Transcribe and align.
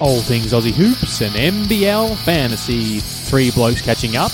all 0.00 0.20
things 0.20 0.52
Aussie 0.52 0.72
hoops 0.72 1.20
and 1.20 1.34
NBL 1.34 2.16
fantasy. 2.18 3.00
Three 3.00 3.50
blokes 3.50 3.80
catching 3.80 4.16
up 4.16 4.32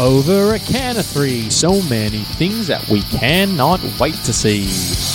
over 0.00 0.54
a 0.54 0.58
can 0.58 0.96
of 0.96 1.06
three. 1.06 1.50
So 1.50 1.82
many 1.82 2.18
things 2.18 2.66
that 2.68 2.88
we 2.88 3.02
cannot 3.02 3.80
wait 3.98 4.14
to 4.24 4.32
see. 4.32 5.11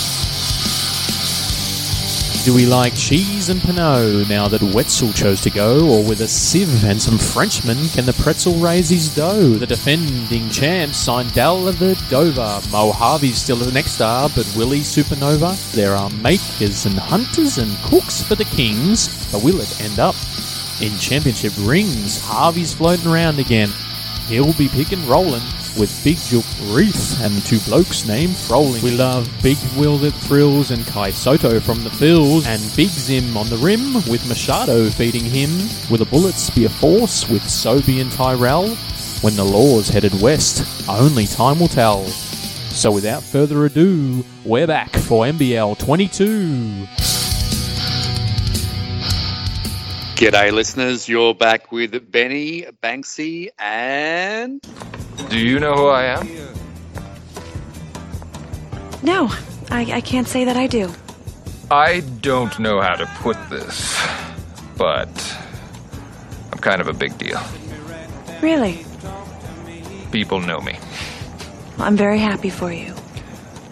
Do 2.44 2.54
we 2.54 2.64
like 2.64 2.94
cheese 2.94 3.50
and 3.50 3.60
Pinot 3.60 4.28
now 4.28 4.48
that 4.48 4.62
Wetzel 4.62 5.12
chose 5.12 5.40
to 5.42 5.50
go, 5.50 5.86
or 5.86 6.02
with 6.02 6.22
a 6.22 6.28
sieve 6.28 6.84
and 6.84 7.00
some 7.00 7.18
Frenchmen 7.18 7.88
can 7.88 8.06
the 8.06 8.14
pretzel 8.14 8.54
raise 8.54 8.88
his 8.88 9.14
dough? 9.14 9.54
The 9.54 9.66
defending 9.66 10.48
champs 10.48 10.96
signed 10.96 11.30
the 11.30 12.00
Dover. 12.08 12.60
Mo 12.70 12.92
Harvey's 12.92 13.36
still 13.36 13.56
the 13.56 13.70
next 13.72 13.92
star, 13.92 14.30
but 14.34 14.50
Willie 14.56 14.80
Supernova? 14.80 15.72
There 15.72 15.94
are 15.94 16.08
makers 16.10 16.86
and 16.86 16.98
hunters 16.98 17.58
and 17.58 17.76
cooks 17.78 18.22
for 18.22 18.34
the 18.34 18.46
Kings, 18.46 19.08
but 19.30 19.44
will 19.44 19.60
it 19.60 19.80
end 19.82 19.98
up 19.98 20.14
in 20.80 20.96
championship 20.98 21.52
rings? 21.58 22.18
Harvey's 22.20 22.72
floating 22.72 23.10
around 23.10 23.38
again. 23.38 23.70
He'll 24.28 24.54
be 24.54 24.68
picking 24.68 25.06
rolling 25.06 25.42
with 25.76 25.90
Big 26.04 26.16
Duop 26.16 26.44
Reath 26.72 27.20
and 27.20 27.44
two 27.44 27.58
blokes 27.60 28.06
named 28.06 28.36
Froling. 28.36 28.82
We 28.82 28.96
love 28.96 29.28
Big 29.42 29.56
Will 29.76 29.98
that 29.98 30.12
thrills 30.12 30.70
and 30.70 30.86
Kai 30.86 31.10
Sotto 31.10 31.58
from 31.60 31.82
the 31.82 31.90
fills 31.90 32.46
and 32.46 32.60
Big 32.76 32.88
Zim 32.88 33.36
on 33.36 33.48
the 33.48 33.56
rim 33.56 33.94
with 34.08 34.26
Machado 34.28 34.88
feeding 34.90 35.24
him. 35.24 35.50
with 35.90 36.02
a 36.02 36.06
bullet 36.06 36.34
spear 36.34 36.68
force 36.68 37.28
with 37.28 37.42
Sobey 37.48 38.00
and 38.00 38.12
Tyrell? 38.12 38.68
When 39.22 39.34
the 39.34 39.44
law's 39.44 39.88
headed 39.88 40.12
west, 40.20 40.88
only 40.88 41.26
time 41.26 41.58
will 41.58 41.68
tell. 41.68 42.04
So 42.06 42.92
without 42.92 43.22
further 43.22 43.64
ado, 43.64 44.24
we're 44.44 44.66
back 44.66 44.90
for 44.90 45.24
NBL 45.24 45.78
22. 45.78 46.86
G'day, 50.18 50.52
listeners. 50.52 51.08
You're 51.08 51.34
back 51.34 51.70
with 51.70 52.10
Benny, 52.10 52.62
Banksy, 52.82 53.50
and. 53.58 54.60
Do 55.28 55.38
you 55.38 55.60
know 55.60 55.74
who 55.74 55.86
I 55.88 56.04
am? 56.04 56.28
No, 59.02 59.30
I, 59.70 59.92
I 59.92 60.00
can't 60.00 60.26
say 60.26 60.44
that 60.44 60.56
I 60.56 60.66
do. 60.66 60.90
I 61.70 62.00
don't 62.22 62.58
know 62.58 62.80
how 62.80 62.94
to 62.94 63.06
put 63.20 63.36
this, 63.50 64.00
but 64.76 65.08
I'm 66.50 66.58
kind 66.58 66.80
of 66.80 66.88
a 66.88 66.94
big 66.94 67.18
deal. 67.18 67.40
Really? 68.40 68.84
People 70.10 70.40
know 70.40 70.60
me. 70.60 70.78
I'm 71.78 71.96
very 71.96 72.18
happy 72.18 72.50
for 72.50 72.72
you. 72.72 72.94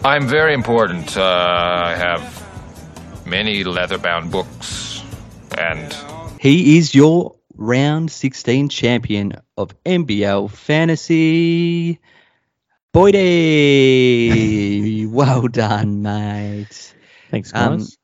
I'm 0.05 0.27
very 0.27 0.53
important. 0.53 1.16
Uh, 1.16 1.22
I 1.22 1.94
have 1.97 3.25
many 3.27 3.64
leather 3.64 3.98
bound 3.98 4.31
books, 4.31 5.03
and 5.56 5.97
He 6.38 6.77
is 6.78 6.94
your 6.94 7.35
round 7.56 8.10
16 8.10 8.68
champion 8.68 9.32
of 9.56 9.72
NBL 9.84 10.50
Fantasy. 10.50 12.00
Boydie, 12.94 15.06
well 15.10 15.48
done, 15.48 16.02
mate. 16.02 16.94
Thanks, 17.30 17.52
Um, 17.54 17.78
guys. 17.78 17.98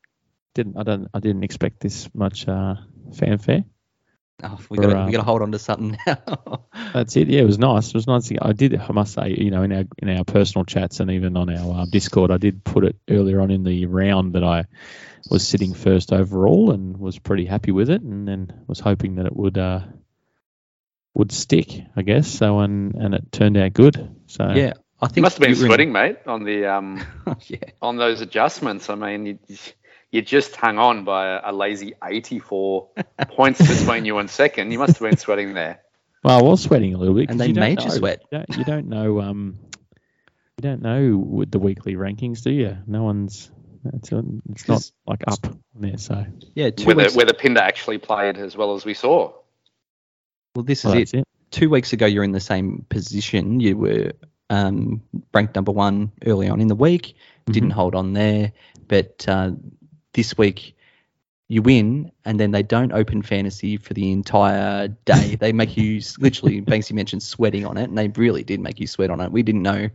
didn't 0.53 0.77
I 0.77 0.83
don't 0.83 1.07
I 1.13 1.19
didn't 1.19 1.43
expect 1.43 1.79
this 1.79 2.09
much 2.13 2.47
uh, 2.47 2.75
fanfare. 3.15 3.63
Oh, 4.41 4.57
we 4.69 4.77
For, 4.77 4.83
got 4.83 4.89
to 4.89 4.99
um, 4.99 5.05
we 5.05 5.11
got 5.11 5.19
to 5.19 5.23
hold 5.25 5.41
on 5.41 5.51
to 5.51 5.59
something 5.59 5.97
now. 6.07 6.65
That's 6.93 7.15
it. 7.15 7.29
Yeah, 7.29 7.41
it 7.41 7.45
was 7.45 7.59
nice. 7.59 7.89
It 7.89 7.93
was 7.95 8.07
nice. 8.07 8.31
I 8.41 8.51
did. 8.53 8.75
I 8.75 8.91
must 8.91 9.13
say, 9.13 9.35
you 9.37 9.51
know, 9.51 9.63
in 9.63 9.71
our 9.71 9.83
in 9.99 10.09
our 10.09 10.23
personal 10.23 10.65
chats 10.65 10.99
and 10.99 11.11
even 11.11 11.37
on 11.37 11.49
our 11.49 11.81
uh, 11.81 11.85
Discord, 11.85 12.31
I 12.31 12.37
did 12.37 12.63
put 12.63 12.83
it 12.83 12.95
earlier 13.09 13.41
on 13.41 13.51
in 13.51 13.63
the 13.63 13.85
round 13.85 14.33
that 14.33 14.43
I 14.43 14.65
was 15.29 15.47
sitting 15.47 15.73
first 15.73 16.11
overall 16.11 16.71
and 16.71 16.97
was 16.97 17.19
pretty 17.19 17.45
happy 17.45 17.71
with 17.71 17.89
it, 17.89 18.01
and 18.01 18.27
then 18.27 18.63
was 18.67 18.79
hoping 18.79 19.15
that 19.15 19.25
it 19.25 19.35
would 19.35 19.57
uh, 19.57 19.81
would 21.13 21.31
stick. 21.31 21.81
I 21.95 22.01
guess 22.01 22.27
so, 22.27 22.59
and 22.59 22.95
and 22.95 23.13
it 23.13 23.31
turned 23.31 23.57
out 23.57 23.73
good. 23.73 24.15
So 24.27 24.51
yeah, 24.51 24.73
I 25.01 25.07
think 25.07 25.17
You 25.17 25.21
must 25.23 25.37
have 25.37 25.41
been 25.41 25.55
you 25.55 25.61
were 25.61 25.67
sweating, 25.67 25.91
mate, 25.91 26.17
on 26.25 26.43
the 26.43 26.65
um, 26.65 27.05
yeah, 27.47 27.57
on 27.81 27.97
those 27.97 28.21
adjustments. 28.21 28.89
I 28.89 28.95
mean, 28.95 29.25
you, 29.25 29.57
you 30.13 30.21
just 30.21 30.55
hung 30.55 30.77
on 30.77 31.03
by 31.03 31.27
a, 31.37 31.41
a 31.45 31.51
lazy 31.51 31.93
84 32.03 32.87
points 33.29 33.59
between 33.59 34.05
you 34.05 34.19
and 34.19 34.29
second. 34.29 34.71
You 34.71 34.79
must 34.79 34.97
have 34.99 35.09
been 35.09 35.17
sweating 35.17 35.53
there. 35.53 35.81
Well, 36.23 36.37
I 36.39 36.41
was 36.41 36.61
sweating 36.63 36.93
a 36.93 36.97
little 36.97 37.15
bit, 37.15 37.29
And 37.29 37.31
'cause 37.31 37.39
they 37.39 37.47
you 37.47 37.53
don't 37.53 37.69
you 37.81 37.87
know- 37.89 37.95
sweat. 37.95 38.21
You 38.31 38.37
don't, 38.37 38.57
you 38.59 38.63
don't 38.63 38.87
know. 38.87 39.21
Um, 39.21 39.57
you 40.57 40.61
don't 40.61 40.81
know 40.81 41.17
with 41.17 41.51
the 41.51 41.59
weekly 41.59 41.95
rankings, 41.95 42.43
do 42.43 42.51
you? 42.51 42.77
No 42.87 43.03
one's. 43.03 43.51
It's, 43.85 44.11
it's 44.11 44.67
not 44.69 44.75
'Cause- 44.75 44.91
like 45.07 45.23
up 45.27 45.39
there. 45.75 45.97
So 45.97 46.25
yeah. 46.55 46.69
Two 46.69 46.85
Whether 46.85 47.03
weeks, 47.03 47.15
whether 47.15 47.33
Pinder 47.33 47.59
actually 47.61 47.97
played 47.97 48.37
as 48.37 48.55
well 48.55 48.75
as 48.75 48.85
we 48.85 48.93
saw. 48.93 49.33
well, 50.55 50.63
this 50.63 50.85
is 50.85 50.93
it. 50.93 51.13
it. 51.15 51.27
Two 51.51 51.69
weeks 51.69 51.91
ago, 51.91 52.05
you're 52.05 52.23
in 52.23 52.31
the 52.31 52.39
same 52.39 52.85
position. 52.87 53.59
You 53.59 53.77
were 53.77 54.11
um, 54.49 55.01
ranked 55.33 55.55
number 55.55 55.71
one 55.71 56.11
early 56.25 56.47
on 56.47 56.61
in 56.61 56.67
the 56.67 56.75
week. 56.75 57.15
Didn't 57.47 57.71
Mhm. 57.71 57.73
hold 57.73 57.95
on 57.95 58.13
there, 58.13 58.53
but 58.87 59.25
uh, 59.27 59.51
this 60.13 60.37
week 60.37 60.75
you 61.49 61.61
win, 61.61 62.11
and 62.25 62.39
then 62.39 62.51
they 62.51 62.63
don't 62.63 62.93
open 62.93 63.21
fantasy 63.21 63.77
for 63.77 63.93
the 63.93 64.11
entire 64.11 64.87
day. 65.05 65.35
they 65.35 65.51
make 65.51 65.75
you 65.77 66.01
literally, 66.19 66.61
Banksy 66.61 66.93
mentioned 66.93 67.21
sweating 67.21 67.65
on 67.65 67.77
it, 67.77 67.83
and 67.89 67.97
they 67.97 68.07
really 68.09 68.43
did 68.43 68.59
make 68.59 68.79
you 68.79 68.87
sweat 68.87 69.09
on 69.11 69.19
it. 69.19 69.31
We 69.31 69.43
didn't 69.43 69.61
know 69.61 69.89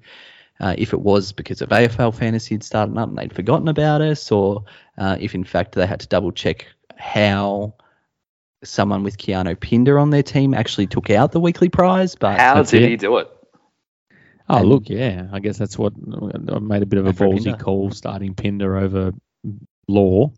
uh, 0.61 0.75
if 0.77 0.93
it 0.93 1.01
was 1.01 1.33
because 1.33 1.63
of 1.63 1.71
AFL 1.71 2.15
fantasy 2.15 2.55
had 2.55 2.63
started 2.63 2.97
up 2.99 3.09
and 3.09 3.17
they'd 3.19 3.33
forgotten 3.35 3.69
about 3.69 4.03
us, 4.03 4.31
or 4.31 4.65
uh, 4.99 5.17
if 5.19 5.35
in 5.35 5.43
fact 5.45 5.73
they 5.75 5.87
had 5.87 6.01
to 6.01 6.07
double 6.09 6.33
check 6.33 6.67
how 6.97 7.75
someone 8.65 9.03
with 9.05 9.17
Keanu 9.19 9.59
Pinder 9.59 9.99
on 9.99 10.11
their 10.11 10.23
team 10.23 10.53
actually 10.53 10.87
took 10.89 11.11
out 11.11 11.33
the 11.33 11.41
weekly 11.41 11.69
prize. 11.69 12.15
But 12.17 12.39
How 12.39 12.63
did 12.63 12.83
it. 12.83 12.89
he 12.91 12.97
do 12.97 13.19
it? 13.19 13.29
Oh, 14.49 14.59
And- 14.59 14.69
look, 14.69 14.89
yeah. 14.89 15.29
I 15.33 15.39
guess 15.41 15.59
that's 15.59 15.79
what 15.79 15.93
I 16.53 16.59
made 16.59 16.83
a 16.83 16.87
bit 16.87 16.99
of 16.99 17.07
a 17.07 17.11
Afro 17.11 17.31
ballsy 17.31 17.45
Pinder. 17.45 17.63
call 17.65 17.91
starting 17.93 18.35
Pinder 18.35 18.77
over 18.77 19.13
Law. 19.89 20.33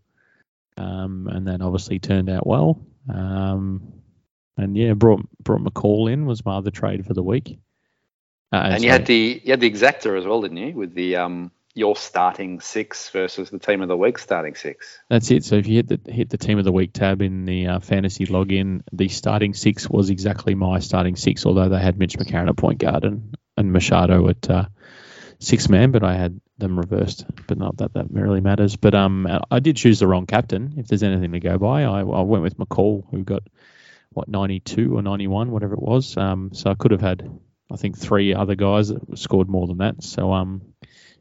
Um, 0.77 1.27
and 1.31 1.45
then 1.45 1.61
obviously 1.61 1.99
turned 1.99 2.29
out 2.29 2.47
well. 2.47 2.83
Um, 3.13 3.93
and 4.57 4.75
yeah, 4.75 4.93
brought 4.93 5.21
brought 5.43 5.61
McCall 5.61 6.11
in 6.11 6.25
was 6.25 6.45
my 6.45 6.57
other 6.57 6.71
trade 6.71 7.05
for 7.05 7.13
the 7.13 7.23
week. 7.23 7.59
Uh, 8.51 8.69
And 8.71 8.83
you 8.83 8.89
had 8.89 9.05
the 9.05 9.41
you 9.43 9.51
had 9.51 9.59
the 9.59 9.69
exactor 9.69 10.17
as 10.17 10.25
well, 10.25 10.41
didn't 10.41 10.57
you? 10.57 10.73
With 10.73 10.93
the 10.93 11.17
um 11.17 11.51
your 11.73 11.95
starting 11.95 12.59
six 12.59 13.09
versus 13.09 13.49
the 13.49 13.59
team 13.59 13.81
of 13.81 13.87
the 13.87 13.95
week 13.95 14.17
starting 14.17 14.55
six. 14.55 14.99
That's 15.09 15.31
it. 15.31 15.45
So 15.45 15.55
if 15.55 15.67
you 15.67 15.75
hit 15.75 15.87
the 15.87 16.11
hit 16.11 16.29
the 16.29 16.37
team 16.37 16.57
of 16.57 16.65
the 16.65 16.71
week 16.71 16.93
tab 16.93 17.21
in 17.21 17.45
the 17.45 17.67
uh, 17.67 17.79
fantasy 17.79 18.25
login, 18.25 18.81
the 18.91 19.07
starting 19.07 19.53
six 19.53 19.89
was 19.89 20.09
exactly 20.09 20.53
my 20.53 20.79
starting 20.79 21.15
six, 21.15 21.45
although 21.45 21.69
they 21.69 21.79
had 21.79 21.97
Mitch 21.97 22.17
McCarron 22.17 22.49
at 22.49 22.57
point 22.57 22.79
guard 22.79 23.05
and, 23.05 23.35
and 23.55 23.71
Machado 23.71 24.27
at 24.27 24.49
uh, 24.49 24.65
six 25.41 25.67
man, 25.67 25.91
but 25.91 26.03
I 26.03 26.15
had 26.15 26.39
them 26.57 26.77
reversed. 26.77 27.25
But 27.47 27.57
not 27.57 27.77
that 27.77 27.93
that 27.93 28.11
really 28.11 28.39
matters. 28.39 28.77
But 28.77 28.95
um, 28.95 29.27
I 29.49 29.59
did 29.59 29.75
choose 29.75 29.99
the 29.99 30.07
wrong 30.07 30.25
captain. 30.25 30.75
If 30.77 30.87
there's 30.87 31.03
anything 31.03 31.33
to 31.33 31.39
go 31.39 31.57
by, 31.57 31.83
I, 31.83 31.99
I 31.99 32.21
went 32.21 32.43
with 32.43 32.57
McCall, 32.57 33.03
who 33.11 33.23
got 33.23 33.43
what 34.13 34.27
92 34.27 34.95
or 34.97 35.01
91, 35.01 35.51
whatever 35.51 35.73
it 35.73 35.81
was. 35.81 36.15
Um, 36.15 36.51
so 36.53 36.69
I 36.69 36.75
could 36.75 36.91
have 36.91 37.01
had 37.01 37.29
I 37.71 37.77
think 37.77 37.97
three 37.97 38.33
other 38.33 38.55
guys 38.55 38.89
that 38.89 39.17
scored 39.17 39.49
more 39.49 39.67
than 39.67 39.77
that. 39.77 40.03
So 40.03 40.33
um, 40.33 40.61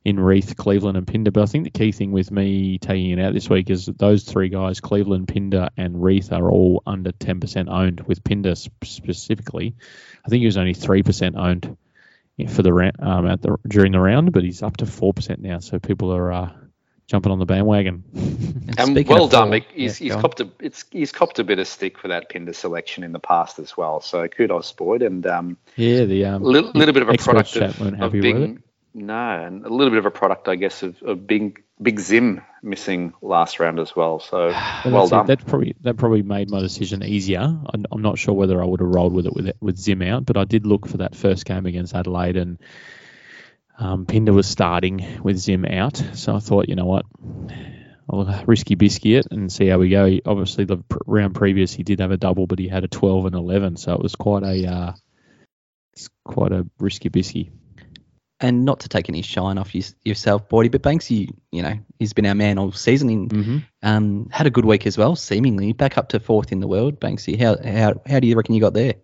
in 0.05 0.19
Reath, 0.19 0.57
Cleveland, 0.57 0.97
and 0.97 1.07
Pinder. 1.07 1.31
But 1.31 1.43
I 1.43 1.47
think 1.47 1.65
the 1.65 1.71
key 1.71 1.93
thing 1.93 2.11
with 2.11 2.31
me 2.31 2.79
taking 2.79 3.11
it 3.11 3.21
out 3.21 3.35
this 3.35 3.49
week 3.49 3.71
is 3.71 3.87
that 3.87 3.99
those 3.99 4.25
three 4.25 4.49
guys, 4.49 4.81
Cleveland, 4.81 5.29
Pinder, 5.29 5.69
and 5.77 6.03
Reath, 6.03 6.33
are 6.33 6.51
all 6.51 6.83
under 6.87 7.13
10% 7.13 7.69
owned. 7.69 8.01
With 8.01 8.25
Pinder 8.25 8.55
sp- 8.57 8.85
specifically, 8.85 9.77
I 10.25 10.29
think 10.29 10.41
he 10.41 10.47
was 10.47 10.57
only 10.57 10.75
3% 10.75 11.37
owned 11.37 11.77
for 12.47 12.63
the 12.63 12.73
round 12.73 12.97
um, 13.01 13.27
at 13.27 13.43
the 13.43 13.57
during 13.69 13.93
the 13.93 14.01
round, 14.01 14.33
but 14.33 14.43
he's 14.45 14.63
up 14.63 14.77
to 14.79 14.85
4% 14.85 15.39
now. 15.39 15.59
So 15.59 15.79
people 15.79 16.13
are 16.15 16.33
uh, 16.33 16.51
jumping 17.07 17.33
on 17.33 17.39
the 17.39 17.47
bandwagon. 17.47 18.05
And 18.79 18.79
And 18.97 19.09
well 19.09 19.29
done. 19.29 19.49
four- 19.51 19.61
He's, 19.75 20.01
yeah, 20.01 20.05
he's 20.05 20.13
go 20.13 20.17
on. 20.17 20.23
copped 20.23 20.41
a 20.41 20.49
it's 20.61 20.85
he's 20.91 21.13
copped 21.13 21.39
a 21.39 21.45
bit 21.45 21.59
of 21.59 21.67
stick 21.67 21.99
for 21.99 22.09
that 22.09 22.29
Pinder 22.31 22.53
selection 22.53 23.03
in 23.05 23.13
the 23.13 23.19
past 23.19 23.59
as 23.59 23.77
well. 23.77 24.01
So 24.01 24.27
kudos, 24.29 24.73
Boyd, 24.73 25.03
and 25.03 25.27
um, 25.27 25.57
yeah, 25.77 26.05
the 26.05 26.25
um, 26.27 26.43
a 26.43 26.47
little, 26.47 26.71
little 26.75 26.95
bit 26.95 27.03
of 27.03 27.09
a 27.09 27.15
product 27.15 27.51
chat 27.53 27.81
of, 27.81 27.81
of 27.87 27.95
happy 27.95 28.21
with 28.21 28.25
it. 28.43 28.55
Big. 28.55 28.63
No, 28.93 29.45
and 29.47 29.65
a 29.65 29.69
little 29.69 29.91
bit 29.91 29.99
of 29.99 30.07
a 30.07 30.11
product, 30.11 30.49
I 30.49 30.57
guess, 30.57 30.83
of, 30.83 31.01
of 31.03 31.27
Big 31.27 31.63
Big 31.83 31.99
Zim 32.01 32.43
missing 32.63 33.15
last 33.23 33.59
round 33.59 33.79
as 33.81 33.97
well. 33.97 34.21
So 34.21 34.49
well 34.49 35.07
that's 35.07 35.07
it. 35.07 35.11
done. 35.11 35.27
That 35.27 35.47
probably 35.47 35.77
that 35.81 35.97
probably 35.97 36.23
made 36.23 36.51
my 36.51 36.61
decision 36.61 37.03
easier. 37.03 37.41
I'm, 37.41 37.87
I'm 37.91 38.03
not 38.03 38.19
sure 38.19 38.35
whether 38.35 38.63
I 38.63 38.67
would 38.67 38.81
have 38.81 38.95
rolled 38.95 39.15
with 39.15 39.27
it 39.27 39.35
with 39.35 39.47
it, 39.47 39.57
with 39.61 39.79
Zim 39.79 40.03
out, 40.03 40.27
but 40.27 40.37
I 40.37 40.45
did 40.45 40.67
look 40.67 40.87
for 40.87 40.99
that 40.99 41.15
first 41.15 41.45
game 41.47 41.67
against 41.67 41.95
Adelaide, 41.95 42.37
and 42.37 42.59
um, 43.79 44.05
Pinder 44.05 44.33
was 44.35 44.47
starting 44.47 45.21
with 45.23 45.39
Zim 45.39 45.65
out, 45.65 45.97
so 46.15 46.37
I 46.37 46.41
thought, 46.41 46.69
you 46.69 46.75
know 46.77 46.85
what, 46.85 47.07
I'll 48.11 48.45
risky 48.47 48.75
biscuit 48.75 49.25
it 49.25 49.33
and 49.33 49.51
see 49.51 49.69
how 49.69 49.79
we 49.79 49.89
go. 49.89 50.05
He- 50.05 50.23
Obviously, 50.27 50.67
the 50.67 50.77
pr- 50.79 50.99
round 51.07 51.35
previous 51.35 51.73
he 51.73 51.83
did 51.83 52.01
have 52.01 52.11
a 52.11 52.19
double, 52.19 52.47
but 52.47 52.59
he 52.59 52.69
had 52.69 52.85
a 52.85 52.89
12 52.89 53.25
and 53.27 53.35
11, 53.35 53.77
so 53.79 53.95
it 53.95 54.03
was 54.03 54.17
quite 54.17 54.43
a 54.43 54.67
uh, 54.67 54.93
it's 55.95 56.11
quite 56.25 56.53
a 56.53 56.67
risky 56.79 57.09
biscuit. 57.09 57.49
And 58.41 58.65
not 58.65 58.81
to 58.81 58.89
take 58.89 59.09
any 59.09 59.23
shine 59.23 59.59
off 59.59 59.75
you, 59.75 59.83
yourself, 60.05 60.49
Boydie, 60.49 60.71
but 60.71 60.83
Banksy, 60.83 61.31
you 61.53 61.63
know, 61.63 61.79
he's 61.99 62.13
been 62.13 62.27
our 62.27 62.35
man 62.35 62.59
all 62.59 62.73
season. 62.73 63.11
In, 63.11 63.29
Mm-hmm. 63.29 63.59
um, 63.83 64.29
had 64.31 64.47
a 64.47 64.51
good 64.51 64.65
week 64.65 64.87
as 64.87 64.97
well, 64.97 65.15
seemingly 65.15 65.73
back 65.73 65.99
up 65.99 66.09
to 66.11 66.21
fourth 66.21 66.51
in 66.53 66.61
the 66.61 66.67
world. 66.67 66.99
Banksy, 67.01 67.39
how 67.39 67.57
how 67.63 68.01
how 68.07 68.21
do 68.21 68.27
you 68.27 68.37
reckon 68.37 68.55
you 68.55 68.61
got 68.61 68.75
there? 68.75 68.95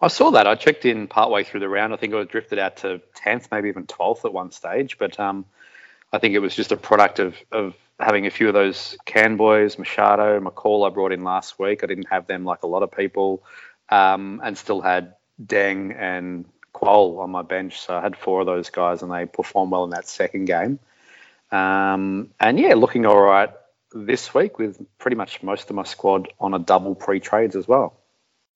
I 0.00 0.08
saw 0.08 0.30
that. 0.30 0.46
I 0.46 0.54
checked 0.54 0.84
in 0.84 1.06
partway 1.08 1.44
through 1.44 1.60
the 1.60 1.68
round. 1.68 1.92
I 1.92 1.96
think 1.96 2.14
I 2.14 2.24
drifted 2.24 2.58
out 2.58 2.78
to 2.78 3.00
10th, 3.16 3.48
maybe 3.52 3.68
even 3.68 3.86
12th 3.86 4.24
at 4.24 4.32
one 4.32 4.50
stage. 4.50 4.96
But 4.98 5.20
um, 5.20 5.44
I 6.12 6.18
think 6.18 6.34
it 6.34 6.38
was 6.38 6.56
just 6.56 6.72
a 6.72 6.76
product 6.76 7.18
of, 7.18 7.36
of 7.52 7.74
having 7.98 8.26
a 8.26 8.30
few 8.30 8.48
of 8.48 8.54
those 8.54 8.96
can 9.04 9.36
boys, 9.36 9.78
Machado, 9.78 10.40
McCall 10.40 10.86
I 10.86 10.90
brought 10.94 11.12
in 11.12 11.22
last 11.22 11.58
week. 11.58 11.84
I 11.84 11.86
didn't 11.86 12.08
have 12.08 12.26
them 12.26 12.44
like 12.46 12.62
a 12.62 12.66
lot 12.66 12.82
of 12.82 12.90
people 12.90 13.44
um, 13.90 14.40
and 14.42 14.56
still 14.56 14.80
had 14.80 15.16
Deng 15.44 15.94
and 15.94 16.46
Kuol 16.74 17.18
on 17.18 17.30
my 17.30 17.42
bench. 17.42 17.80
So 17.80 17.96
I 17.96 18.00
had 18.00 18.16
four 18.16 18.40
of 18.40 18.46
those 18.46 18.70
guys 18.70 19.02
and 19.02 19.12
they 19.12 19.26
performed 19.26 19.72
well 19.72 19.84
in 19.84 19.90
that 19.90 20.08
second 20.08 20.46
game. 20.46 20.78
Um, 21.50 22.30
and 22.38 22.58
yeah, 22.58 22.74
looking 22.74 23.06
all 23.06 23.20
right 23.20 23.50
this 23.92 24.32
week 24.32 24.58
with 24.58 24.80
pretty 24.98 25.16
much 25.16 25.42
most 25.42 25.68
of 25.70 25.76
my 25.76 25.82
squad 25.82 26.32
on 26.38 26.54
a 26.54 26.58
double 26.58 26.94
pre-trades 26.94 27.56
as 27.56 27.66
well. 27.66 27.99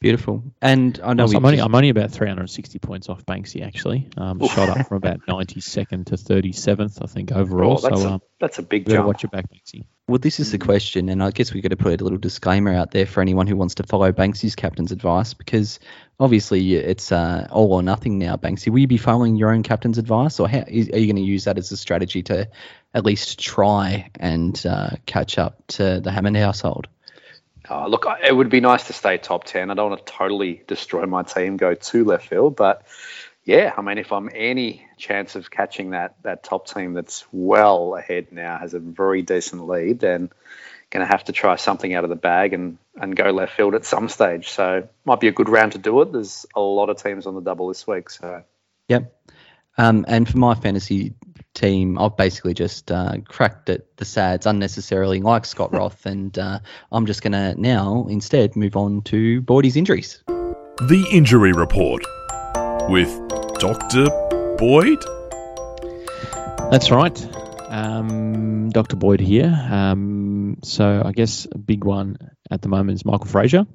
Beautiful. 0.01 0.45
And 0.61 1.01
I 1.03 1.15
know 1.15 1.23
Also, 1.23 1.33
we 1.33 1.37
I'm, 1.39 1.45
only, 1.47 1.57
just- 1.57 1.67
I'm 1.67 1.75
only 1.75 1.89
about 1.89 2.11
360 2.11 2.79
points 2.79 3.09
off 3.09 3.25
Banksy 3.25 3.65
actually. 3.65 4.09
Um, 4.19 4.39
shot 4.49 4.69
up 4.69 4.87
from 4.87 4.99
about 4.99 5.21
92nd 5.29 6.07
to 6.07 6.17
37th, 6.17 6.99
I 7.03 7.07
think 7.07 7.33
overall. 7.33 7.79
Oh, 7.79 7.89
that's, 7.89 8.03
so 8.03 8.09
a, 8.09 8.13
um, 8.15 8.23
that's 8.39 8.59
a 8.59 8.63
big 8.63 8.87
jump. 8.87 9.07
watch 9.07 9.23
your 9.23 9.31
back, 9.31 9.47
Banksy. 9.51 9.87
Well, 10.07 10.19
this 10.19 10.39
is 10.41 10.53
the 10.53 10.59
question, 10.59 11.09
and 11.09 11.23
I 11.23 11.31
guess 11.31 11.55
we've 11.55 11.63
got 11.63 11.71
to 11.71 11.79
put 11.79 11.99
a 11.99 12.05
little 12.05 12.19
disclaimer 12.19 12.75
out 12.75 12.91
there 12.91 13.07
for 13.07 13.23
anyone 13.23 13.47
who 13.47 13.57
wants 13.57 13.77
to 13.77 13.85
follow 13.85 14.13
Banksy's 14.13 14.55
captain's 14.55 14.93
advice, 14.93 15.33
because 15.33 15.81
obviously 16.21 16.75
it's 16.75 17.11
uh, 17.11 17.49
all 17.51 17.73
or 17.73 17.83
nothing 17.83 18.19
now, 18.19 18.37
Banksy. 18.37 18.69
Will 18.69 18.81
you 18.81 18.87
be 18.87 18.99
following 18.99 19.37
your 19.37 19.51
own 19.51 19.63
captain's 19.63 19.97
advice, 19.97 20.39
or 20.39 20.47
how, 20.47 20.65
is, 20.69 20.91
are 20.91 20.99
you 20.99 21.07
going 21.07 21.17
to 21.17 21.23
use 21.23 21.45
that 21.45 21.57
as 21.57 21.73
a 21.73 21.79
strategy 21.79 22.23
to 22.25 22.47
at 22.93 23.07
least 23.07 23.39
try 23.41 24.11
and 24.21 24.67
uh, 24.67 24.91
catch 25.07 25.39
up 25.39 25.67
to 25.69 26.01
the 26.01 26.11
Hammond 26.11 26.37
household? 26.37 26.89
Uh, 27.69 27.87
look, 27.87 28.07
it 28.23 28.35
would 28.35 28.51
be 28.51 28.61
nice 28.61 28.89
to 28.89 28.93
stay 28.93 29.19
top 29.19 29.45
10. 29.45 29.71
I 29.71 29.75
don't 29.75 29.91
want 29.91 30.07
to 30.07 30.13
totally 30.13 30.63
destroy 30.67 31.07
my 31.07 31.23
team, 31.23 31.57
go 31.57 31.75
to 31.75 32.05
left 32.05 32.29
field. 32.29 32.57
But 32.57 32.83
yeah, 33.45 33.73
I 33.77 33.81
mean, 33.81 33.99
if 33.99 34.13
I'm 34.13 34.29
any 34.35 34.87
chance 34.99 35.35
of 35.35 35.51
catching 35.51 35.91
that, 35.91 36.17
that 36.23 36.45
top 36.45 36.69
team 36.69 36.93
that's 36.95 37.25
well 37.33 37.97
ahead 37.97 38.33
now, 38.33 38.59
has 38.59 38.75
a 38.75 38.81
very 38.81 39.23
decent 39.23 39.67
lead, 39.67 40.01
then 40.01 40.31
going 40.91 41.05
to 41.05 41.11
have 41.11 41.25
to 41.25 41.33
try 41.33 41.57
something 41.57 41.93
out 41.95 42.05
of 42.05 42.11
the 42.11 42.17
bag 42.17 42.53
and, 42.53 42.79
and 42.97 43.17
go 43.17 43.31
left 43.31 43.57
field 43.57 43.75
at 43.75 43.85
some 43.85 44.09
stage. 44.09 44.51
So 44.51 44.89
might 45.05 45.21
be 45.21 45.29
a 45.29 45.33
good 45.33 45.49
round 45.49 45.73
to 45.73 45.79
do 45.79 46.01
it. 46.03 46.13
There's 46.13 46.47
a 46.55 46.61
lot 46.61 46.91
of 46.91 47.03
teams 47.03 47.27
on 47.27 47.35
the 47.35 47.41
double 47.41 47.69
this 47.69 47.87
week. 47.87 48.11
So 48.11 48.45
Yep. 48.89 49.13
Um, 49.77 50.05
and 50.07 50.29
for 50.29 50.39
my 50.39 50.55
fantasy 50.55 51.15
team, 51.55 51.99
I've 51.99 52.17
basically 52.17 52.55
just 52.55 52.91
uh, 52.91 53.15
cracked 53.27 53.71
at 53.71 53.97
the 53.97 54.05
sads 54.05 54.47
unnecessarily, 54.47 55.21
like 55.21 55.47
Scott 55.47 55.73
Roth, 55.75 56.07
and 56.07 56.37
uh, 56.39 56.59
I'm 56.93 57.07
just 57.07 57.23
going 57.23 57.33
to 57.33 57.61
now 57.61 58.07
instead 58.11 58.57
move 58.57 58.77
on 58.77 59.03
to 59.03 59.41
Boydie's 59.43 59.77
injuries. 59.77 60.23
The 60.27 61.07
Injury 61.13 61.53
Report 61.53 62.05
with 62.91 63.09
Dr. 63.59 64.07
Boyd. 64.59 65.03
That's 66.71 66.91
right. 66.91 67.29
Um, 67.69 68.71
Dr. 68.71 68.97
Boyd 68.97 69.21
here. 69.21 69.53
Um, 69.71 70.59
so 70.63 71.03
I 71.05 71.13
guess 71.13 71.47
a 71.51 71.59
big 71.59 71.85
one 71.85 72.19
at 72.51 72.63
the 72.63 72.69
moment 72.69 72.97
is 72.97 73.05
Michael 73.05 73.27
Frazier. 73.27 73.67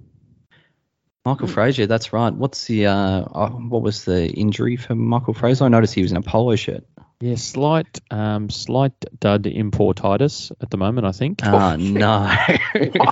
Michael 1.26 1.48
Frazier, 1.48 1.86
that's 1.86 2.14
right. 2.14 2.34
What's 2.34 2.66
the 2.66 2.88
uh, 2.88 2.94
uh, 2.94 3.50
what 3.50 3.82
was 3.82 4.06
the 4.06 4.30
injury 4.30 4.78
for 4.78 4.96
Michael 4.96 5.34
Frazier? 5.34 5.66
I 5.66 5.68
noticed 5.68 5.94
he 5.94 6.02
was 6.02 6.12
in 6.12 6.18
a 6.18 6.22
polo 6.22 6.56
shirt. 6.56 6.86
Yeah, 7.22 7.36
slight, 7.36 8.00
um, 8.12 8.50
slight 8.50 8.94
dud 9.20 9.44
importitis 9.44 10.54
at 10.62 10.70
the 10.70 10.78
moment. 10.78 11.06
I 11.06 11.12
think. 11.12 11.42
Oh 11.44 11.76
no, 11.80 12.34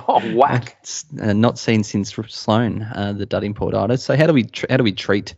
oh, 0.08 0.32
whack. 0.34 0.78
Uh, 1.20 1.34
not 1.34 1.58
seen 1.58 1.84
since 1.84 2.14
Sloan, 2.28 2.82
uh, 2.82 3.12
the 3.12 3.26
dud 3.26 3.42
importitis. 3.42 4.00
So 4.00 4.16
how 4.16 4.26
do 4.26 4.32
we 4.32 4.44
tr- 4.44 4.64
how 4.70 4.78
do 4.78 4.84
we 4.84 4.92
treat 4.92 5.34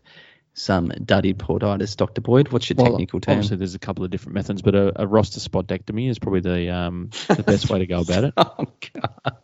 some 0.55 0.89
dud 1.05 1.25
importitis, 1.25 1.97
Doctor 1.97 2.21
Boyd? 2.21 2.53
What's 2.53 2.71
your 2.71 2.77
Well, 2.77 2.93
technical 2.93 3.21
term? 3.21 3.39
Obviously, 3.39 3.57
there's 3.57 3.75
a 3.75 3.81
couple 3.81 4.05
of 4.05 4.11
different 4.11 4.35
methods, 4.35 4.63
but 4.63 4.77
a, 4.77 5.03
a 5.03 5.07
roster 5.07 5.41
spotectomy 5.41 6.09
is 6.09 6.21
probably 6.21 6.41
the 6.41 6.73
um, 6.73 7.11
the 7.27 7.43
best 7.43 7.69
way 7.71 7.81
to 7.81 7.87
go 7.87 8.01
about 8.01 8.25
it. 8.25 8.35
Oh 8.41 8.67
god. 8.93 9.37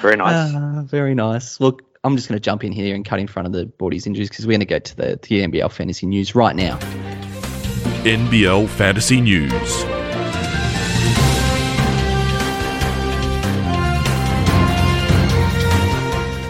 Very 0.00 0.16
nice. 0.16 0.52
Ah, 0.54 0.82
very 0.86 1.14
nice. 1.14 1.60
Look, 1.60 1.82
I'm 2.04 2.16
just 2.16 2.28
going 2.28 2.36
to 2.36 2.42
jump 2.42 2.64
in 2.64 2.72
here 2.72 2.94
and 2.94 3.04
cut 3.04 3.20
in 3.20 3.26
front 3.26 3.46
of 3.46 3.52
the 3.52 3.66
Boydie's 3.66 4.06
injuries 4.06 4.28
because 4.28 4.46
we're 4.46 4.52
going 4.52 4.60
to 4.60 4.66
go 4.66 4.78
to 4.78 4.96
the, 4.96 5.16
to 5.16 5.28
the 5.28 5.46
NBL 5.46 5.72
fantasy 5.72 6.06
news 6.06 6.34
right 6.34 6.54
now. 6.54 6.78
NBL 8.04 8.66
Fantasy 8.66 9.20
News. 9.20 9.84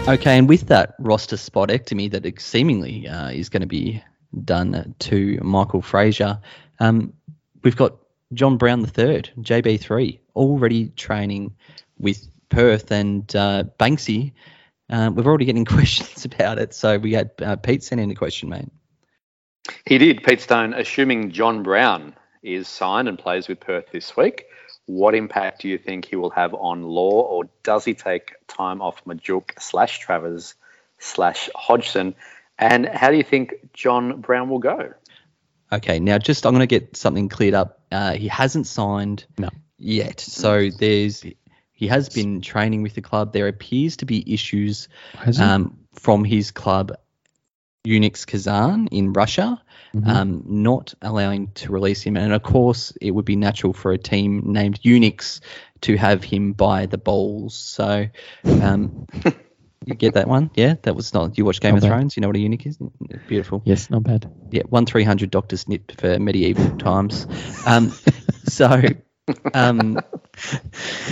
Okay, 0.07 0.37
and 0.37 0.47
with 0.47 0.67
that 0.67 0.95
roster 0.99 1.35
spotectomy 1.35 2.09
that 2.11 2.39
seemingly 2.39 3.05
uh, 3.05 3.31
is 3.31 3.49
going 3.49 3.59
to 3.59 3.67
be 3.67 4.01
done 4.45 4.95
to 4.99 5.39
Michael 5.43 5.81
Frazier, 5.81 6.39
um, 6.79 7.11
we've 7.63 7.75
got 7.75 7.97
John 8.33 8.55
Brown 8.55 8.79
III, 8.79 9.23
JB3, 9.41 10.19
already 10.37 10.87
training 10.95 11.53
with 11.99 12.29
Perth 12.47 12.91
and 12.91 13.35
uh, 13.35 13.65
Banksy. 13.77 14.31
Uh, 14.89 15.11
we're 15.13 15.25
already 15.25 15.43
getting 15.43 15.65
questions 15.77 16.23
about 16.23 16.59
it, 16.59 16.73
so 16.73 16.97
we 16.97 17.11
had 17.11 17.31
uh, 17.41 17.57
Pete 17.57 17.83
send 17.83 17.99
in 17.99 18.09
a 18.09 18.15
question, 18.15 18.47
mate. 18.47 18.69
He 19.85 19.97
did, 19.97 20.23
Pete 20.23 20.41
Stone. 20.41 20.73
Assuming 20.73 21.31
John 21.31 21.63
Brown 21.63 22.15
is 22.43 22.67
signed 22.67 23.07
and 23.07 23.17
plays 23.17 23.47
with 23.47 23.59
Perth 23.59 23.91
this 23.91 24.15
week, 24.17 24.45
what 24.85 25.15
impact 25.15 25.61
do 25.61 25.67
you 25.69 25.77
think 25.77 26.05
he 26.05 26.15
will 26.15 26.31
have 26.31 26.53
on 26.53 26.83
Law, 26.83 27.21
or 27.21 27.45
does 27.63 27.85
he 27.85 27.93
take 27.93 28.33
time 28.47 28.81
off 28.81 29.03
Majok 29.05 29.51
slash 29.59 29.99
Travers 29.99 30.55
slash 30.99 31.49
Hodgson? 31.55 32.15
And 32.57 32.87
how 32.87 33.09
do 33.11 33.17
you 33.17 33.23
think 33.23 33.53
John 33.73 34.21
Brown 34.21 34.49
will 34.49 34.59
go? 34.59 34.93
Okay, 35.71 35.99
now 35.99 36.17
just 36.17 36.45
I'm 36.45 36.53
going 36.53 36.67
to 36.67 36.67
get 36.67 36.97
something 36.97 37.29
cleared 37.29 37.53
up. 37.53 37.81
Uh, 37.91 38.13
he 38.13 38.27
hasn't 38.27 38.67
signed 38.67 39.25
No. 39.37 39.49
yet, 39.77 40.19
so 40.19 40.69
there's 40.69 41.23
he 41.71 41.87
has 41.87 42.09
been 42.09 42.41
training 42.41 42.83
with 42.83 42.93
the 42.93 43.01
club. 43.01 43.33
There 43.33 43.47
appears 43.47 43.97
to 43.97 44.05
be 44.05 44.33
issues 44.33 44.87
um, 45.39 45.79
from 45.93 46.23
his 46.23 46.51
club, 46.51 46.91
UNICS 47.85 48.25
Kazan 48.27 48.87
in 48.87 49.13
Russia, 49.13 49.61
Mhm. 49.95 50.07
um, 50.07 50.43
not 50.47 50.93
allowing 51.01 51.47
to 51.55 51.71
release 51.71 52.01
him. 52.01 52.15
And 52.15 52.31
of 52.33 52.43
course, 52.43 52.93
it 53.01 53.11
would 53.11 53.25
be 53.25 53.35
natural 53.35 53.73
for 53.73 53.91
a 53.91 53.97
team 53.97 54.53
named 54.53 54.79
Unix 54.83 55.41
to 55.81 55.97
have 55.97 56.23
him 56.23 56.53
by 56.53 56.85
the 56.85 56.97
balls. 56.97 57.55
So, 57.55 58.05
um, 58.45 59.07
you 59.85 59.95
get 59.95 60.13
that 60.13 60.27
one? 60.27 60.51
Yeah, 60.55 60.75
that 60.83 60.95
was 60.95 61.13
not. 61.13 61.37
You 61.37 61.45
watch 61.45 61.59
Game 61.59 61.71
Not 61.71 61.77
of 61.77 61.81
bad. 61.83 61.89
Thrones? 61.89 62.15
You 62.15 62.21
know 62.21 62.27
what 62.27 62.35
a 62.37 62.39
Unix 62.39 62.67
is? 62.67 62.77
Beautiful. 63.27 63.63
yes, 63.65 63.89
not 63.89 64.03
bad. 64.03 64.29
Yeah, 64.51 64.63
one 64.69 64.85
three 64.85 65.03
hundred 65.03 65.31
Doctor 65.31 65.57
Snip 65.57 65.91
for 65.99 66.19
medieval 66.19 66.77
times. 66.77 67.25
Um, 67.65 67.91
so, 68.47 68.81
um, 69.53 69.99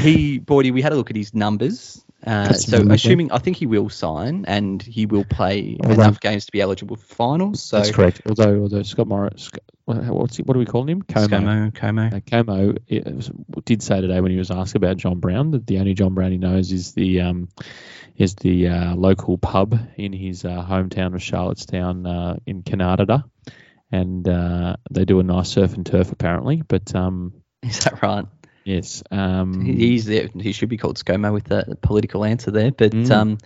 he, 0.01 0.39
Boydie, 0.39 0.71
we 0.71 0.81
had 0.81 0.93
a 0.93 0.95
look 0.95 1.09
at 1.09 1.15
his 1.15 1.33
numbers. 1.33 2.03
Uh, 2.25 2.51
so, 2.51 2.85
assuming 2.89 3.31
I 3.31 3.37
think 3.37 3.55
he 3.57 3.65
will 3.65 3.87
sign 3.89 4.43
and 4.45 4.81
he 4.81 5.05
will 5.05 5.23
play 5.23 5.77
Although- 5.81 6.01
enough 6.01 6.19
games 6.19 6.45
to 6.47 6.51
be 6.51 6.59
eligible 6.61 6.97
for 6.97 7.15
finals. 7.15 7.61
So, 7.61 7.77
That's 7.77 7.91
correct. 7.91 8.21
Although, 8.27 8.61
although 8.63 8.83
Scott 8.83 9.07
Morris, 9.07 9.49
what- 9.85 10.03
what's 10.05 10.35
he, 10.35 10.43
what 10.43 10.53
do 10.53 10.59
we 10.59 10.65
call 10.65 10.83
him? 10.87 11.01
Como. 11.01 11.27
Como, 11.29 11.71
Como. 11.71 12.01
Uh, 12.07 12.19
Como 12.29 12.73
was- 12.89 13.31
did 13.65 13.81
say 13.81 14.01
today 14.01 14.19
when 14.19 14.31
he 14.31 14.37
was 14.37 14.51
asked 14.51 14.75
about 14.75 14.97
John 14.97 15.19
Brown 15.19 15.51
that 15.51 15.65
the 15.65 15.79
only 15.79 15.93
John 15.93 16.13
Brown 16.13 16.31
he 16.31 16.37
knows 16.37 16.71
is 16.71 16.93
the 16.93 17.21
um, 17.21 17.47
is 18.17 18.35
the 18.35 18.67
uh, 18.67 18.95
local 18.95 19.37
pub 19.37 19.79
in 19.95 20.11
his 20.11 20.43
uh, 20.43 20.65
hometown 20.67 21.15
of 21.15 21.23
Charlottetown 21.23 22.05
uh, 22.05 22.35
in 22.45 22.63
Canada, 22.63 23.23
and 23.93 24.27
uh, 24.27 24.75
they 24.91 25.05
do 25.05 25.21
a 25.21 25.23
nice 25.23 25.47
surf 25.49 25.73
and 25.73 25.85
turf 25.85 26.11
apparently. 26.11 26.61
But 26.67 26.93
um, 26.93 27.33
Is 27.63 27.79
that 27.85 28.01
right? 28.01 28.25
Yes, 28.69 29.03
um, 29.11 29.61
He- 29.65 29.73
He's 29.89 30.05
there. 30.05 30.29
He 30.39 30.51
should 30.53 30.69
be 30.69 30.77
called 30.77 30.97
ScoMo 30.97 31.33
with 31.33 31.45
the 31.45 31.77
political 31.81 32.23
answer 32.23 32.51
there. 32.51 32.71
But 32.71 32.91
Mm. 32.91 33.11
um, 33.11 33.37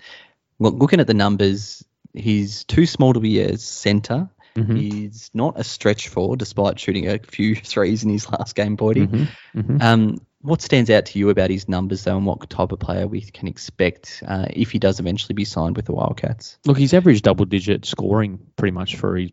look, 0.60 0.76
looking 0.76 1.00
at 1.00 1.08
the 1.08 1.14
numbers, 1.14 1.84
he's 2.14 2.64
too 2.66 2.86
small 2.86 3.14
to 3.14 3.20
be 3.20 3.40
a 3.40 3.58
centre. 3.58 4.30
mhm, 4.56 4.78
He's 4.78 5.32
not 5.34 5.60
a 5.60 5.64
stretch 5.64 6.10
four, 6.10 6.38
despite 6.38 6.80
shooting 6.80 7.08
a 7.08 7.18
few 7.20 7.56
threes 7.74 8.04
in 8.04 8.10
his 8.12 8.30
last 8.30 8.56
game, 8.56 8.78
Boydie. 8.78 9.08
mhm, 9.08 9.28
mhm. 9.56 9.82
Um, 9.82 10.18
what 10.44 10.62
stands 10.62 10.90
out 10.90 11.06
to 11.08 11.20
you 11.20 11.30
about 11.30 11.50
his 11.50 11.70
numbers, 11.70 12.04
though, 12.04 12.18
and 12.18 12.26
what 12.26 12.50
type 12.50 12.74
of 12.74 12.80
player 12.80 13.08
we 13.08 13.22
can 13.22 13.48
expect 13.48 14.22
uh, 14.28 14.46
if 14.50 14.72
he 14.72 14.78
does 14.78 15.00
eventually 15.00 15.34
be 15.34 15.46
signed 15.46 15.78
with 15.78 15.86
the 15.86 15.94
Wildcats? 15.94 16.60
Look, 16.66 16.78
he's 16.78 16.94
averaged 16.94 17.24
double 17.24 17.46
digit 17.46 17.86
scoring 17.86 18.40
pretty 18.58 18.74
much 18.74 18.98
for 18.98 19.16
his 19.16 19.30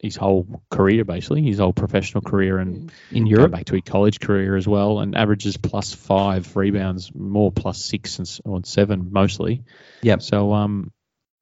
his 0.00 0.16
whole 0.16 0.62
career, 0.70 1.04
basically 1.04 1.42
his 1.42 1.58
whole 1.58 1.74
professional 1.74 2.22
career 2.22 2.58
and 2.58 2.90
In 3.10 3.26
Europe? 3.26 3.52
back 3.52 3.66
to 3.66 3.74
his 3.74 3.82
college 3.84 4.18
career 4.18 4.56
as 4.56 4.66
well, 4.66 5.00
and 5.00 5.14
averages 5.14 5.58
plus 5.58 5.94
five 5.94 6.56
rebounds, 6.56 7.14
more 7.14 7.52
plus 7.52 7.84
six 7.84 8.18
and 8.18 8.66
seven 8.66 9.08
mostly. 9.12 9.62
Yeah. 10.00 10.18
So 10.18 10.54
um, 10.54 10.90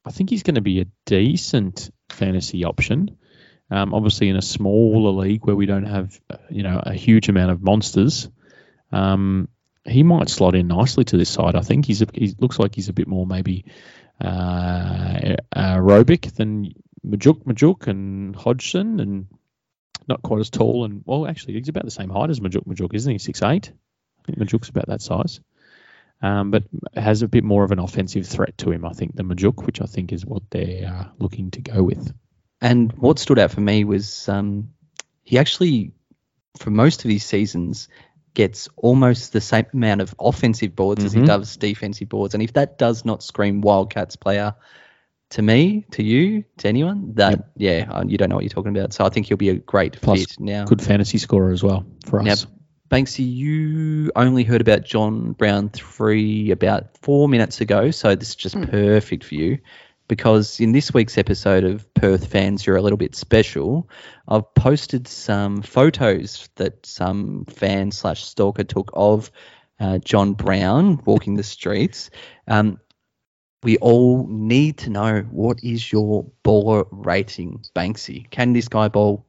I 0.04 0.11
think 0.11 0.30
he's 0.30 0.42
going 0.42 0.56
to 0.56 0.61
be 0.61 0.80
a 0.80 0.87
decent 1.06 1.90
fantasy 2.11 2.64
option. 2.64 3.16
Um, 3.71 3.94
obviously, 3.94 4.28
in 4.28 4.37
a 4.37 4.42
smaller 4.42 5.11
league 5.12 5.47
where 5.47 5.56
we 5.56 5.66
don't 5.66 5.87
have, 5.87 6.21
uh, 6.28 6.37
you 6.50 6.62
know, 6.62 6.83
a 6.85 6.92
huge 6.92 7.28
amount 7.28 7.50
of 7.52 7.62
monsters, 7.62 8.28
um, 8.93 9.49
he 9.85 10.03
might 10.03 10.29
slot 10.29 10.55
in 10.55 10.69
nicely 10.69 11.05
to 11.05 11.17
this 11.17 11.31
side. 11.31 11.57
I 11.57 11.61
think 11.61 11.87
he's 11.87 12.03
a, 12.03 12.07
he 12.12 12.35
looks 12.38 12.59
like 12.59 12.75
he's 12.75 12.88
a 12.88 12.95
bit 12.95 13.07
more 13.07 13.26
maybe 13.26 13.67
uh, 14.21 15.37
aerobic 15.55 16.35
than 16.35 16.73
Majok 17.07 17.45
Majok 17.45 17.87
and 17.87 18.35
Hodgson, 18.35 19.00
and 19.00 19.26
not 20.09 20.23
quite 20.23 20.41
as 20.41 20.50
tall. 20.50 20.85
And 20.85 21.03
well, 21.05 21.26
actually, 21.26 21.55
he's 21.55 21.69
about 21.69 21.85
the 21.85 21.91
same 21.91 22.11
height 22.11 22.31
as 22.31 22.41
Majok 22.41 22.67
Majok, 22.67 22.95
isn't 22.95 23.12
he? 23.12 23.19
Six 23.19 23.43
eight. 23.43 23.73
I 24.21 24.23
think 24.26 24.38
Majok's 24.38 24.71
about 24.71 24.88
that 24.88 25.03
size. 25.03 25.41
Um, 26.23 26.50
but 26.50 26.62
has 26.95 27.21
a 27.21 27.29
bit 27.29 27.45
more 27.45 27.64
of 27.64 27.73
an 27.73 27.79
offensive 27.79 28.26
threat 28.26 28.57
to 28.59 28.71
him, 28.71 28.87
I 28.87 28.93
think, 28.95 29.14
than 29.14 29.29
Majok, 29.29 29.67
which 29.67 29.83
I 29.83 29.85
think 29.85 30.12
is 30.12 30.25
what 30.25 30.43
they're 30.49 30.88
uh, 30.88 31.09
looking 31.19 31.50
to 31.50 31.61
go 31.61 31.83
with. 31.83 32.14
And 32.62 32.93
what 32.93 33.19
stood 33.19 33.38
out 33.38 33.50
for 33.50 33.61
me 33.61 33.85
was 33.85 34.26
um, 34.26 34.71
he 35.23 35.38
actually, 35.38 35.93
for 36.57 36.71
most 36.71 37.05
of 37.05 37.09
these 37.09 37.26
seasons, 37.26 37.88
gets 38.35 38.69
almost 38.76 39.33
the 39.33 39.41
same 39.41 39.67
amount 39.73 40.00
of 40.00 40.14
offensive 40.19 40.75
boards 40.75 41.05
as 41.05 41.12
he 41.12 41.21
Mhm. 41.21 41.26
does 41.26 41.57
defensive 41.57 42.09
boards. 42.09 42.35
And 42.35 42.43
if 42.43 42.53
that 42.55 42.79
does 42.79 43.05
not 43.05 43.23
scream 43.23 43.61
Wildcats 43.61 44.17
player 44.17 44.55
to 45.31 45.43
me, 45.43 45.87
to 45.93 46.03
you, 46.03 46.45
to 46.59 46.69
anyone, 46.69 47.14
that 47.14 47.50
yeah, 47.57 47.87
uh, 47.91 48.05
you 48.07 48.19
don't 48.19 48.29
know 48.29 48.37
what 48.37 48.45
you're 48.45 48.50
talking 48.50 48.76
about. 48.76 48.93
So 48.93 49.05
I 49.05 49.09
think 49.09 49.26
he'll 49.26 49.37
be 49.37 49.49
a 49.50 49.55
great 49.55 50.00
Plus, 50.00 50.21
fit 50.21 50.41
now. 50.41 50.64
Good 50.64 50.83
fantasy 50.83 51.19
scorer 51.19 51.53
as 51.53 51.62
well 51.62 51.87
for 52.05 52.23
Now, 52.23 52.33
us. 52.33 52.47
Banksy, 52.91 53.25
you 53.35 54.12
only 54.14 54.45
heard 54.45 54.61
about 54.61 54.85
John 54.85 55.33
Brown 55.33 55.71
three 55.71 56.50
about 56.50 56.99
four 56.99 57.29
minutes 57.29 57.61
ago, 57.61 57.91
so 57.91 58.14
this 58.14 58.31
is 58.31 58.35
just 58.37 58.61
perfect 58.61 59.25
for 59.25 59.35
you. 59.35 59.59
Because 60.07 60.61
in 60.61 60.73
this 60.73 60.93
week's 60.93 61.17
episode 61.17 61.65
of 61.65 61.93
Perth 61.95 62.27
Fans, 62.27 62.67
you're 62.67 62.77
a 62.77 62.83
little 62.83 62.99
bit 62.99 63.15
special. 63.15 63.89
I've 64.29 64.55
posted 64.55 65.09
some 65.09 65.63
photos 65.63 66.49
that 66.57 66.85
some 66.85 67.47
fan 67.47 67.91
slash 67.91 68.25
stalker 68.25 68.65
took 68.65 68.91
of 68.93 69.31
uh, 69.81 69.99
John 69.99 70.35
Brown 70.35 71.01
walking 71.05 71.37
the 71.37 71.43
streets. 71.43 72.11
Um, 72.47 72.79
we 73.63 73.79
all 73.79 74.27
need 74.29 74.79
to 74.79 74.91
know 74.91 75.23
what 75.31 75.65
is 75.65 75.91
your 75.91 76.31
baller 76.45 76.87
rating, 76.91 77.65
Banksy? 77.75 78.29
Can 78.31 78.53
this 78.53 78.69
guy 78.69 78.89
bowl? 78.89 79.25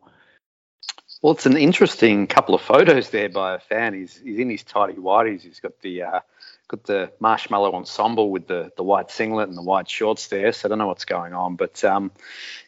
Well, 1.22 1.34
it's 1.34 1.46
an 1.46 1.58
interesting 1.58 2.28
couple 2.28 2.54
of 2.54 2.62
photos 2.62 3.10
there 3.10 3.30
by 3.30 3.56
a 3.56 3.60
fan. 3.60 3.94
He's 3.94 4.16
he's 4.16 4.38
in 4.38 4.50
his 4.50 4.64
tidy 4.64 4.94
whities. 4.94 5.42
He's 5.42 5.60
got 5.60 5.80
the 5.80 6.04
uh, 6.04 6.20
got 6.68 6.84
the 6.84 7.12
marshmallow 7.20 7.74
ensemble 7.74 8.30
with 8.32 8.48
the 8.48 8.72
the 8.78 8.84
white 8.84 9.12
singlet 9.12 9.50
and 9.50 9.58
the 9.58 9.62
white 9.62 9.90
shorts 9.90 10.28
there. 10.28 10.52
So 10.52 10.68
I 10.68 10.70
don't 10.70 10.78
know 10.80 10.88
what's 10.88 11.06
going 11.06 11.34
on, 11.34 11.56
but 11.56 11.84
um, 11.84 12.12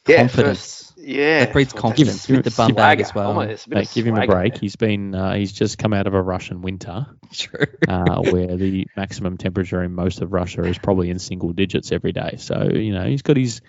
yeah, 0.07 0.17
Confidence. 0.27 0.59
first- 0.59 0.83
yeah, 0.99 1.45
That 1.45 1.53
breeds 1.53 1.73
confidence 1.73 2.27
with 2.27 2.43
the 2.43 2.51
bum 2.51 2.73
bag 2.73 2.99
as 2.99 3.13
well. 3.13 3.27
Almost 3.29 3.67
a 3.67 3.69
Mate, 3.75 3.87
of 3.87 3.93
give 3.93 4.07
him 4.07 4.17
a 4.17 4.25
break. 4.25 4.53
there. 4.53 4.61
He's 4.61 4.75
been 4.75 5.13
uh, 5.13 5.35
he's 5.35 5.51
just 5.51 5.77
come 5.77 5.93
out 5.93 6.07
of 6.07 6.15
a 6.15 6.21
Russian 6.21 6.61
winter 6.63 7.05
True. 7.31 7.65
uh, 7.87 8.21
where 8.23 8.55
the 8.55 8.87
maximum 8.97 9.37
temperature 9.37 9.83
in 9.83 9.93
most 9.93 10.21
of 10.21 10.33
Russia 10.33 10.63
is 10.63 10.77
probably 10.79 11.11
in 11.11 11.19
single 11.19 11.53
digits 11.53 11.91
every 11.91 12.13
day. 12.13 12.35
So 12.39 12.69
you 12.73 12.93
know 12.93 13.05
he's 13.05 13.21
got 13.21 13.37
his. 13.37 13.61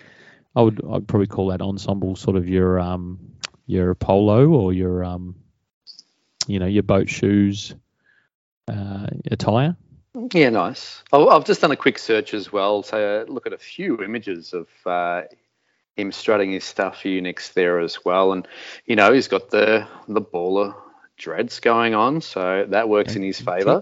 I 0.55 0.63
would 0.63 0.81
I'd 0.91 1.07
probably 1.07 1.27
call 1.27 1.47
that 1.49 1.61
ensemble 1.61 2.15
sort 2.15 2.35
of 2.35 2.49
your 2.49 2.79
um 2.79 3.19
your 3.67 3.93
polo 3.93 4.47
or 4.49 4.73
your 4.73 5.03
um 5.03 5.35
you 6.47 6.59
know 6.59 6.65
your 6.65 6.83
boat 6.83 7.09
shoes 7.09 7.75
uh, 8.67 9.07
attire. 9.29 9.77
Yeah, 10.33 10.49
nice. 10.49 11.03
I've 11.13 11.27
I've 11.27 11.45
just 11.45 11.61
done 11.61 11.71
a 11.71 11.75
quick 11.75 11.99
search 11.99 12.33
as 12.33 12.51
well 12.51 12.83
to 12.83 13.25
look 13.27 13.45
at 13.45 13.53
a 13.53 13.57
few 13.57 14.03
images 14.03 14.53
of 14.53 14.67
uh, 14.85 15.23
him 15.95 16.11
strutting 16.11 16.51
his 16.51 16.63
stuff 16.63 17.01
for 17.01 17.09
UNICS 17.09 17.53
there 17.53 17.79
as 17.79 18.03
well, 18.03 18.33
and 18.33 18.47
you 18.85 18.95
know 18.95 19.13
he's 19.13 19.27
got 19.27 19.49
the 19.49 19.87
the 20.07 20.21
baller 20.21 20.73
dreads 21.17 21.59
going 21.59 21.93
on, 21.93 22.21
so 22.21 22.65
that 22.69 22.89
works 22.89 23.15
in 23.15 23.21
his 23.21 23.39
favour. 23.39 23.81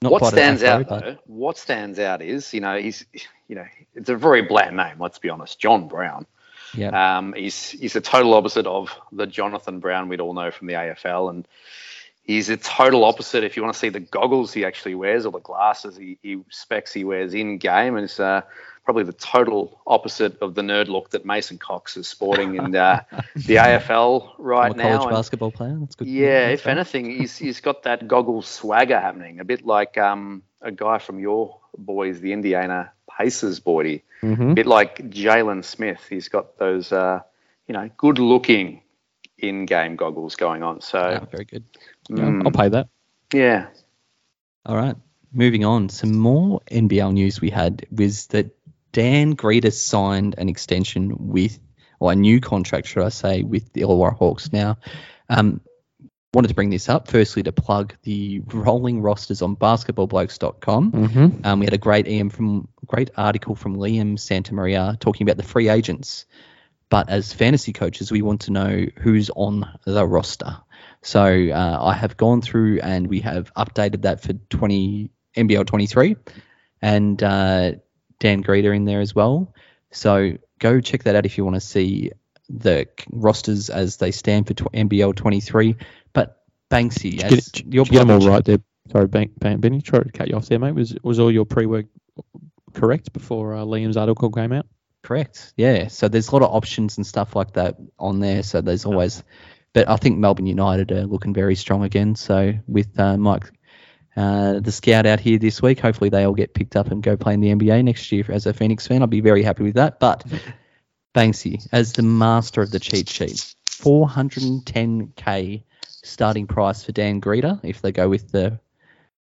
What 0.00 0.24
stands 0.24 0.62
out 0.62 0.88
though, 0.88 1.18
what 1.26 1.58
stands 1.58 1.98
out 1.98 2.22
is 2.22 2.54
you 2.54 2.60
know 2.60 2.78
he's 2.78 3.04
you 3.48 3.56
know 3.56 3.66
it's 3.94 4.08
a 4.08 4.16
very 4.16 4.42
bland 4.42 4.76
name. 4.76 4.96
Let's 4.98 5.18
be 5.18 5.28
honest, 5.28 5.58
John 5.58 5.88
Brown. 5.88 6.26
Yeah. 6.74 7.18
Um, 7.18 7.34
he's 7.34 7.70
he's 7.70 7.92
the 7.92 8.00
total 8.00 8.32
opposite 8.32 8.66
of 8.66 8.96
the 9.12 9.26
Jonathan 9.26 9.80
Brown 9.80 10.08
we'd 10.08 10.20
all 10.20 10.32
know 10.32 10.50
from 10.50 10.68
the 10.68 10.74
AFL, 10.74 11.28
and 11.28 11.48
he's 12.30 12.48
a 12.48 12.56
total 12.56 13.04
opposite. 13.04 13.42
If 13.42 13.56
you 13.56 13.62
want 13.62 13.74
to 13.74 13.78
see 13.78 13.88
the 13.88 14.00
goggles 14.00 14.52
he 14.52 14.64
actually 14.64 14.94
wears 14.94 15.26
or 15.26 15.32
the 15.32 15.40
glasses 15.40 15.96
he, 15.96 16.18
he 16.22 16.38
specs 16.48 16.92
he 16.92 17.02
wears 17.04 17.34
in 17.34 17.58
game, 17.58 17.96
and 17.96 18.04
it's 18.04 18.20
uh, 18.20 18.42
probably 18.84 19.02
the 19.04 19.12
total 19.12 19.80
opposite 19.86 20.38
of 20.40 20.54
the 20.54 20.62
nerd 20.62 20.88
look 20.88 21.10
that 21.10 21.24
Mason 21.24 21.58
Cox 21.58 21.96
is 21.96 22.06
sporting 22.06 22.54
in 22.54 22.76
uh, 22.76 23.02
the 23.34 23.56
AFL 23.56 24.32
right 24.38 24.76
now. 24.76 24.82
college 24.84 25.02
And- 25.02 25.10
basketball 25.10 25.50
player. 25.50 25.76
That's 25.80 25.96
good. 25.96 26.06
yeah, 26.08 26.48
if 26.48 26.66
anything, 26.66 27.10
he's 27.10 27.36
he's 27.36 27.60
got 27.60 27.82
that 27.82 28.06
goggle 28.06 28.42
swagger 28.42 29.00
happening, 29.00 29.40
a 29.40 29.44
bit 29.44 29.66
like 29.66 29.98
um, 29.98 30.42
a 30.62 30.70
guy 30.70 30.98
from 30.98 31.18
your 31.18 31.58
boys, 31.76 32.20
the 32.20 32.32
Indiana 32.32 32.92
Pacers, 33.18 33.58
Boydie. 33.60 34.02
Mm-hmm. 34.22 34.50
A 34.50 34.54
bit 34.54 34.66
like 34.66 34.98
Jalen 35.10 35.64
Smith. 35.64 36.00
He's 36.08 36.28
got 36.28 36.58
those, 36.58 36.92
uh, 36.92 37.20
you 37.66 37.72
know, 37.72 37.88
good-looking 37.96 38.82
in-game 39.38 39.96
goggles 39.96 40.36
going 40.36 40.62
on. 40.62 40.80
So, 40.82 40.98
Yeah, 41.00 41.24
very 41.24 41.44
good. 41.44 41.64
Mm, 42.10 42.44
I'll 42.44 42.52
pay 42.52 42.68
that. 42.68 42.88
yeah, 43.32 43.68
All 44.66 44.76
right. 44.76 44.96
Moving 45.32 45.64
on. 45.64 45.88
Some 45.88 46.16
more 46.16 46.60
NBL 46.70 47.12
news 47.12 47.40
we 47.40 47.50
had 47.50 47.86
was 47.90 48.26
that 48.28 48.56
Dan 48.92 49.36
Grida 49.36 49.72
signed 49.72 50.34
an 50.38 50.48
extension 50.48 51.28
with, 51.28 51.58
or 52.00 52.12
a 52.12 52.16
new 52.16 52.40
contract, 52.40 52.88
should 52.88 53.04
I 53.04 53.10
say, 53.10 53.42
with 53.42 53.72
the 53.72 53.82
Illawarra 53.82 54.16
Hawks. 54.16 54.52
Now, 54.52 54.78
um, 55.28 55.60
wanted 56.32 56.48
to 56.48 56.54
bring 56.54 56.70
this 56.70 56.88
up 56.88 57.08
firstly 57.08 57.42
to 57.42 57.52
plug 57.52 57.94
the 58.02 58.40
rolling 58.46 59.02
rosters 59.02 59.42
on 59.42 59.56
basketballblokes.com. 59.56 60.92
Mm-hmm. 60.92 61.46
Um, 61.46 61.58
we 61.60 61.66
had 61.66 61.74
a 61.74 61.78
great 61.78 62.06
EM 62.06 62.30
from 62.30 62.68
great 62.86 63.10
article 63.16 63.54
from 63.54 63.76
Liam 63.76 64.14
Santamaria 64.14 64.98
talking 64.98 65.26
about 65.26 65.36
the 65.36 65.48
free 65.48 65.68
agents. 65.68 66.26
But 66.88 67.08
as 67.08 67.32
fantasy 67.32 67.72
coaches, 67.72 68.10
we 68.10 68.22
want 68.22 68.42
to 68.42 68.52
know 68.52 68.86
who's 68.98 69.30
on 69.30 69.78
the 69.84 70.04
roster. 70.06 70.58
So 71.02 71.22
uh, 71.22 71.78
I 71.80 71.94
have 71.94 72.16
gone 72.16 72.42
through 72.42 72.80
and 72.80 73.06
we 73.06 73.20
have 73.20 73.52
updated 73.54 74.02
that 74.02 74.20
for 74.20 74.34
20 74.34 75.10
NBL 75.36 75.66
23, 75.66 76.16
and 76.82 77.22
uh, 77.22 77.72
Dan 78.18 78.42
Grida 78.42 78.74
in 78.74 78.84
there 78.84 79.00
as 79.00 79.14
well. 79.14 79.54
So 79.92 80.36
go 80.58 80.80
check 80.80 81.04
that 81.04 81.16
out 81.16 81.26
if 81.26 81.38
you 81.38 81.44
want 81.44 81.56
to 81.56 81.60
see 81.60 82.12
the 82.48 82.88
rosters 83.10 83.70
as 83.70 83.96
they 83.96 84.10
stand 84.10 84.46
for 84.46 84.54
tw- 84.54 84.72
NBL 84.72 85.14
23. 85.14 85.76
But 86.12 86.42
Banksy, 86.70 87.22
as 87.22 87.48
Get, 87.50 87.72
your 87.72 87.84
get 87.84 88.06
them 88.06 88.10
all 88.10 88.28
right 88.28 88.44
there. 88.44 88.58
Sorry, 88.90 89.06
ben, 89.06 89.30
ben, 89.38 89.60
Benny, 89.60 89.80
try 89.80 90.00
to 90.00 90.10
cut 90.10 90.28
you 90.28 90.36
off 90.36 90.46
there, 90.46 90.58
mate. 90.58 90.74
Was 90.74 90.96
was 91.02 91.20
all 91.20 91.30
your 91.30 91.44
pre-work 91.44 91.86
correct 92.74 93.12
before 93.12 93.54
uh, 93.54 93.64
Liam's 93.64 93.96
article 93.96 94.30
came 94.30 94.52
out? 94.52 94.66
Correct. 95.02 95.52
Yeah. 95.56 95.88
So 95.88 96.08
there's 96.08 96.28
a 96.28 96.32
lot 96.32 96.42
of 96.42 96.54
options 96.54 96.96
and 96.96 97.06
stuff 97.06 97.34
like 97.36 97.54
that 97.54 97.76
on 97.98 98.20
there. 98.20 98.42
So 98.42 98.60
there's 98.60 98.84
always, 98.84 99.22
but 99.72 99.88
I 99.88 99.96
think 99.96 100.18
Melbourne 100.18 100.46
United 100.46 100.92
are 100.92 101.06
looking 101.06 101.34
very 101.34 101.54
strong 101.54 101.84
again. 101.84 102.14
So 102.16 102.54
with 102.66 102.98
uh, 102.98 103.16
Mike, 103.16 103.50
uh, 104.16 104.60
the 104.60 104.72
scout 104.72 105.06
out 105.06 105.20
here 105.20 105.38
this 105.38 105.62
week, 105.62 105.80
hopefully 105.80 106.10
they 106.10 106.24
all 106.24 106.34
get 106.34 106.54
picked 106.54 106.76
up 106.76 106.90
and 106.90 107.02
go 107.02 107.16
play 107.16 107.34
in 107.34 107.40
the 107.40 107.54
NBA 107.54 107.84
next 107.84 108.10
year. 108.10 108.24
As 108.28 108.46
a 108.46 108.54
Phoenix 108.54 108.86
fan, 108.86 109.02
I'll 109.02 109.08
be 109.08 109.20
very 109.20 109.42
happy 109.42 109.62
with 109.62 109.74
that. 109.74 110.00
But 110.00 110.24
Banksy, 111.14 111.66
as 111.72 111.92
the 111.92 112.02
master 112.02 112.62
of 112.62 112.70
the 112.70 112.80
cheat 112.80 113.08
sheet, 113.08 113.54
410k 113.68 115.62
starting 115.84 116.46
price 116.46 116.84
for 116.84 116.92
Dan 116.92 117.20
Grida 117.20 117.60
if 117.62 117.82
they 117.82 117.92
go 117.92 118.08
with 118.08 118.32
the 118.32 118.58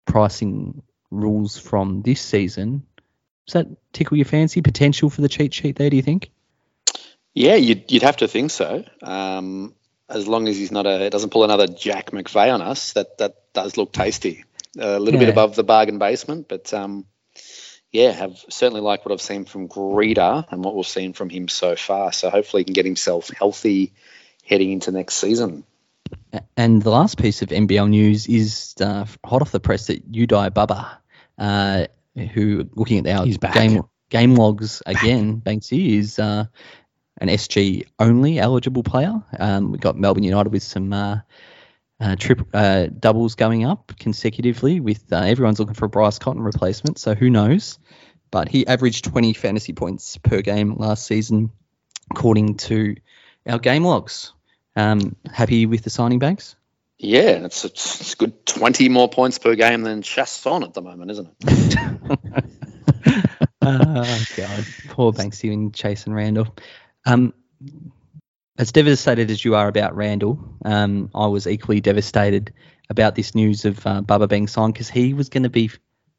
pricing 0.06 0.82
rules 1.12 1.58
from 1.58 2.02
this 2.02 2.22
season. 2.22 2.86
Does 3.46 3.54
that 3.54 3.68
tickle 3.94 4.18
your 4.18 4.26
fancy? 4.26 4.62
Potential 4.62 5.10
for 5.10 5.22
the 5.22 5.30
cheat 5.30 5.54
sheet 5.54 5.78
there, 5.78 5.90
do 5.90 5.96
you 5.96 6.02
think? 6.02 6.32
yeah, 7.38 7.54
you'd 7.54 7.92
you'd 7.92 8.02
have 8.02 8.18
to 8.18 8.28
think 8.28 8.50
so. 8.50 8.84
Um, 9.04 9.76
as 10.10 10.28
long 10.28 10.48
as 10.48 10.58
he's 10.58 10.72
not 10.72 10.86
a 10.86 11.10
doesn't 11.10 11.32
pull 11.32 11.44
another 11.44 11.68
Jack 11.68 12.12
McVeigh 12.12 12.54
on 12.54 12.62
us, 12.62 12.94
that 12.94 13.18
that 13.18 13.36
does 13.54 13.78
look 13.78 13.92
tasty. 13.92 14.44
A 14.80 15.00
little 15.00 15.20
bit 15.20 15.30
above 15.30 15.56
the 15.56 15.64
bargain 15.64 15.98
basement, 15.98 16.48
but 16.48 16.72
um, 16.72 17.06
yeah, 17.92 18.12
have 18.12 18.38
certainly 18.50 18.82
liked 18.82 19.06
what 19.06 19.12
I've 19.12 19.22
seen 19.22 19.46
from 19.46 19.68
Grida 19.68 20.46
and 20.52 20.64
what 20.64 20.76
we've 20.76 20.86
seen 20.86 21.14
from 21.14 21.30
him 21.30 21.48
so 21.48 21.76
far. 21.76 22.12
So 22.12 22.30
hopefully 22.30 22.62
he 22.62 22.66
can 22.66 22.74
get 22.74 22.86
himself 22.86 23.30
healthy 23.30 23.94
heading 24.46 24.72
into 24.72 24.92
next 24.92 25.16
season. 25.16 25.64
And 26.56 26.82
the 26.82 26.90
last 26.90 27.18
piece 27.18 27.42
of 27.42 27.50
NBL 27.50 27.90
news 27.90 28.28
is 28.28 28.76
uh, 28.80 29.06
hot 29.26 29.42
off 29.42 29.52
the 29.52 29.60
press 29.60 29.88
that 29.88 30.10
Udai 30.12 30.54
Baba, 30.54 31.00
uh, 31.38 31.88
who 32.34 32.70
looking 32.74 33.06
at 33.08 33.18
our 33.18 33.26
He's 33.26 33.38
back. 33.38 33.54
game 33.54 33.84
game 34.10 34.36
logs 34.36 34.82
again, 34.86 35.42
Banksy 35.42 35.98
is 35.98 36.20
uh, 36.20 36.46
an 37.18 37.30
SG 37.30 37.86
only 38.00 38.40
eligible 38.40 38.84
player. 38.84 39.22
Um, 39.40 39.72
we 39.72 39.78
got 39.78 39.98
Melbourne 39.98 40.24
United 40.24 40.52
with 40.52 40.64
some 40.64 40.94
uh, 40.94 41.20
uh, 42.00 42.16
trip 42.16 42.48
uh, 42.54 42.88
doubles 42.88 43.36
going 43.36 43.66
up 43.66 43.94
consecutively. 44.00 44.80
With 44.80 45.12
uh, 45.12 45.18
everyone's 45.18 45.60
looking 45.60 45.76
for 45.76 45.86
a 45.86 45.90
Bryce 45.90 46.20
Cotton 46.20 46.42
replacement, 46.42 47.00
so 47.00 47.16
who 47.16 47.30
knows? 47.30 47.80
But 48.30 48.50
he 48.50 48.68
averaged 48.68 49.06
20 49.06 49.34
fantasy 49.34 49.74
points 49.74 50.18
per 50.18 50.42
game 50.42 50.76
last 50.76 51.06
season, 51.06 51.52
according 52.12 52.58
to 52.58 52.96
our 53.48 53.60
game 53.60 53.84
logs. 53.84 54.34
Um, 54.76 55.16
happy 55.32 55.66
with 55.66 55.84
the 55.84 55.90
signing 55.90 56.20
banks? 56.20 56.56
Yeah, 57.00 57.46
it's, 57.46 57.64
it's 57.64 58.02
it's 58.02 58.16
good 58.16 58.44
twenty 58.46 58.90
more 58.90 59.08
points 59.08 59.38
per 59.38 59.54
game 59.54 59.84
than 59.84 60.02
Chasson 60.02 60.64
at 60.64 60.74
the 60.74 60.82
moment, 60.82 61.12
isn't 61.12 61.30
it? 61.42 62.44
oh 63.62 64.26
God, 64.36 64.66
poor 64.90 65.14
Banksy 65.14 65.54
and 65.54 65.72
Chasson 65.72 66.14
Randle. 66.14 66.56
Um, 67.08 67.34
as 68.58 68.74
devastated 68.74 69.32
as 69.32 69.46
you 69.46 69.56
are 69.56 69.70
about 69.70 69.96
Randle, 69.96 70.38
um, 70.66 71.10
I 71.16 71.28
was 71.28 71.48
equally 71.48 71.80
devastated 71.80 72.54
about 72.90 73.16
this 73.16 73.34
news 73.34 73.64
of 73.64 73.88
uh, 73.88 74.02
Bubba 74.02 74.28
being 74.28 74.48
signed 74.48 74.74
because 74.74 74.90
he 74.90 75.14
was 75.14 75.30
going 75.30 75.44
to 75.44 75.50
be 75.50 75.72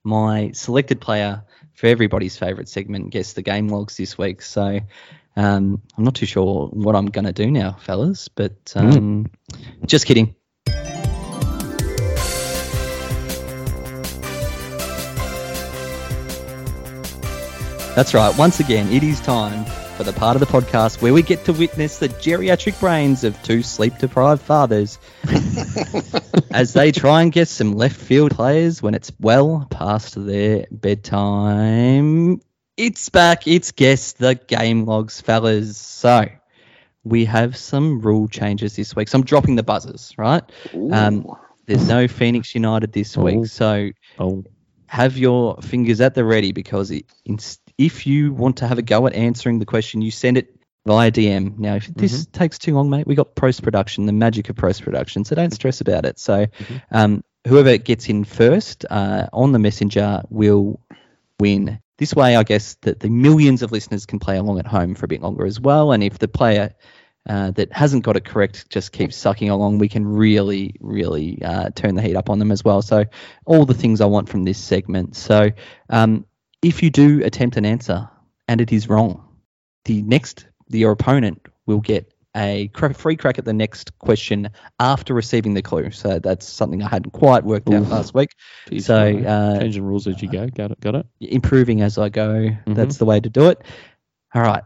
my 0.02 0.52
selected 0.52 0.98
player 0.98 1.44
for 1.74 1.88
everybody's 1.88 2.38
favourite 2.38 2.70
segment, 2.70 3.10
guess 3.10 3.34
the 3.34 3.42
game 3.42 3.68
logs 3.68 3.98
this 3.98 4.16
week. 4.16 4.40
So 4.40 4.80
um, 5.36 5.82
I'm 5.98 6.04
not 6.04 6.14
too 6.14 6.24
sure 6.24 6.68
what 6.68 6.96
I'm 6.96 7.06
going 7.06 7.26
to 7.26 7.32
do 7.34 7.50
now, 7.50 7.76
fellas, 7.82 8.28
but 8.28 8.72
um, 8.74 9.30
just 9.84 10.06
kidding. 10.06 10.34
That's 17.94 18.14
right. 18.14 18.34
Once 18.38 18.60
again, 18.60 18.90
it 18.90 19.02
is 19.02 19.20
time 19.20 19.66
for 19.98 20.04
the 20.04 20.12
part 20.12 20.36
of 20.36 20.40
the 20.40 20.46
podcast 20.46 21.02
where 21.02 21.12
we 21.12 21.22
get 21.22 21.44
to 21.44 21.52
witness 21.52 21.98
the 21.98 22.08
geriatric 22.08 22.78
brains 22.78 23.24
of 23.24 23.40
two 23.42 23.62
sleep 23.64 23.98
deprived 23.98 24.40
fathers 24.40 24.96
as 26.52 26.72
they 26.72 26.92
try 26.92 27.20
and 27.22 27.32
get 27.32 27.48
some 27.48 27.72
left 27.72 27.96
field 27.96 28.30
players 28.30 28.80
when 28.80 28.94
it's 28.94 29.10
well 29.18 29.66
past 29.70 30.14
their 30.24 30.66
bedtime. 30.70 32.40
It's 32.76 33.08
back. 33.08 33.48
It's 33.48 33.72
guess 33.72 34.12
the 34.12 34.36
game 34.36 34.84
logs, 34.84 35.20
fellas. 35.20 35.76
So 35.76 36.26
we 37.02 37.24
have 37.24 37.56
some 37.56 38.00
rule 38.00 38.28
changes 38.28 38.76
this 38.76 38.94
week. 38.94 39.08
So 39.08 39.18
I'm 39.18 39.24
dropping 39.24 39.56
the 39.56 39.64
buzzers, 39.64 40.14
right? 40.16 40.44
Um, 40.92 41.26
there's 41.66 41.88
no 41.88 42.06
Phoenix 42.06 42.54
United 42.54 42.92
this 42.92 43.18
Oh. 43.18 43.22
week. 43.24 43.46
So 43.46 43.90
Oh, 44.20 44.44
have 44.86 45.18
your 45.18 45.56
fingers 45.60 46.00
at 46.00 46.14
the 46.14 46.24
ready 46.24 46.52
because 46.52 46.92
it, 46.92 47.04
in, 47.24 47.40
if 47.78 48.06
you 48.06 48.32
want 48.32 48.58
to 48.58 48.66
have 48.66 48.78
a 48.78 48.82
go 48.82 49.06
at 49.06 49.14
answering 49.14 49.60
the 49.60 49.66
question, 49.66 50.02
you 50.02 50.10
send 50.10 50.36
it 50.36 50.54
via 50.86 51.12
DM. 51.12 51.58
Now, 51.58 51.76
if 51.76 51.86
this 51.94 52.26
takes 52.26 52.58
too 52.58 52.74
long, 52.74 52.90
mate, 52.90 53.06
we 53.06 53.14
got 53.14 53.34
post 53.34 53.62
production, 53.62 54.06
the 54.06 54.12
magic 54.12 54.48
of 54.48 54.56
post 54.56 54.82
production, 54.82 55.24
so 55.24 55.36
don't 55.36 55.52
stress 55.52 55.80
about 55.80 56.04
it. 56.04 56.18
So, 56.18 56.46
um, 56.90 57.22
whoever 57.46 57.78
gets 57.78 58.08
in 58.08 58.24
first 58.24 58.84
uh, 58.90 59.28
on 59.32 59.52
the 59.52 59.58
messenger 59.58 60.22
will 60.28 60.80
win. 61.38 61.80
This 61.98 62.14
way, 62.14 62.36
I 62.36 62.42
guess 62.42 62.74
that 62.82 63.00
the 63.00 63.10
millions 63.10 63.62
of 63.62 63.72
listeners 63.72 64.06
can 64.06 64.18
play 64.18 64.36
along 64.36 64.58
at 64.58 64.66
home 64.66 64.94
for 64.94 65.04
a 65.04 65.08
bit 65.08 65.20
longer 65.20 65.46
as 65.46 65.60
well. 65.60 65.92
And 65.92 66.02
if 66.02 66.18
the 66.18 66.28
player 66.28 66.74
uh, 67.28 67.50
that 67.52 67.72
hasn't 67.72 68.04
got 68.04 68.16
it 68.16 68.24
correct 68.24 68.70
just 68.70 68.92
keeps 68.92 69.16
sucking 69.16 69.50
along, 69.50 69.78
we 69.78 69.88
can 69.88 70.06
really, 70.06 70.74
really 70.80 71.42
uh, 71.42 71.70
turn 71.74 71.96
the 71.96 72.02
heat 72.02 72.16
up 72.16 72.30
on 72.30 72.38
them 72.38 72.50
as 72.50 72.64
well. 72.64 72.82
So, 72.82 73.04
all 73.44 73.66
the 73.66 73.74
things 73.74 74.00
I 74.00 74.06
want 74.06 74.28
from 74.28 74.44
this 74.44 74.58
segment. 74.58 75.16
So, 75.16 75.50
um, 75.90 76.24
if 76.62 76.82
you 76.82 76.90
do 76.90 77.22
attempt 77.24 77.56
an 77.56 77.64
answer 77.64 78.08
and 78.46 78.60
it 78.60 78.72
is 78.72 78.88
wrong, 78.88 79.24
the 79.84 80.02
next, 80.02 80.46
your 80.68 80.92
opponent 80.92 81.46
will 81.66 81.80
get 81.80 82.12
a 82.36 82.70
free 82.94 83.16
crack 83.16 83.38
at 83.38 83.44
the 83.44 83.52
next 83.52 83.98
question 83.98 84.50
after 84.78 85.14
receiving 85.14 85.54
the 85.54 85.62
clue. 85.62 85.90
So 85.90 86.18
that's 86.18 86.46
something 86.48 86.82
I 86.82 86.88
hadn't 86.88 87.10
quite 87.12 87.42
worked 87.44 87.68
out 87.70 87.82
Oof. 87.82 87.90
last 87.90 88.14
week. 88.14 88.30
geez, 88.68 88.86
So, 88.86 88.96
right. 89.02 89.26
uh, 89.26 89.58
changing 89.58 89.82
rules 89.82 90.06
as 90.06 90.20
you 90.22 90.30
go. 90.30 90.46
Got 90.48 90.72
it. 90.72 90.80
Got 90.80 90.94
it. 90.96 91.06
Improving 91.20 91.80
as 91.82 91.98
I 91.98 92.10
go. 92.10 92.50
That's 92.66 92.98
the 92.98 93.04
way 93.06 93.18
to 93.20 93.28
do 93.28 93.48
it. 93.48 93.62
All 94.34 94.42
right. 94.42 94.62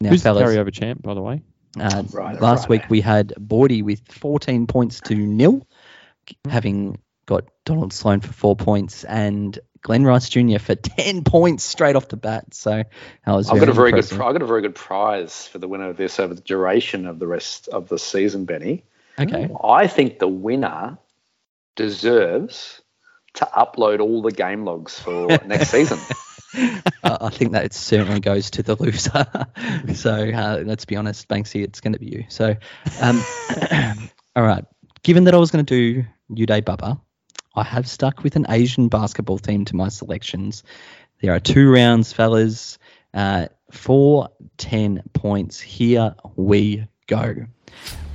Now, 0.00 0.10
Who's 0.10 0.22
the 0.22 0.28
fellas, 0.28 0.44
carryover 0.44 0.72
champ, 0.72 1.02
by 1.02 1.14
the 1.14 1.22
way? 1.22 1.42
uh, 1.78 2.02
Right, 2.12 2.40
last 2.40 2.62
right. 2.62 2.70
week 2.70 2.82
we 2.90 3.00
had 3.00 3.28
Boydie 3.38 3.82
with 3.82 4.00
14 4.12 4.66
points 4.66 5.00
to 5.02 5.14
nil, 5.14 5.66
Hmm. 6.44 6.50
having 6.50 6.98
got 7.26 7.44
Donald 7.64 7.92
Sloan 7.92 8.20
for 8.20 8.32
four 8.32 8.56
points 8.56 9.04
and 9.04 9.58
Glenn 9.82 10.04
Rice 10.04 10.28
Jr. 10.28 10.58
for 10.58 10.74
10 10.76 11.24
points 11.24 11.64
straight 11.64 11.96
off 11.96 12.08
the 12.08 12.16
bat. 12.16 12.54
So 12.54 12.70
that 12.70 13.32
was 13.32 13.50
I've 13.50 13.60
got 13.60 13.68
a 13.68 13.72
very 13.72 13.90
impressive. 13.90 14.18
good. 14.18 14.24
I've 14.24 14.34
got 14.34 14.42
a 14.42 14.46
very 14.46 14.62
good 14.62 14.74
prize 14.74 15.46
for 15.46 15.58
the 15.58 15.68
winner 15.68 15.88
of 15.88 15.96
this 15.96 16.20
over 16.20 16.34
the 16.34 16.40
duration 16.40 17.06
of 17.06 17.18
the 17.18 17.26
rest 17.26 17.68
of 17.68 17.88
the 17.88 17.98
season, 17.98 18.44
Benny. 18.44 18.84
Okay. 19.18 19.50
I 19.62 19.86
think 19.86 20.18
the 20.18 20.28
winner 20.28 20.98
deserves 21.76 22.80
to 23.34 23.44
upload 23.56 24.00
all 24.00 24.22
the 24.22 24.32
game 24.32 24.64
logs 24.64 24.98
for 24.98 25.26
next 25.46 25.70
season. 25.70 25.98
uh, 27.02 27.18
I 27.20 27.30
think 27.30 27.52
that 27.52 27.64
it 27.64 27.74
certainly 27.74 28.20
goes 28.20 28.50
to 28.52 28.62
the 28.62 28.76
loser. 28.76 29.26
so 29.94 30.12
uh, 30.12 30.62
let's 30.64 30.84
be 30.84 30.96
honest, 30.96 31.28
Banksy, 31.28 31.62
it's 31.62 31.80
going 31.80 31.92
to 31.92 31.98
be 31.98 32.06
you. 32.06 32.24
So, 32.28 32.56
um, 33.00 33.22
all 34.36 34.42
right. 34.42 34.64
Given 35.02 35.24
that 35.24 35.34
I 35.34 35.38
was 35.38 35.50
going 35.50 35.64
to 35.64 35.94
do 35.94 36.04
Uday 36.30 36.62
Bubba, 36.62 37.00
I 37.60 37.64
have 37.64 37.86
stuck 37.86 38.22
with 38.22 38.36
an 38.36 38.46
Asian 38.48 38.88
basketball 38.88 39.38
team 39.38 39.66
to 39.66 39.76
my 39.76 39.90
selections. 39.90 40.62
There 41.20 41.34
are 41.34 41.40
two 41.40 41.70
rounds, 41.70 42.10
fellas. 42.10 42.78
Uh, 43.12 43.48
four, 43.70 44.30
ten 44.56 45.02
points. 45.12 45.60
Here 45.60 46.14
we 46.36 46.86
go. 47.06 47.34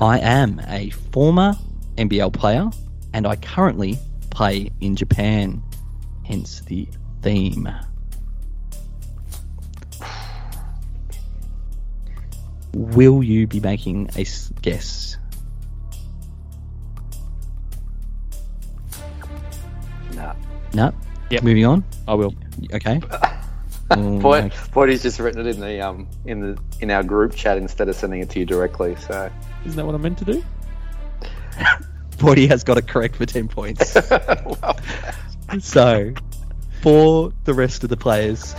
I 0.01 0.17
am 0.17 0.59
a 0.67 0.89
former 0.89 1.53
NBL 1.95 2.33
player, 2.33 2.71
and 3.13 3.27
I 3.27 3.35
currently 3.35 3.99
play 4.31 4.71
in 4.81 4.95
Japan. 4.95 5.61
Hence 6.23 6.61
the 6.61 6.89
theme. 7.21 7.69
Will 12.73 13.21
you 13.21 13.45
be 13.45 13.59
making 13.59 14.09
a 14.15 14.25
guess? 14.63 15.17
Nah. 20.15 20.33
No. 20.73 20.93
Yep. 21.29 21.43
Moving 21.43 21.65
on. 21.65 21.83
I 22.07 22.13
will. 22.13 22.33
Okay. 22.73 23.01
Mm, 23.91 24.19
Boy, 24.19 24.39
okay. 24.39 24.55
Boyd's 24.73 25.03
just 25.03 25.19
written 25.19 25.45
it 25.45 25.55
in 25.55 25.59
the 25.59 25.79
um 25.79 26.07
in 26.25 26.39
the 26.39 26.59
in 26.79 26.89
our 26.89 27.03
group 27.03 27.35
chat 27.35 27.59
instead 27.59 27.87
of 27.87 27.95
sending 27.95 28.19
it 28.19 28.31
to 28.31 28.39
you 28.39 28.45
directly. 28.45 28.95
So 28.95 29.29
Isn't 29.63 29.77
that 29.77 29.85
what 29.85 29.93
I 29.93 29.99
meant 29.99 30.17
to 30.17 30.25
do? 30.25 30.43
Forty 32.17 32.47
has 32.47 32.63
got 32.63 32.79
it 32.79 32.87
correct 32.87 33.15
for 33.15 33.27
ten 33.27 33.47
points. 33.47 33.93
well, 34.09 34.79
so, 35.59 36.13
for 36.81 37.31
the 37.43 37.53
rest 37.53 37.83
of 37.83 37.89
the 37.91 37.97
players, 37.97 38.55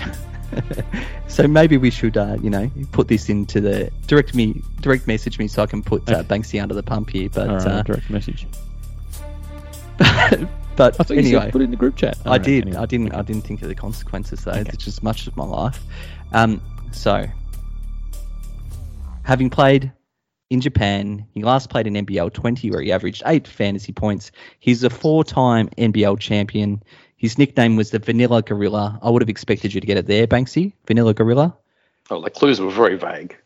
so 1.26 1.48
maybe 1.48 1.76
we 1.76 1.90
should, 1.90 2.16
uh, 2.16 2.36
you 2.40 2.50
know, 2.50 2.70
put 2.92 3.08
this 3.08 3.28
into 3.28 3.60
the 3.60 3.90
direct 4.06 4.34
me, 4.34 4.62
direct 4.80 5.06
message 5.06 5.38
me, 5.38 5.48
so 5.48 5.62
I 5.62 5.66
can 5.66 5.82
put 5.82 6.08
uh, 6.08 6.22
Banksy 6.22 6.62
under 6.62 6.74
the 6.74 6.82
pump 6.82 7.10
here. 7.10 7.28
But, 7.28 7.48
All 7.48 7.56
right, 7.56 7.66
uh, 7.66 7.82
direct 7.82 8.10
message. 8.10 8.46
But 10.76 10.94
I 11.00 11.04
thought 11.04 11.10
you 11.10 11.18
anyway, 11.18 11.40
said 11.40 11.52
put 11.52 11.60
it 11.60 11.64
in 11.64 11.70
the 11.70 11.76
group 11.76 11.96
chat. 11.96 12.18
I 12.24 12.28
All 12.28 12.32
right, 12.32 12.42
did. 12.42 12.64
anyway. 12.66 12.82
I 12.82 12.86
didn't. 12.86 13.14
I 13.14 13.22
didn't 13.22 13.42
think 13.42 13.62
of 13.62 13.68
the 13.68 13.74
consequences 13.74 14.44
though. 14.44 14.52
Okay. 14.52 14.70
It's 14.72 14.84
just 14.84 15.02
much 15.02 15.26
of 15.26 15.36
my 15.36 15.44
life. 15.44 15.82
Um, 16.32 16.60
so, 16.92 17.26
having 19.22 19.50
played 19.50 19.92
in 20.50 20.60
Japan, 20.60 21.26
he 21.34 21.42
last 21.42 21.70
played 21.70 21.86
in 21.86 21.94
NBL 21.94 22.32
20, 22.32 22.70
where 22.70 22.80
he 22.80 22.92
averaged 22.92 23.22
eight 23.26 23.48
fantasy 23.48 23.92
points. 23.92 24.30
He's 24.60 24.84
a 24.84 24.90
four-time 24.90 25.68
NBL 25.76 26.18
champion. 26.20 26.82
His 27.16 27.38
nickname 27.38 27.76
was 27.76 27.90
the 27.90 27.98
Vanilla 27.98 28.42
Gorilla. 28.42 28.98
I 29.02 29.10
would 29.10 29.22
have 29.22 29.28
expected 29.28 29.74
you 29.74 29.80
to 29.80 29.86
get 29.86 29.96
it 29.96 30.06
there, 30.06 30.26
Banksy. 30.26 30.72
Vanilla 30.86 31.14
Gorilla. 31.14 31.56
oh, 32.10 32.20
the 32.20 32.30
clues 32.30 32.60
were 32.60 32.70
very 32.70 32.96
vague. 32.96 33.36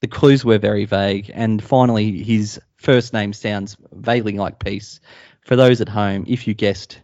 The 0.00 0.08
clues 0.08 0.44
were 0.44 0.58
very 0.58 0.84
vague, 0.84 1.30
and 1.34 1.62
finally, 1.62 2.22
his 2.22 2.60
first 2.76 3.12
name 3.12 3.32
sounds 3.32 3.76
vaguely 3.92 4.34
like 4.34 4.58
peace. 4.58 5.00
For 5.46 5.54
those 5.54 5.80
at 5.80 5.88
home, 5.88 6.24
if 6.26 6.48
you 6.48 6.54
guessed 6.54 7.00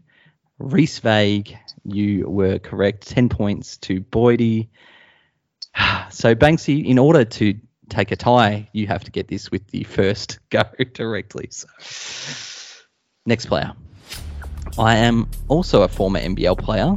Reese 0.58 0.98
Vague, 0.98 1.56
you 1.84 2.28
were 2.28 2.58
correct. 2.58 3.06
10 3.06 3.28
points 3.28 3.76
to 3.78 4.00
Boydie. 4.00 4.68
So, 6.10 6.34
Banksy, 6.34 6.84
in 6.84 6.98
order 6.98 7.24
to 7.24 7.54
take 7.88 8.10
a 8.10 8.16
tie, 8.16 8.68
you 8.72 8.88
have 8.88 9.04
to 9.04 9.10
get 9.12 9.28
this 9.28 9.50
with 9.50 9.66
the 9.68 9.84
first 9.84 10.40
go 10.50 10.64
directly. 10.92 11.48
So, 11.50 11.68
next 13.26 13.46
player. 13.46 13.72
I 14.76 14.96
am 14.96 15.28
also 15.46 15.82
a 15.82 15.88
former 15.88 16.18
NBL 16.18 16.58
player 16.58 16.96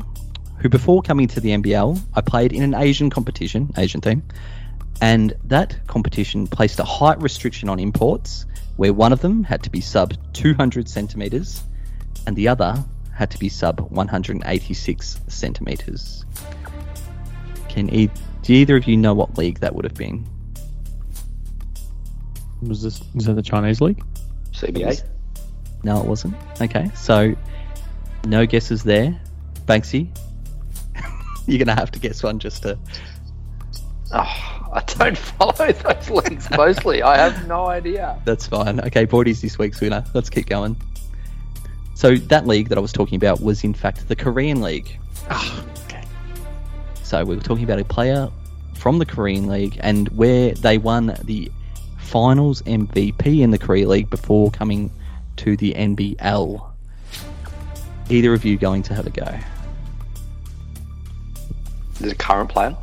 who, 0.57 0.67
before 0.67 1.03
coming 1.03 1.27
to 1.27 1.39
the 1.39 1.51
NBL, 1.51 2.01
I 2.15 2.21
played 2.21 2.53
in 2.53 2.63
an 2.63 2.73
Asian 2.73 3.11
competition, 3.11 3.71
Asian 3.77 4.01
team, 4.01 4.23
and 4.99 5.33
that 5.43 5.77
competition 5.85 6.47
placed 6.47 6.79
a 6.79 6.83
height 6.83 7.21
restriction 7.21 7.69
on 7.69 7.79
imports, 7.79 8.47
where 8.77 8.93
one 8.93 9.13
of 9.13 9.21
them 9.21 9.43
had 9.43 9.63
to 9.63 9.69
be 9.69 9.81
sub 9.81 10.13
200 10.33 10.89
centimeters 10.89 11.63
and 12.27 12.35
the 12.35 12.47
other 12.47 12.83
had 13.13 13.31
to 13.31 13.39
be 13.39 13.49
sub 13.49 13.79
186 13.91 15.21
centimeters. 15.27 16.25
Can 17.69 17.89
e- 17.89 18.09
do 18.41 18.53
either 18.53 18.75
of 18.75 18.85
you 18.85 18.97
know 18.97 19.13
what 19.13 19.37
league 19.37 19.59
that 19.59 19.73
would 19.73 19.85
have 19.85 19.95
been? 19.95 20.27
Was 22.61 22.81
this? 22.81 23.01
Is 23.15 23.25
that 23.25 23.33
the 23.33 23.41
Chinese 23.41 23.81
league? 23.81 24.03
CBA. 24.51 25.03
No, 25.83 26.01
it 26.01 26.05
wasn't. 26.05 26.35
Okay, 26.61 26.89
so 26.95 27.35
no 28.25 28.45
guesses 28.45 28.83
there. 28.83 29.19
Banksy, 29.65 30.09
you're 31.47 31.59
gonna 31.59 31.77
have 31.77 31.91
to 31.91 31.99
guess 31.99 32.23
one 32.23 32.39
just 32.39 32.63
to. 32.63 32.77
Oh, 34.13 34.54
I 34.75 34.81
don't 34.81 35.17
follow 35.17 35.71
those 35.71 36.09
leagues 36.09 36.47
closely. 36.49 37.01
I 37.01 37.15
have 37.15 37.47
no 37.47 37.67
idea. 37.67 38.19
That's 38.25 38.45
fine. 38.45 38.81
Okay, 38.81 39.05
Boydie's 39.05 39.41
this 39.41 39.57
week's 39.57 39.79
winner. 39.79 40.03
Let's 40.13 40.29
keep 40.29 40.47
going. 40.47 40.75
So 41.93 42.15
that 42.15 42.45
league 42.45 42.67
that 42.69 42.77
I 42.77 42.81
was 42.81 42.91
talking 42.91 43.15
about 43.15 43.39
was 43.39 43.63
in 43.63 43.73
fact 43.73 44.09
the 44.09 44.17
Korean 44.17 44.61
League. 44.61 44.99
Ah, 45.29 45.63
okay. 45.85 46.03
So 47.03 47.23
we 47.23 47.37
were 47.37 47.41
talking 47.41 47.63
about 47.63 47.79
a 47.79 47.85
player 47.85 48.29
from 48.73 48.99
the 48.99 49.05
Korean 49.05 49.47
League 49.47 49.79
and 49.79 50.09
where 50.09 50.51
they 50.51 50.77
won 50.77 51.15
the 51.23 51.49
finals 51.97 52.61
MVP 52.63 53.39
in 53.39 53.51
the 53.51 53.57
Korean 53.57 53.87
League 53.87 54.09
before 54.09 54.51
coming 54.51 54.91
to 55.37 55.55
the 55.55 55.73
NBL. 55.73 56.69
Either 58.09 58.33
of 58.33 58.43
you 58.43 58.57
going 58.57 58.83
to 58.83 58.93
have 58.93 59.07
a 59.07 59.09
go? 59.09 59.39
A 62.03 62.15
current 62.15 62.49
player? 62.49 62.75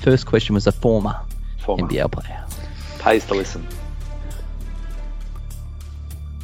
First 0.00 0.24
question 0.24 0.54
was 0.54 0.66
a 0.66 0.72
former, 0.72 1.20
Former. 1.58 1.86
NBL 1.86 2.10
player. 2.10 2.42
Pays 2.98 3.26
to 3.26 3.34
listen. 3.34 3.66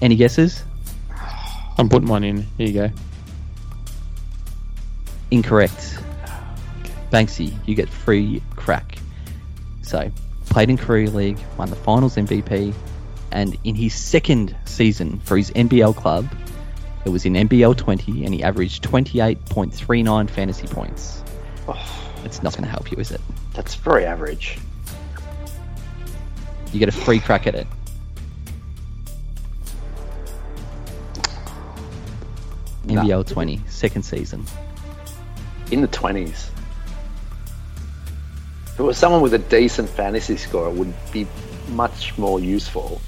Any 0.02 0.14
guesses? 0.14 0.62
I'm 1.78 1.88
putting 1.88 2.08
one 2.08 2.22
in. 2.22 2.46
Here 2.58 2.66
you 2.66 2.72
go. 2.74 2.90
Incorrect. 5.30 5.98
Banksy, 7.10 7.56
you 7.66 7.74
get 7.74 7.88
free 7.88 8.42
crack. 8.56 8.98
So, 9.80 10.10
played 10.50 10.68
in 10.68 10.76
Korea 10.76 11.10
League, 11.10 11.38
won 11.56 11.70
the 11.70 11.76
finals 11.76 12.16
MVP, 12.16 12.74
and 13.32 13.56
in 13.64 13.74
his 13.74 13.94
second 13.94 14.54
season 14.66 15.18
for 15.20 15.38
his 15.38 15.50
NBL 15.52 15.96
club, 15.96 16.28
it 17.06 17.08
was 17.08 17.24
in 17.24 17.32
NBL 17.32 17.74
20, 17.74 18.24
and 18.26 18.34
he 18.34 18.42
averaged 18.42 18.84
28.39 18.84 20.28
fantasy 20.28 20.66
points. 20.66 21.22
Oh. 21.66 22.05
It's 22.26 22.42
not 22.42 22.54
going 22.54 22.64
to 22.64 22.70
help 22.70 22.90
you, 22.90 22.98
is 22.98 23.12
it? 23.12 23.20
That's 23.54 23.76
very 23.76 24.04
average. 24.04 24.58
You 26.72 26.80
get 26.80 26.88
a 26.88 26.92
free 26.92 27.20
crack 27.20 27.46
at 27.46 27.54
it. 27.54 27.68
No. 32.84 33.00
NBL 33.00 33.28
20, 33.28 33.60
second 33.68 34.02
season. 34.02 34.44
In 35.70 35.80
the 35.80 35.88
20s. 35.88 36.50
If 38.66 38.80
it 38.80 38.82
was 38.82 38.98
someone 38.98 39.20
with 39.20 39.34
a 39.34 39.38
decent 39.38 39.88
fantasy 39.88 40.36
score, 40.36 40.68
it 40.68 40.74
would 40.74 40.92
be 41.12 41.28
much 41.68 42.18
more 42.18 42.40
useful. 42.40 43.00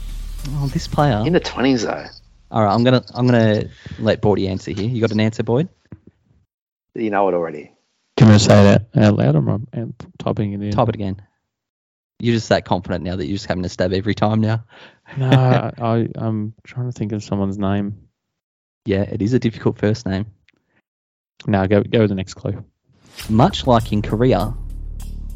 Oh, 0.50 0.68
this 0.68 0.86
player. 0.86 1.24
In 1.26 1.32
the 1.32 1.40
20s, 1.40 1.82
though. 1.82 2.06
All 2.52 2.62
right, 2.62 2.72
I'm 2.72 2.82
gonna 2.82 3.04
I'm 3.14 3.26
gonna 3.26 3.64
let 3.98 4.22
Boydie 4.22 4.48
answer 4.48 4.70
here. 4.70 4.88
You 4.88 5.02
got 5.02 5.10
an 5.10 5.20
answer, 5.20 5.42
Boyd? 5.42 5.68
You 6.94 7.10
know 7.10 7.28
it 7.28 7.34
already. 7.34 7.72
Can 8.18 8.28
I 8.28 8.36
say 8.36 8.48
that 8.48 8.86
out 8.96 9.16
loud? 9.16 9.36
or 9.36 9.38
am 9.38 9.66
I 9.72 9.86
typing 10.18 10.52
it 10.52 10.62
in? 10.62 10.72
Type 10.72 10.88
it 10.88 10.94
again. 10.96 11.22
You're 12.20 12.34
just 12.34 12.48
that 12.48 12.64
confident 12.64 13.04
now 13.04 13.14
that 13.14 13.26
you're 13.26 13.36
just 13.36 13.46
having 13.46 13.64
a 13.64 13.68
stab 13.68 13.92
every 13.92 14.14
time 14.14 14.40
now. 14.40 14.64
No, 15.16 15.28
I, 15.78 16.08
I'm 16.16 16.52
trying 16.64 16.86
to 16.86 16.92
think 16.92 17.12
of 17.12 17.22
someone's 17.22 17.58
name. 17.58 18.08
Yeah, 18.86 19.02
it 19.02 19.22
is 19.22 19.34
a 19.34 19.38
difficult 19.38 19.78
first 19.78 20.04
name. 20.04 20.26
No, 21.46 21.66
go 21.68 21.82
go 21.84 22.00
with 22.00 22.08
the 22.08 22.16
next 22.16 22.34
clue. 22.34 22.64
Much 23.28 23.66
like 23.68 23.92
in 23.92 24.02
Korea, 24.02 24.52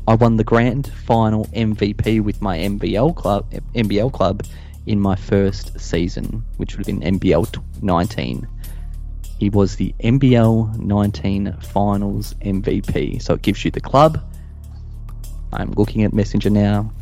I 0.08 0.14
won 0.16 0.36
the 0.36 0.44
grand 0.44 0.88
final 0.88 1.44
MVP 1.46 2.20
with 2.20 2.42
my 2.42 2.58
NBL 2.58 3.14
club, 3.14 3.48
NBL 3.74 4.12
club, 4.12 4.44
in 4.86 4.98
my 4.98 5.14
first 5.14 5.78
season, 5.78 6.44
which 6.56 6.76
would 6.76 6.84
have 6.84 7.00
been 7.00 7.18
NBL 7.18 7.52
t- 7.52 7.60
19. 7.80 8.48
He 9.42 9.50
was 9.50 9.74
the 9.74 9.92
NBL 9.98 10.78
19 10.78 11.56
Finals 11.62 12.34
MVP, 12.42 13.20
so 13.20 13.34
it 13.34 13.42
gives 13.42 13.64
you 13.64 13.72
the 13.72 13.80
club. 13.80 14.22
I'm 15.52 15.72
looking 15.72 16.04
at 16.04 16.12
Messenger 16.12 16.50
now. 16.50 16.92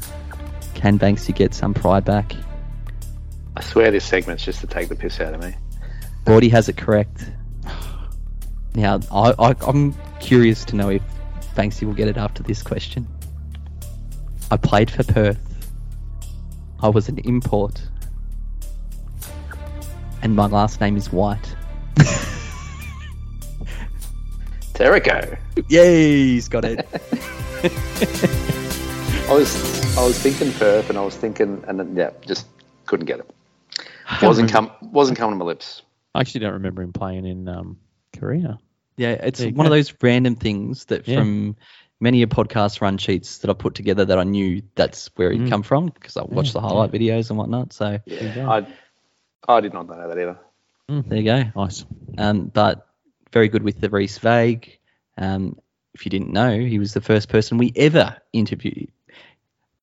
Can 0.72 0.98
Banksy 0.98 1.34
get 1.34 1.52
some 1.52 1.74
pride 1.74 2.06
back? 2.06 2.34
I 3.58 3.60
swear 3.60 3.90
this 3.90 4.06
segment's 4.06 4.42
just 4.42 4.62
to 4.62 4.66
take 4.66 4.88
the 4.88 4.96
piss 4.96 5.20
out 5.20 5.34
of 5.34 5.42
me. 5.42 5.54
Boydie 6.24 6.50
has 6.50 6.70
it 6.70 6.78
correct. 6.78 7.30
Now, 8.74 9.00
I, 9.12 9.34
I, 9.38 9.54
I'm 9.66 9.94
curious 10.20 10.64
to 10.64 10.76
know 10.76 10.88
if 10.88 11.02
Banksy 11.56 11.86
will 11.86 11.92
get 11.92 12.08
it 12.08 12.16
after 12.16 12.42
this 12.42 12.62
question. 12.62 13.06
I 14.50 14.56
played 14.56 14.90
for 14.90 15.04
Perth. 15.04 15.68
I 16.80 16.88
was 16.88 17.06
an 17.10 17.18
import. 17.18 17.82
And 20.22 20.34
my 20.34 20.46
last 20.46 20.80
name 20.80 20.96
is 20.96 21.12
White. 21.12 21.54
Terrico. 24.74 25.38
Yay, 25.68 26.12
he's 26.28 26.48
got 26.48 26.64
it. 26.64 26.86
I 29.28 29.32
was 29.34 29.96
I 29.98 30.04
was 30.06 30.18
thinking 30.18 30.52
Perth, 30.52 30.88
and 30.88 30.98
I 30.98 31.02
was 31.04 31.14
thinking, 31.16 31.62
and 31.68 31.78
then, 31.78 31.94
yeah, 31.96 32.10
just 32.26 32.46
couldn't 32.86 33.06
get 33.06 33.20
it. 33.20 33.30
Wasn't 34.22 34.50
come 34.50 34.70
wasn't 34.82 35.18
coming 35.18 35.38
to 35.38 35.44
my 35.44 35.48
lips. 35.48 35.82
I 36.14 36.20
actually 36.20 36.40
don't 36.40 36.54
remember 36.54 36.82
him 36.82 36.92
playing 36.92 37.26
in 37.26 37.48
um, 37.48 37.78
Korea. 38.18 38.58
yeah, 38.96 39.10
it's 39.12 39.38
There 39.40 39.48
you 39.48 39.54
one 39.54 39.66
of 39.66 39.70
those 39.70 39.92
random 40.02 40.34
things 40.34 40.86
that 40.86 41.06
Yeah. 41.06 41.18
from 41.18 41.56
many 42.00 42.22
a 42.22 42.26
podcast 42.26 42.80
run 42.80 42.98
sheets 42.98 43.38
that 43.38 43.50
I 43.50 43.52
put 43.54 43.74
together 43.74 44.04
that 44.06 44.18
I 44.18 44.24
knew 44.24 44.62
that's 44.74 45.10
where 45.16 45.30
he'd 45.30 45.42
Mm. 45.42 45.50
come 45.50 45.62
from 45.62 45.86
because 45.86 46.16
I 46.16 46.22
watched 46.22 46.48
Yeah, 46.54 46.60
the 46.62 46.66
highlight 46.68 46.90
videos 46.90 47.28
and 47.30 47.38
whatnot. 47.38 47.72
So 47.72 47.98
Yeah, 48.06 48.48
I 48.50 48.66
I 49.46 49.60
did 49.60 49.72
not 49.74 49.86
know 49.86 50.08
that 50.08 50.18
either. 50.18 50.38
There 51.06 51.18
you 51.18 51.24
go. 51.24 51.44
Nice. 51.56 51.84
um, 52.18 52.46
but 52.46 52.86
very 53.32 53.48
good 53.48 53.62
with 53.62 53.80
the 53.80 53.90
Reese 53.90 54.18
Vague. 54.18 54.78
Um, 55.16 55.58
if 55.94 56.04
you 56.04 56.10
didn't 56.10 56.32
know, 56.32 56.58
he 56.58 56.78
was 56.78 56.94
the 56.94 57.00
first 57.00 57.28
person 57.28 57.58
we 57.58 57.72
ever 57.76 58.16
interviewed. 58.32 58.90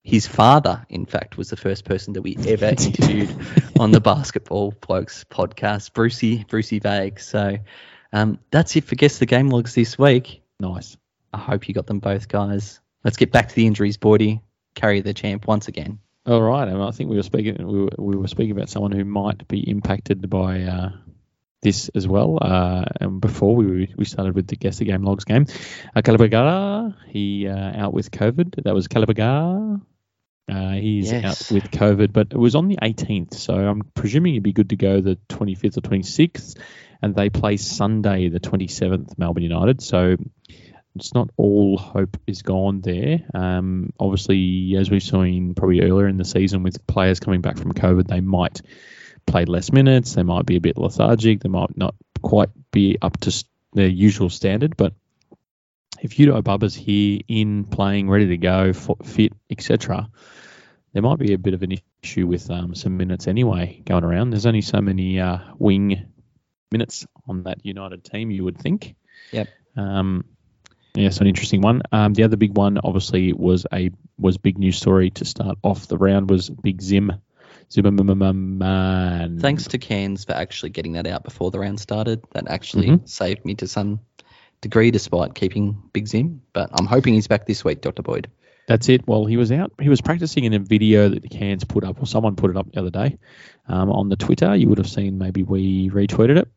His 0.04 0.26
father, 0.26 0.86
in 0.90 1.06
fact, 1.06 1.38
was 1.38 1.50
the 1.50 1.58
first 1.58 1.84
person 1.84 2.14
that 2.14 2.22
we 2.22 2.38
ever 2.48 2.66
interviewed 2.80 3.30
on 3.80 3.92
the 3.92 4.00
Basketball 4.00 4.74
Blokes 4.86 5.26
podcast, 5.26 5.94
Brucey, 5.94 6.46
Brucey 6.46 6.80
Vague. 6.80 7.20
So 7.20 7.58
um, 8.14 8.40
that's 8.52 8.76
it 8.76 8.86
for 8.86 8.96
Guess 8.96 9.20
the 9.20 9.26
Game 9.26 9.50
Logs 9.50 9.76
this 9.76 10.00
week. 10.00 10.42
Nice. 10.60 10.96
I 11.34 11.38
hope 11.38 11.68
you 11.68 11.74
got 11.74 11.88
them 11.88 12.00
both, 12.00 12.30
guys. 12.30 12.80
Let's 13.04 13.18
get 13.18 13.32
back 13.32 13.50
to 13.50 13.56
the 13.56 13.68
injuries, 13.68 13.98
Boydie. 13.98 14.42
Carry 14.76 15.02
the 15.02 15.14
champ 15.14 15.46
once 15.46 15.68
again. 15.68 16.00
All 16.28 16.42
right, 16.42 16.68
and 16.68 16.84
I 16.84 16.92
think 16.92 17.10
we 17.10 17.16
were 17.16 17.24
speaking 17.24 17.56
we 17.66 17.84
were, 17.84 17.90
we 17.98 18.18
were 18.18 18.28
speaking 18.28 18.52
about 18.52 18.68
someone 18.70 18.92
who 18.92 19.06
might 19.06 19.48
be 19.48 19.60
impacted 19.70 20.30
by 20.30 20.64
uh, 20.64 20.90
this 21.62 21.90
as 21.96 22.06
well. 22.06 22.38
Uh, 22.42 22.84
and 23.00 23.22
before 23.22 23.56
we 23.56 23.94
we 23.98 24.04
started 24.04 24.36
with 24.36 24.48
the 24.48 24.58
guess 24.58 24.78
the 24.80 24.86
game 24.86 25.04
logs 25.04 25.24
game, 25.24 25.46
uh, 25.96 26.02
Calabagara 26.02 26.94
he 27.08 27.48
uh, 27.48 27.82
out 27.82 27.94
with 27.94 28.12
COVID. 28.12 28.64
That 28.66 28.74
was 28.76 28.90
Calabagara. 28.90 29.82
Uh, 30.50 30.72
he's 30.72 31.12
Yes. 31.12 31.26
out 31.50 31.54
with 31.54 31.72
COVID, 31.72 32.12
but 32.12 32.28
it 32.32 32.38
was 32.38 32.56
on 32.56 32.68
the 32.68 32.78
18th, 32.82 33.34
so 33.34 33.54
I'm 33.54 33.82
presuming 33.96 34.34
he'd 34.34 34.44
be 34.44 34.54
good 34.54 34.70
to 34.70 34.78
go 34.78 35.02
the 35.02 35.18
25th 35.30 35.78
or 35.78 35.82
26th, 35.82 36.58
and 37.02 37.14
they 37.16 37.30
play 37.30 37.58
Sunday 37.58 38.30
the 38.30 38.40
27th, 38.40 39.18
Melbourne 39.18 39.44
United. 39.44 39.82
So 39.82 40.16
it's 41.00 41.14
not 41.14 41.30
all 41.38 41.78
hope 41.78 42.18
is 42.28 42.42
gone 42.42 42.82
there. 42.82 43.20
Um, 43.34 43.94
obviously, 44.00 44.76
as 44.78 44.90
we've 44.90 45.04
seen 45.04 45.54
probably 45.56 45.82
earlier 45.82 46.08
in 46.08 46.18
the 46.18 46.26
season 46.26 46.64
with 46.64 46.86
players 46.88 47.20
coming 47.20 47.42
back 47.42 47.58
from 47.58 47.74
COVID, 47.74 48.08
they 48.08 48.22
might 48.22 48.62
play 49.26 49.46
less 49.46 49.72
minutes. 49.72 50.16
They 50.16 50.24
might 50.24 50.46
be 50.46 50.56
a 50.56 50.62
bit 50.62 50.78
lethargic. 50.78 51.42
They 51.42 51.50
might 51.50 51.78
not 51.78 51.96
quite 52.22 52.50
be 52.72 52.98
up 53.02 53.20
to 53.22 53.44
their 53.74 53.88
usual 53.88 54.30
standard. 54.30 54.78
But 54.78 54.94
if 56.02 56.20
Udo 56.20 56.42
Bubba's 56.42 56.76
here 56.76 57.22
in 57.28 57.66
playing, 57.66 58.10
ready 58.10 58.28
to 58.28 58.38
go, 58.38 58.74
fit, 58.74 59.34
etc., 59.50 60.10
there 60.94 61.04
might 61.04 61.20
be 61.20 61.34
a 61.34 61.38
bit 61.38 61.54
of 61.54 61.64
an 61.64 61.74
issue 62.04 62.26
with 62.26 62.50
um, 62.50 62.74
some 62.74 62.98
minutes 62.98 63.28
anyway 63.28 63.82
going 63.86 64.04
around. 64.04 64.32
There's 64.32 64.46
only 64.46 64.62
so 64.62 64.82
many 64.82 65.20
uh, 65.20 65.40
wing 65.58 66.08
minutes 66.72 67.06
on 67.28 67.44
that 67.44 67.66
United 67.66 68.04
team, 68.04 68.32
you 68.32 68.44
would 68.44 68.58
think. 68.58 68.96
Yep. 69.32 69.48
Um, 69.76 70.26
yeah, 70.98 71.10
so 71.10 71.22
an 71.22 71.28
interesting 71.28 71.62
one. 71.62 71.82
Um, 71.92 72.14
the 72.14 72.24
other 72.24 72.38
big 72.38 72.56
one, 72.58 72.78
obviously, 72.84 73.34
was 73.34 73.66
a 73.74 73.92
was 74.18 74.38
big 74.38 74.58
news 74.58 74.78
story 74.78 75.12
to 75.12 75.26
start 75.26 75.58
off 75.64 75.88
the 75.88 75.98
round 75.98 76.30
was 76.30 76.50
Big 76.50 76.82
Zim, 76.82 77.14
Zimmerman. 77.72 79.40
Thanks 79.40 79.68
to 79.68 79.78
Cairns 79.78 80.26
for 80.26 80.34
actually 80.34 80.70
getting 80.72 80.94
that 80.94 81.08
out 81.08 81.24
before 81.24 81.52
the 81.52 81.60
round 81.60 81.80
started. 81.80 82.24
That 82.34 82.48
actually 82.48 82.88
Mhm. 82.88 83.08
saved 83.08 83.46
me 83.46 83.56
to 83.56 83.68
some 83.68 84.00
degree 84.62 84.92
despite 84.92 85.36
keeping 85.36 85.78
Big 85.94 86.08
Zim. 86.08 86.42
But 86.54 86.70
I'm 86.74 86.86
hoping 86.86 87.14
he's 87.14 87.28
back 87.28 87.46
this 87.46 87.64
week, 87.64 87.82
Dr. 87.82 88.02
Boyd. 88.02 88.28
That's 88.68 88.90
it. 88.90 89.08
Well, 89.08 89.26
he 89.26 89.38
was 89.38 89.52
out. 89.52 89.72
He 89.80 89.88
was 89.88 90.02
practicing 90.02 90.44
in 90.44 90.54
a 90.54 90.60
video 90.60 91.10
that 91.10 91.22
the 91.22 91.30
Cairns 91.30 91.64
put 91.64 91.84
up, 91.86 92.02
or 92.02 92.06
someone 92.06 92.36
put 92.36 92.52
it 92.52 92.58
up 92.58 92.70
the 92.72 92.80
other 92.82 92.90
day 92.90 93.18
um, 93.68 93.90
on 93.92 94.10
the 94.10 94.18
Twitter. 94.18 94.56
You 94.56 94.68
would 94.70 94.78
have 94.78 94.90
seen. 94.90 95.18
Maybe 95.18 95.44
we 95.44 95.90
retweeted 95.90 96.38
it. 96.38 96.50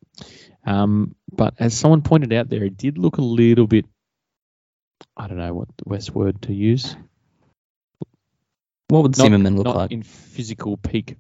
Um, 0.65 1.15
but 1.31 1.55
as 1.59 1.73
someone 1.73 2.03
pointed 2.03 2.33
out 2.33 2.49
there, 2.49 2.65
it 2.65 2.77
did 2.77 2.99
look 2.99 3.19
a 3.19 3.23
little 3.23 3.67
bit. 3.67 3.87
I 5.17 5.27
don't 5.27 5.39
know 5.39 5.55
what 5.55 5.69
the 5.77 5.91
best 5.91 6.15
word 6.15 6.43
to 6.43 6.55
use. 6.55 6.97
What 8.89 9.03
would 9.03 9.17
Not- 9.19 9.25
Zimmerman 9.25 9.57
look 9.57 9.75
like? 9.75 9.93
in 9.93 10.03
physical 10.03 10.77
peak 10.77 11.17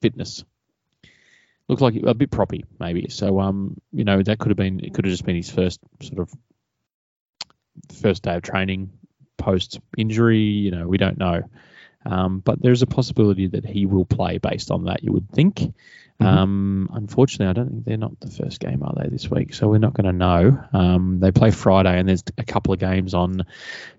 fitness. 0.00 0.44
Looked 1.68 1.82
like 1.82 1.94
a 1.94 2.14
bit 2.14 2.30
proppy, 2.30 2.64
maybe. 2.80 3.08
So, 3.10 3.38
um, 3.38 3.80
you 3.92 4.04
know, 4.04 4.22
that 4.22 4.38
could 4.38 4.48
have 4.50 4.56
been. 4.56 4.80
It 4.80 4.92
could 4.94 5.04
have 5.04 5.12
just 5.12 5.24
been 5.24 5.36
his 5.36 5.50
first 5.50 5.80
sort 6.02 6.18
of 6.18 6.32
first 8.00 8.24
day 8.24 8.34
of 8.34 8.42
training 8.42 8.90
post 9.36 9.78
injury. 9.96 10.40
You 10.40 10.72
know, 10.72 10.88
we 10.88 10.98
don't 10.98 11.18
know. 11.18 11.42
Um, 12.04 12.40
but 12.40 12.60
there's 12.60 12.82
a 12.82 12.86
possibility 12.86 13.46
that 13.48 13.64
he 13.64 13.86
will 13.86 14.04
play 14.06 14.38
based 14.38 14.70
on 14.70 14.84
that. 14.86 15.04
You 15.04 15.12
would 15.12 15.30
think. 15.30 15.72
Um, 16.20 16.90
unfortunately, 16.92 17.46
I 17.46 17.52
don't 17.52 17.70
think 17.70 17.84
they're 17.84 17.96
not 17.96 18.18
the 18.20 18.30
first 18.30 18.60
game, 18.60 18.82
are 18.82 18.92
they, 18.96 19.08
this 19.08 19.30
week? 19.30 19.54
So 19.54 19.68
we're 19.68 19.78
not 19.78 19.94
going 19.94 20.06
to 20.06 20.12
know. 20.12 20.62
Um, 20.72 21.18
they 21.20 21.30
play 21.32 21.50
Friday, 21.50 21.98
and 21.98 22.08
there's 22.08 22.24
a 22.36 22.44
couple 22.44 22.72
of 22.74 22.80
games 22.80 23.14
on 23.14 23.46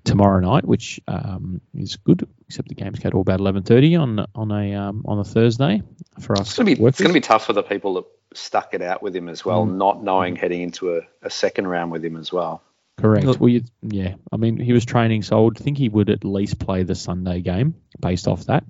tomorrow 0.03 0.39
night, 0.39 0.65
which 0.65 0.99
um, 1.07 1.61
is 1.73 1.95
good. 1.97 2.27
Except 2.47 2.67
the 2.67 2.75
games 2.75 2.99
go 2.99 3.09
to 3.09 3.19
about 3.19 3.39
11:30 3.39 3.99
on 4.01 4.25
on 4.35 4.51
a 4.51 4.75
um, 4.75 5.03
on 5.05 5.19
a 5.19 5.23
Thursday 5.23 5.81
for 6.19 6.33
us. 6.37 6.49
It's 6.49 6.57
gonna 6.57 6.75
be 6.75 6.75
workers. 6.75 6.99
it's 6.99 7.01
gonna 7.01 7.13
be 7.13 7.21
tough 7.21 7.45
for 7.45 7.53
the 7.53 7.63
people 7.63 7.93
that 7.95 8.05
stuck 8.33 8.73
it 8.73 8.81
out 8.81 9.01
with 9.01 9.15
him 9.15 9.29
as 9.29 9.43
well, 9.45 9.65
Mm. 9.65 9.75
not 9.75 10.03
knowing 10.03 10.35
heading 10.35 10.61
into 10.61 10.95
a, 10.97 11.01
a 11.21 11.29
second 11.29 11.67
round 11.67 11.91
with 11.91 12.03
him 12.03 12.17
as 12.17 12.31
well. 12.31 12.61
Correct. 12.97 13.25
Well, 13.25 13.49
you, 13.49 13.63
yeah. 13.81 14.15
I 14.31 14.37
mean, 14.37 14.57
he 14.57 14.73
was 14.73 14.85
training, 14.85 15.23
so 15.23 15.37
I 15.37 15.41
would 15.41 15.57
think 15.57 15.77
he 15.77 15.89
would 15.89 16.09
at 16.09 16.23
least 16.23 16.59
play 16.59 16.83
the 16.83 16.93
Sunday 16.95 17.41
game 17.41 17.75
based 17.99 18.27
off 18.27 18.45
that. 18.45 18.63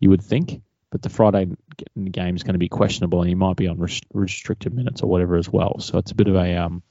You 0.00 0.10
would 0.10 0.22
think, 0.22 0.62
but 0.96 1.02
the 1.02 1.10
Friday 1.14 1.46
game 2.10 2.36
is 2.36 2.42
going 2.42 2.54
to 2.54 2.58
be 2.58 2.70
questionable, 2.70 3.20
and 3.20 3.28
he 3.28 3.34
might 3.34 3.56
be 3.56 3.68
on 3.68 3.78
res- 3.78 4.00
restricted 4.14 4.72
minutes 4.72 5.02
or 5.02 5.10
whatever 5.10 5.36
as 5.36 5.46
well. 5.46 5.78
So 5.78 5.98
it's 5.98 6.10
a 6.10 6.14
bit 6.14 6.26
of 6.26 6.36
a 6.36 6.56
um, 6.56 6.82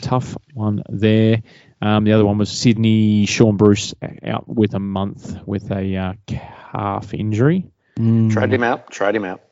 tough 0.00 0.34
one 0.54 0.82
there. 0.88 1.42
Um, 1.82 2.04
the 2.04 2.12
other 2.12 2.24
one 2.24 2.38
was 2.38 2.50
Sydney. 2.50 3.26
Sean 3.26 3.58
Bruce 3.58 3.92
out 4.24 4.48
with 4.48 4.72
a 4.72 4.78
month 4.78 5.36
with 5.46 5.70
a 5.70 5.94
uh, 5.94 6.12
calf 6.26 7.12
injury. 7.12 7.66
Mm. 7.98 8.32
Trade 8.32 8.54
him 8.54 8.62
out. 8.62 8.90
Trade 8.90 9.14
him 9.16 9.26
out. 9.26 9.42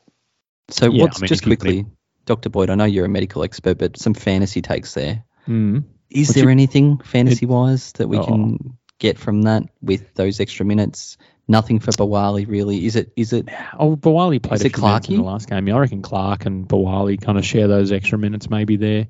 So 0.71 0.87
Yeah, 0.91 1.03
what's 1.03 1.19
I 1.19 1.21
mean, 1.23 1.29
just 1.29 1.43
if 1.43 1.47
you- 1.47 1.57
quickly, 1.57 1.87
Dr. 2.25 2.49
Boyd? 2.49 2.71
I 2.71 2.77
know 2.77 2.85
you're 2.87 3.05
a 3.05 3.11
medical 3.11 3.45
expert, 3.45 3.77
but 3.77 3.99
some 3.99 4.15
fantasy 4.15 4.63
takes 4.63 4.95
there. 4.95 5.23
Mm. 5.47 5.85
Is 6.09 6.29
But 6.29 6.35
there 6.37 6.45
you- 6.45 6.51
anything 6.51 6.97
fantasy 7.05 7.45
wise 7.45 7.93
that 7.93 8.09
we 8.09 8.17
Oh. 8.17 8.25
can 8.25 8.79
get 8.99 9.19
from 9.19 9.43
that 9.43 9.65
with 9.83 10.15
those 10.15 10.41
extra 10.41 10.65
minutes? 10.65 11.19
Nothing 11.49 11.81
for 11.81 11.91
Biwali 11.91 12.47
really. 12.49 12.87
Is 12.87 12.97
it? 12.97 13.13
Is 13.17 13.33
it? 13.33 13.49
Oh, 13.79 13.97
Biwali 13.97 14.41
played 14.43 14.61
Is 14.61 14.65
a 14.65 14.67
it 14.69 14.75
few 14.75 14.83
minutes 14.85 15.09
in 15.09 15.17
the 15.17 15.23
last 15.23 15.49
game. 15.51 15.67
Yeah, 15.69 15.75
I 15.77 15.81
reckon 15.81 16.01
Clark 16.03 16.47
and 16.47 16.67
Biwali 16.69 17.21
kind 17.21 17.37
of 17.37 17.45
share 17.45 17.67
those 17.69 17.91
extra 17.93 18.17
minutes 18.19 18.49
maybe 18.49 18.77
there. 18.77 19.09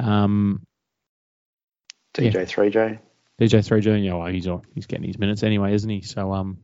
Um, 0.00 0.62
Yeah. 2.18 2.30
DJ 2.30 2.46
three 2.48 2.70
J. 2.70 2.98
DJ 3.40 3.64
three 3.64 3.80
J, 3.80 3.98
yeah, 3.98 4.14
well, 4.14 4.26
he's 4.26 4.46
all- 4.48 4.64
he's 4.74 4.86
getting 4.86 5.06
his 5.06 5.18
minutes 5.18 5.42
anyway, 5.42 5.72
isn't 5.74 5.88
he? 5.88 6.02
So 6.02 6.32
um, 6.32 6.58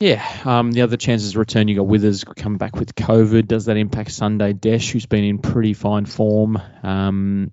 yeah. 0.00 0.24
Um, 0.44 0.72
the 0.72 0.82
other 0.82 0.96
chances 0.96 1.36
return, 1.36 1.68
you 1.68 1.76
got 1.76 1.86
Withers 1.86 2.24
coming 2.24 2.58
back 2.58 2.76
with 2.76 2.94
COVID. 2.94 3.48
Does 3.48 3.66
that 3.66 3.76
impact 3.76 4.12
Sunday 4.12 4.52
Dech, 4.52 4.90
who's 4.90 5.06
been 5.06 5.24
in 5.24 5.38
pretty 5.38 5.74
fine 5.74 6.06
form? 6.06 6.60
Um, 6.82 7.52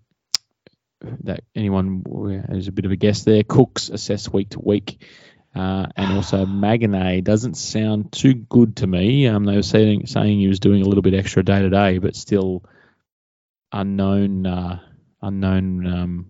that 1.24 1.44
anyone 1.56 2.04
there's 2.48 2.68
a 2.68 2.72
bit 2.72 2.86
of 2.86 2.92
a 2.92 2.96
guess 2.96 3.24
there. 3.24 3.44
Cooks 3.44 3.90
assess 3.90 4.32
week 4.32 4.50
to 4.52 4.60
week. 4.60 5.04
Uh, 5.56 5.88
and 5.96 6.14
also 6.14 6.46
Magnay 6.46 7.24
doesn't 7.24 7.56
sound 7.56 8.12
too 8.12 8.34
good 8.34 8.78
to 8.78 8.88
me. 8.88 9.28
Um, 9.28 9.46
they 9.46 9.56
were 9.56 9.64
saying 9.64 10.08
saying 10.08 10.40
he 10.40 10.48
was 10.48 10.60
doing 10.60 10.82
a 10.82 10.86
little 10.86 11.02
bit 11.02 11.14
extra 11.14 11.44
day 11.44 11.62
to 11.62 11.70
day, 11.70 11.98
but 11.98 12.16
still 12.16 12.64
unknown 13.72 14.46
uh, 14.46 14.80
unknown 15.22 15.88
um, 15.88 16.26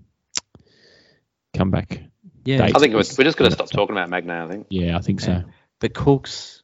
comeback. 1.55 2.01
Yeah. 2.43 2.57
Date. 2.57 2.75
I 2.75 2.79
think 2.79 2.93
it 2.93 2.97
was, 2.97 3.17
we're 3.17 3.23
just 3.23 3.37
going 3.37 3.49
to 3.49 3.55
stop 3.55 3.71
talking 3.71 3.95
about 3.97 4.09
Magnay. 4.09 4.45
I 4.45 4.47
think. 4.47 4.67
Yeah, 4.69 4.97
I 4.97 5.01
think 5.01 5.19
so. 5.19 5.31
Yeah. 5.31 5.41
But 5.79 5.93
Cooks, 5.95 6.63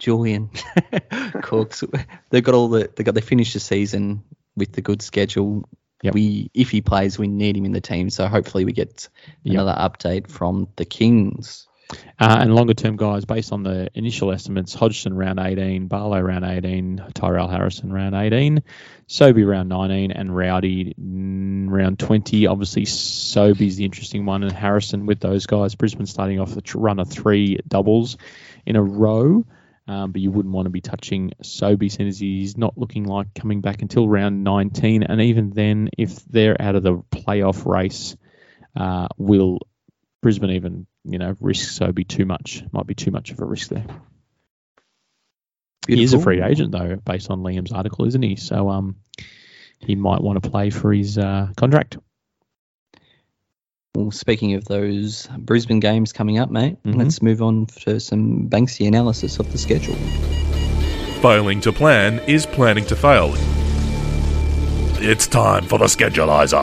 Julian, 0.00 0.50
Cooks, 1.42 1.84
they've 2.30 2.42
got 2.42 2.54
all 2.54 2.68
the 2.68 2.90
they 2.94 3.04
got 3.04 3.14
they 3.14 3.20
finished 3.20 3.54
the 3.54 3.60
season 3.60 4.24
with 4.56 4.72
the 4.72 4.82
good 4.82 5.02
schedule. 5.02 5.68
Yep. 6.02 6.14
We 6.14 6.50
if 6.54 6.70
he 6.70 6.82
plays, 6.82 7.18
we 7.18 7.28
need 7.28 7.56
him 7.56 7.64
in 7.64 7.72
the 7.72 7.80
team. 7.80 8.10
So 8.10 8.26
hopefully 8.26 8.64
we 8.64 8.72
get 8.72 9.08
Yep. 9.44 9.54
another 9.54 9.78
update 9.78 10.30
from 10.30 10.68
the 10.76 10.84
Kings. 10.84 11.66
Uh, 12.18 12.38
and 12.40 12.52
longer 12.54 12.74
term 12.74 12.96
guys, 12.96 13.24
based 13.24 13.52
on 13.52 13.62
the 13.62 13.88
initial 13.94 14.32
estimates, 14.32 14.74
Hodgson 14.74 15.14
round 15.14 15.38
18, 15.38 15.86
Barlow 15.86 16.20
round 16.20 16.44
18, 16.44 17.12
Tyrell 17.14 17.46
Harrison 17.46 17.92
round 17.92 18.14
18, 18.14 18.64
Sobey 19.06 19.44
round 19.44 19.68
19, 19.68 20.10
and 20.10 20.34
Rowdy 20.34 20.94
mm, 21.00 21.70
round 21.70 22.00
20. 22.00 22.48
Obviously, 22.48 22.86
Sobey's 22.86 23.76
the 23.76 23.84
interesting 23.84 24.26
one, 24.26 24.42
and 24.42 24.50
Harrison 24.50 25.06
with 25.06 25.20
those 25.20 25.46
guys. 25.46 25.76
Brisbane 25.76 26.06
starting 26.06 26.40
off 26.40 26.50
the 26.50 26.62
run 26.74 26.98
of 26.98 27.08
three 27.08 27.60
doubles 27.68 28.16
in 28.64 28.74
a 28.74 28.82
row. 28.82 29.46
Um, 29.88 30.10
but 30.10 30.20
you 30.20 30.32
wouldn't 30.32 30.52
want 30.52 30.66
to 30.66 30.70
be 30.70 30.80
touching 30.80 31.32
Sobey 31.42 31.88
since 31.88 32.18
he's 32.18 32.56
not 32.56 32.76
looking 32.76 33.04
like 33.04 33.34
coming 33.34 33.60
back 33.60 33.82
until 33.82 34.08
round 34.08 34.42
19. 34.42 35.04
And 35.04 35.20
even 35.20 35.50
then, 35.50 35.90
if 35.96 36.24
they're 36.24 36.60
out 36.60 36.74
of 36.74 36.82
the 36.82 36.96
playoff 37.10 37.64
race, 37.64 38.16
uh, 38.74 39.06
will 39.16 39.60
Brisbane 40.22 40.50
even, 40.50 40.86
you 41.04 41.18
know, 41.18 41.36
risk 41.40 41.70
Sobey 41.70 42.02
too 42.02 42.24
much? 42.24 42.64
Might 42.72 42.88
be 42.88 42.96
too 42.96 43.12
much 43.12 43.30
of 43.30 43.40
a 43.40 43.44
risk 43.44 43.68
there. 43.68 43.86
He 45.86 46.02
is 46.02 46.14
a 46.14 46.18
free 46.18 46.42
agent 46.42 46.72
though, 46.72 46.96
based 46.96 47.30
on 47.30 47.42
Liam's 47.42 47.70
article, 47.70 48.06
isn't 48.06 48.22
he? 48.22 48.34
So 48.34 48.68
um, 48.70 48.96
he 49.78 49.94
might 49.94 50.20
want 50.20 50.42
to 50.42 50.50
play 50.50 50.70
for 50.70 50.92
his 50.92 51.16
uh, 51.16 51.52
contract. 51.56 51.98
Well, 53.96 54.10
speaking 54.10 54.52
of 54.52 54.66
those 54.66 55.26
Brisbane 55.38 55.80
games 55.80 56.12
coming 56.12 56.38
up, 56.38 56.50
mate, 56.50 56.76
Mhm. 56.84 56.96
let's 56.96 57.22
move 57.22 57.40
on 57.40 57.64
to 57.84 57.98
some 57.98 58.46
Banksy 58.46 58.86
analysis 58.86 59.38
of 59.38 59.50
the 59.52 59.56
schedule. 59.56 59.94
Failing 61.22 61.62
to 61.62 61.72
plan 61.72 62.20
is 62.26 62.44
planning 62.44 62.84
to 62.86 62.94
fail. 62.94 63.32
It's 65.00 65.26
time 65.26 65.64
for 65.64 65.78
the 65.78 65.86
schedulizer. 65.86 66.58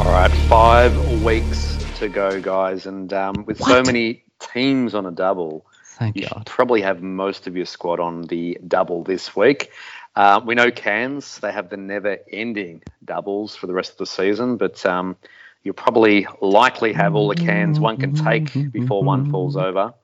All 0.00 0.10
right, 0.10 0.32
five 0.48 1.22
weeks 1.22 1.76
to 2.00 2.08
go, 2.08 2.40
guys, 2.40 2.84
and 2.86 3.12
um, 3.12 3.44
with 3.46 3.62
so 3.62 3.80
many 3.84 4.24
teams 4.40 4.96
on 4.96 5.06
a 5.06 5.12
double, 5.12 5.64
Thank 5.96 6.16
you 6.16 6.22
should 6.22 6.32
God. 6.34 6.46
probably 6.46 6.80
have 6.80 7.02
most 7.02 7.46
of 7.46 7.56
your 7.56 7.66
squad 7.66 8.00
on 8.00 8.22
the 8.22 8.58
double 8.66 9.04
this 9.04 9.36
week. 9.36 9.70
Uh, 10.16 10.40
we 10.44 10.56
know 10.56 10.72
Cairns, 10.72 11.38
they 11.38 11.52
have 11.52 11.68
the 11.70 11.76
never 11.76 12.18
ending 12.32 12.82
doubles 13.04 13.54
for 13.54 13.68
the 13.68 13.74
rest 13.74 13.92
of 13.92 13.98
the 13.98 14.06
season, 14.06 14.56
but 14.56 14.84
um, 14.84 15.14
you'll 15.62 15.74
probably 15.74 16.26
likely 16.40 16.92
have 16.92 17.14
all 17.14 17.28
the 17.28 17.36
cans 17.36 17.78
one 17.80 17.96
can 17.96 18.14
take 18.14 18.52
before 18.72 19.02
one 19.02 19.30
falls 19.30 19.56
over. 19.56 19.94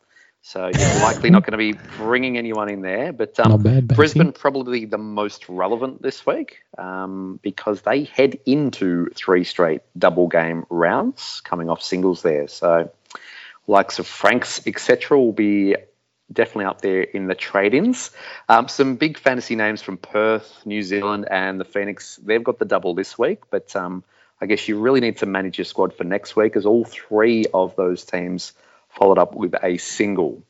So 0.47 0.67
you're 0.67 1.01
likely 1.01 1.31
not 1.31 1.47
going 1.47 1.53
to 1.53 1.57
be 1.57 1.73
bringing 1.97 2.37
anyone 2.37 2.69
in 2.69 2.83
there. 2.83 3.15
But 3.15 3.41
um, 3.41 3.63
bad, 3.63 3.89
Brisbane 3.89 4.33
probably 4.33 4.85
the 4.85 4.99
most 4.99 5.49
relevant 5.49 6.03
this 6.03 6.27
week 6.27 6.59
um, 6.77 7.41
because 7.43 7.81
they 7.81 8.05
head 8.05 8.39
into 8.45 9.09
three 9.15 9.45
straight 9.45 9.81
double 9.97 10.29
game 10.29 10.67
rounds 10.69 11.41
coming 11.41 11.71
off 11.71 11.83
singles 11.83 12.21
there. 12.21 12.47
So 12.49 12.91
likes 13.67 13.99
of 13.99 14.07
Franks, 14.07 14.61
etc., 14.67 15.19
will 15.19 15.33
be 15.33 15.77
definitely 16.31 16.67
up 16.67 16.83
there 16.83 17.01
in 17.01 17.27
the 17.27 17.35
trade-ins. 17.35 18.11
Um, 18.47 18.69
some 18.69 18.97
big 18.97 19.19
fantasy 19.19 19.57
names 19.57 19.81
from 19.81 19.97
Perth, 19.97 20.61
New 20.67 20.83
Zealand, 20.83 21.27
and 21.31 21.59
the 21.59 21.65
Phoenix. 21.65 22.17
They've 22.17 22.45
got 22.45 22.59
the 22.59 22.67
double 22.67 22.95
this 22.95 23.19
week, 23.19 23.45
but 23.51 23.75
um, 23.75 24.05
I 24.45 24.47
guess 24.47 24.69
you 24.69 24.79
really 24.79 25.01
need 25.01 25.17
to 25.19 25.27
manage 25.27 25.57
your 25.57 25.65
squad 25.65 25.95
for 25.95 26.05
next 26.05 26.37
week, 26.37 26.55
as 26.55 26.67
all 26.67 26.85
three 26.85 27.47
of 27.55 27.77
those 27.77 28.05
teams 28.05 28.53
followed 28.91 29.17
up 29.17 29.35
with 29.35 29.55
a 29.63 29.79
single, 29.79 30.43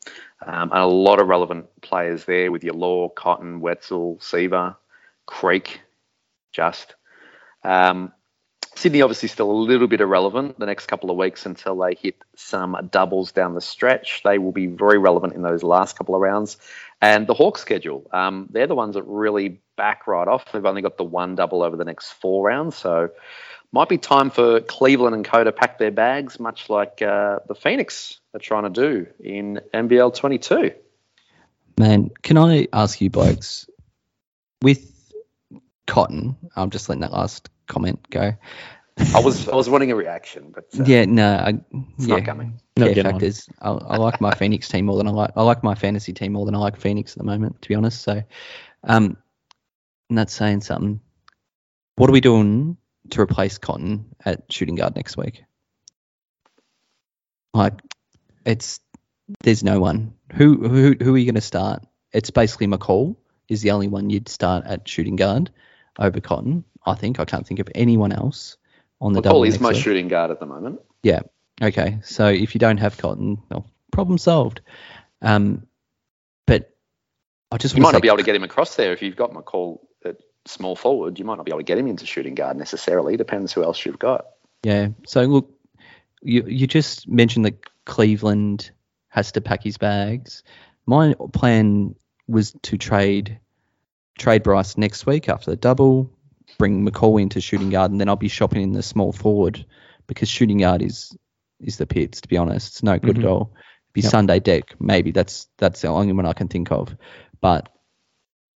um, 0.44 0.72
and 0.72 0.80
a 0.80 0.86
lot 0.86 1.20
of 1.20 1.28
relevant 1.28 1.66
players 1.80 2.24
there 2.24 2.50
with 2.50 2.64
your 2.64 2.74
Law, 2.74 3.08
Cotton, 3.08 3.60
Wetzel, 3.60 4.18
Siva, 4.20 4.76
Creek, 5.26 5.80
just. 6.52 6.96
Um, 7.62 8.12
Sydney 8.74 9.02
obviously 9.02 9.28
still 9.28 9.48
a 9.48 9.52
little 9.52 9.86
bit 9.86 10.00
irrelevant 10.00 10.58
the 10.58 10.66
next 10.66 10.86
couple 10.86 11.08
of 11.08 11.16
weeks 11.16 11.46
until 11.46 11.76
they 11.76 11.94
hit 11.94 12.16
some 12.34 12.76
doubles 12.90 13.30
down 13.30 13.54
the 13.54 13.60
stretch. 13.60 14.22
They 14.24 14.38
will 14.38 14.50
be 14.50 14.66
very 14.66 14.98
relevant 14.98 15.34
in 15.34 15.42
those 15.42 15.62
last 15.62 15.96
couple 15.96 16.16
of 16.16 16.20
rounds. 16.20 16.56
And 17.00 17.28
the 17.28 17.34
Hawks 17.34 17.60
schedule, 17.60 18.08
um, 18.12 18.48
they're 18.50 18.66
the 18.66 18.74
ones 18.74 18.94
that 18.96 19.04
really 19.04 19.60
back 19.76 20.08
right 20.08 20.26
off. 20.26 20.50
They've 20.52 20.64
only 20.64 20.82
got 20.82 20.96
the 20.96 21.04
one 21.04 21.36
double 21.36 21.62
over 21.62 21.76
the 21.76 21.84
next 21.84 22.12
four 22.14 22.44
rounds. 22.44 22.76
So 22.76 23.10
might 23.74 23.88
be 23.88 23.98
time 23.98 24.30
for 24.30 24.60
Cleveland 24.60 25.16
and 25.16 25.24
Co 25.24 25.42
to 25.42 25.50
pack 25.50 25.78
their 25.78 25.90
bags, 25.90 26.38
much 26.38 26.70
like 26.70 27.02
uh, 27.02 27.40
the 27.48 27.56
Phoenix 27.56 28.20
are 28.32 28.38
trying 28.38 28.62
to 28.62 28.70
do 28.70 29.06
in 29.18 29.60
NBL 29.74 30.14
22. 30.14 30.72
Man, 31.80 32.10
can 32.22 32.38
I 32.38 32.68
ask 32.72 33.00
you 33.00 33.10
blokes, 33.10 33.66
with 34.62 34.92
Cotton, 35.88 36.36
I'm 36.54 36.70
just 36.70 36.88
letting 36.88 37.00
that 37.00 37.12
last 37.12 37.50
comment 37.66 38.08
go. 38.10 38.34
I 39.12 39.18
was 39.18 39.48
I 39.48 39.56
was 39.56 39.68
wanting 39.68 39.90
a 39.90 39.96
reaction, 39.96 40.52
but 40.54 40.66
uh, 40.78 40.84
Yeah, 40.84 41.04
no, 41.06 41.34
I, 41.34 41.48
it's 41.98 42.06
yeah, 42.06 42.16
not 42.16 42.24
coming. 42.24 42.60
Not 42.76 42.86
care 42.86 42.94
getting 42.94 43.12
one. 43.12 43.20
factors. 43.20 43.48
I, 43.60 43.70
I 43.70 43.96
like 43.96 44.20
my 44.20 44.30
Phoenix 44.30 44.68
team 44.68 44.84
more 44.86 44.96
than 44.98 45.08
I 45.08 45.10
like. 45.10 45.32
I 45.34 45.42
like 45.42 45.64
my 45.64 45.74
fantasy 45.74 46.12
team 46.12 46.34
more 46.34 46.46
than 46.46 46.54
I 46.54 46.58
like 46.58 46.80
Phoenix 46.80 47.12
at 47.14 47.18
the 47.18 47.24
moment, 47.24 47.60
to 47.62 47.68
be 47.68 47.74
honest. 47.74 48.02
So, 48.02 48.22
um, 48.84 49.16
and 50.08 50.16
that's 50.16 50.32
saying 50.32 50.60
something. 50.60 51.00
What 51.96 52.08
are 52.08 52.12
we 52.12 52.20
doing 52.20 52.76
to 53.10 53.20
replace 53.20 53.58
Cotton 53.58 54.14
at 54.24 54.50
shooting 54.50 54.74
guard 54.74 54.96
next 54.96 55.16
week? 55.16 55.44
Like, 57.52 57.74
it's 58.44 58.80
there's 59.42 59.62
no 59.62 59.80
one. 59.80 60.14
Who 60.32 60.68
who 60.68 60.94
who 61.00 61.14
are 61.14 61.18
you 61.18 61.26
going 61.26 61.34
to 61.36 61.40
start? 61.40 61.84
It's 62.12 62.30
basically 62.30 62.66
McCall 62.66 63.16
is 63.48 63.62
the 63.62 63.72
only 63.72 63.88
one 63.88 64.10
you'd 64.10 64.28
start 64.28 64.64
at 64.66 64.88
shooting 64.88 65.16
guard 65.16 65.50
over 65.98 66.20
Cotton. 66.20 66.64
I 66.84 66.94
think 66.94 67.20
I 67.20 67.24
can't 67.24 67.46
think 67.46 67.60
of 67.60 67.68
anyone 67.74 68.12
else. 68.12 68.56
on 69.00 69.12
the 69.12 69.20
double. 69.20 69.40
McCall 69.40 69.48
is 69.48 69.60
my 69.60 69.70
week. 69.70 69.82
shooting 69.82 70.08
guard 70.08 70.30
at 70.30 70.40
the 70.40 70.46
moment. 70.46 70.80
Yeah. 71.02 71.22
Okay. 71.62 71.98
So 72.02 72.26
if 72.28 72.54
you 72.54 72.58
don't 72.58 72.78
have 72.78 72.96
Cotton, 72.98 73.42
well, 73.50 73.70
problem 73.92 74.18
solved. 74.18 74.60
Um, 75.22 75.66
but 76.46 76.74
I 77.50 77.56
just 77.56 77.76
You 77.76 77.82
might 77.82 77.92
not 77.92 78.02
be 78.02 78.08
able 78.08 78.18
to 78.18 78.24
get 78.24 78.34
him 78.36 78.44
across 78.44 78.76
there 78.76 78.92
if 78.92 79.02
you've 79.02 79.16
got 79.16 79.32
McCall 79.32 79.78
small 80.46 80.76
forward. 80.76 81.18
You 81.18 81.24
might 81.24 81.36
not 81.36 81.46
be 81.46 81.50
able 81.52 81.60
to 81.60 81.64
get 81.64 81.78
him 81.78 81.86
into 81.86 82.06
shooting 82.06 82.34
guard 82.34 82.56
necessarily. 82.56 83.16
Depends 83.16 83.52
who 83.52 83.62
else 83.64 83.84
you've 83.84 83.98
got. 83.98 84.26
Yeah. 84.62 84.88
So 85.06 85.22
look, 85.22 85.50
you 86.22 86.44
you 86.46 86.66
just 86.66 87.08
mentioned 87.08 87.44
that 87.44 87.64
Cleveland 87.84 88.70
has 89.08 89.32
to 89.32 89.40
pack 89.40 89.62
his 89.62 89.78
bags. 89.78 90.42
My 90.86 91.14
plan 91.32 91.94
was 92.26 92.54
to 92.62 92.76
trade 92.78 93.38
trade 94.18 94.42
Bryce 94.42 94.76
next 94.76 95.06
week 95.06 95.28
after 95.28 95.50
the 95.50 95.56
double, 95.56 96.10
bring 96.58 96.86
McCall 96.86 97.20
into 97.20 97.40
shooting 97.40 97.70
guard, 97.70 97.90
and 97.90 98.00
then 98.00 98.08
I'll 98.08 98.16
be 98.16 98.28
shopping 98.28 98.62
in 98.62 98.72
the 98.72 98.82
small 98.82 99.12
forward 99.12 99.64
because 100.06 100.28
shooting 100.28 100.58
guard 100.58 100.82
is 100.82 101.16
is 101.60 101.76
the 101.78 101.86
pits. 101.86 102.20
To 102.22 102.28
be 102.28 102.36
honest, 102.36 102.68
it's 102.68 102.82
no 102.82 102.98
good 102.98 103.16
Mhm. 103.16 103.20
at 103.20 103.26
all. 103.26 103.52
Be 103.92 104.00
Yep. 104.00 104.10
Sunday 104.10 104.40
Dech, 104.40 104.64
maybe 104.80 105.10
that's 105.12 105.48
that's 105.58 105.80
the 105.82 105.88
only 105.88 106.12
one 106.12 106.26
I 106.26 106.32
can 106.32 106.48
think 106.48 106.72
of. 106.72 106.96
But 107.40 107.68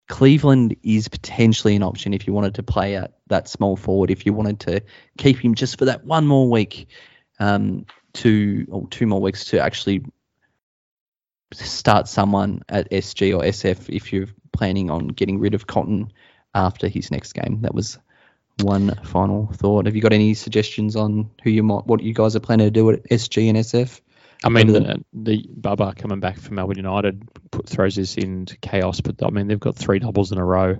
Cleveland 0.08 0.76
is 0.82 1.08
potentially 1.08 1.74
an 1.74 1.82
option 1.82 2.14
if 2.14 2.26
you 2.26 2.32
wanted 2.32 2.54
to 2.54 2.62
play 2.62 2.96
at 2.96 3.14
that 3.26 3.48
small 3.48 3.76
forward, 3.76 4.10
if 4.10 4.24
you 4.24 4.32
wanted 4.32 4.60
to 4.60 4.80
keep 5.18 5.38
him 5.38 5.54
just 5.54 5.78
for 5.78 5.84
that 5.86 6.04
one 6.04 6.26
more 6.26 6.48
week, 6.48 6.88
um, 7.40 7.86
two 8.12 8.66
or 8.70 8.86
two 8.88 9.06
more 9.06 9.20
weeks 9.20 9.44
to 9.46 9.60
actually 9.60 10.04
start 11.52 12.08
someone 12.08 12.62
at 12.68 12.90
SG 12.90 13.36
or 13.36 13.42
SF 13.42 13.88
if 13.94 14.12
you're 14.12 14.28
planning 14.52 14.90
on 14.90 15.08
getting 15.08 15.38
rid 15.38 15.54
of 15.54 15.66
Cotton 15.66 16.12
after 16.54 16.88
his 16.88 17.10
next 17.10 17.32
game. 17.32 17.60
That 17.62 17.74
was 17.74 17.98
one 18.62 18.94
final 19.04 19.48
thought. 19.52 19.86
Have 19.86 19.94
you 19.94 20.02
got 20.02 20.12
any 20.12 20.34
suggestions 20.34 20.96
on 20.96 21.30
who 21.42 21.50
you 21.50 21.62
might, 21.62 21.86
what 21.86 22.02
you 22.02 22.14
guys 22.14 22.34
are 22.34 22.40
planning 22.40 22.66
to 22.66 22.70
do 22.70 22.90
at 22.90 23.04
SG 23.10 23.48
and 23.48 23.58
SF? 23.58 24.00
I 24.44 24.48
mean, 24.50 24.68
the, 24.72 25.04
the 25.12 25.44
Bubba 25.60 25.96
coming 25.96 26.20
back 26.20 26.38
from 26.38 26.56
Melbourne 26.56 26.76
United 26.76 27.22
put, 27.50 27.68
throws 27.68 27.96
this 27.96 28.16
into 28.16 28.56
chaos, 28.58 29.00
but 29.00 29.16
I 29.24 29.30
mean, 29.30 29.46
they've 29.48 29.58
got 29.60 29.76
three 29.76 29.98
doubles 29.98 30.30
in 30.32 30.38
a 30.38 30.44
row 30.44 30.76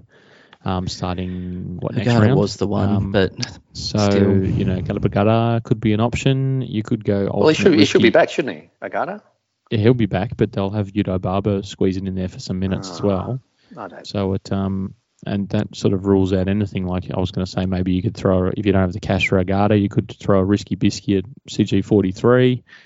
um, 0.65 0.89
starting 0.89 1.79
what 1.81 1.95
next 1.95 2.09
Agata 2.09 2.27
round? 2.27 2.39
was 2.39 2.57
the 2.57 2.67
one, 2.67 2.89
Um, 2.89 3.13
but 3.13 3.33
So, 3.73 3.99
still. 4.11 4.45
you 4.47 4.65
know, 4.65 4.81
Galabagata 4.81 5.63
could 5.65 5.81
be 5.81 5.93
an 5.93 6.01
option. 6.01 6.61
You 6.63 6.83
could 6.83 7.05
go. 7.05 7.31
Well, 7.33 7.49
he 7.49 7.55
should, 7.55 7.75
he 7.75 7.85
should 7.85 8.03
be 8.03 8.11
back, 8.11 8.31
shouldn't 8.31 8.57
he, 8.57 8.71
Agata? 8.83 9.23
Yeah, 9.71 9.79
he'll 9.79 9.95
be 9.95 10.07
back, 10.07 10.37
but 10.37 10.53
they'll 10.53 10.71
have 10.71 10.89
Yudai 10.93 11.21
Baba 11.21 11.63
squeezing 11.65 12.07
in 12.07 12.15
there 12.15 12.29
for 12.29 12.39
some 12.41 12.59
minutes 12.59 12.91
as 12.91 13.01
Ah. 13.01 13.07
well. 13.07 13.41
I 13.77 13.89
don't. 13.89 14.07
So 14.07 14.35
it 14.35 14.53
um 14.53 14.95
and 15.27 15.49
that 15.49 15.75
sort 15.75 15.93
of 15.95 16.07
rules 16.07 16.33
out 16.33 16.47
anything. 16.47 16.87
Like 16.87 17.11
I 17.13 17.19
was 17.19 17.31
going 17.33 17.45
to 17.45 17.51
say, 17.51 17.67
maybe 17.67 17.93
you 17.93 18.03
could 18.03 18.17
throw 18.17 18.47
if 18.49 18.65
you 18.65 18.73
don't 18.73 18.83
have 18.83 18.93
the 18.93 19.01
cash 19.01 19.27
for 19.29 19.39
Agata, 19.41 19.77
you 19.77 19.89
could 19.89 20.15
throw 20.21 20.39
a 20.39 20.45
risky 20.45 20.75
biscuit 20.77 21.25
at 21.25 21.53
CG 21.53 21.85
forty 21.85 22.13
three. 22.13 22.63
But 22.65 22.86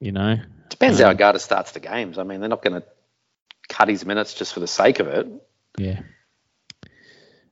you 0.00 0.12
know, 0.12 0.36
Depends 0.68 0.98
how 0.98 1.06
Um, 1.06 1.10
Agata 1.12 1.38
starts 1.38 1.72
the 1.72 1.80
games. 1.80 2.18
I 2.18 2.22
mean, 2.24 2.40
they're 2.40 2.48
not 2.48 2.62
going 2.62 2.80
to 2.80 2.86
cut 3.68 3.88
his 3.88 4.04
minutes 4.04 4.34
just 4.34 4.52
for 4.54 4.60
the 4.60 4.66
sake 4.66 5.00
of 5.00 5.06
it. 5.08 5.26
yeah, 5.78 6.00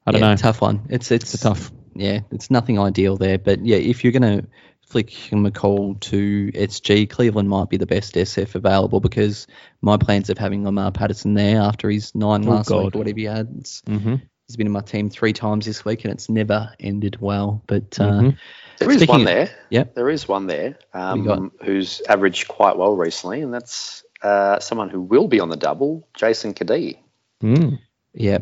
I 0.06 0.12
don't 0.12 0.20
yeah, 0.20 0.30
know. 0.30 0.36
tough 0.36 0.60
one. 0.60 0.86
It's 0.90 1.10
it's 1.10 1.34
It's 1.34 1.42
a 1.42 1.48
tough. 1.48 1.72
yeah, 1.94 2.20
it's 2.30 2.50
nothing 2.50 2.78
ideal 2.78 3.16
there. 3.16 3.38
But 3.38 3.64
yeah, 3.64 3.76
if 3.76 4.04
you're 4.04 4.12
going 4.12 4.40
to 4.42 4.46
flick 4.88 5.08
McCall 5.32 5.98
to 6.00 6.52
SG, 6.52 7.08
Cleveland 7.08 7.48
might 7.48 7.70
be 7.70 7.78
the 7.78 7.86
best 7.86 8.14
SF 8.14 8.54
available 8.54 9.00
because 9.00 9.46
my 9.80 9.96
plans 9.96 10.28
of 10.28 10.36
having 10.38 10.64
Lamar 10.64 10.92
Patterson 10.92 11.34
there 11.34 11.60
after 11.60 11.88
his 11.88 12.14
nine 12.14 12.46
Oh, 12.46 12.50
last 12.50 12.68
week 12.70 12.76
God. 12.78 12.94
or 12.94 12.98
whatever 12.98 13.18
he 13.18 13.24
had, 13.24 13.48
it's, 13.58 13.80
hmm 13.86 14.16
he's 14.46 14.56
been 14.56 14.66
in 14.66 14.72
my 14.72 14.80
team 14.80 15.10
three 15.10 15.32
times 15.32 15.66
this 15.66 15.84
week 15.84 16.04
and 16.04 16.12
it's 16.12 16.28
never 16.28 16.72
ended 16.78 17.20
well. 17.20 17.62
But 17.66 17.98
uh, 18.00 18.10
Mhm. 18.10 18.36
There 18.78 18.90
is 18.90 19.06
one 19.06 19.20
of- 19.20 19.26
there. 19.26 19.50
Yeah, 19.70 19.84
There 19.94 20.10
is 20.10 20.26
one 20.28 20.46
there 20.46 20.76
um, 20.92 21.52
who's 21.62 22.02
averaged 22.08 22.48
quite 22.48 22.76
well 22.76 22.96
recently, 22.96 23.40
and 23.40 23.54
that's 23.54 24.02
uh, 24.22 24.58
someone 24.58 24.88
who 24.90 25.00
will 25.00 25.28
be 25.28 25.38
on 25.40 25.48
the 25.48 25.56
double, 25.56 26.08
Jason 26.14 26.54
Cadee. 26.54 26.98
Mm. 27.42 27.78
yeah, 28.14 28.38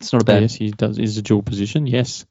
it's 0.00 0.12
not 0.12 0.22
a 0.22 0.24
bad. 0.24 0.42
Yes, 0.42 0.54
he 0.54 0.70
does. 0.70 0.98
Is 0.98 1.16
a 1.18 1.22
dual 1.22 1.42
position. 1.42 1.86
Yes, 1.86 2.26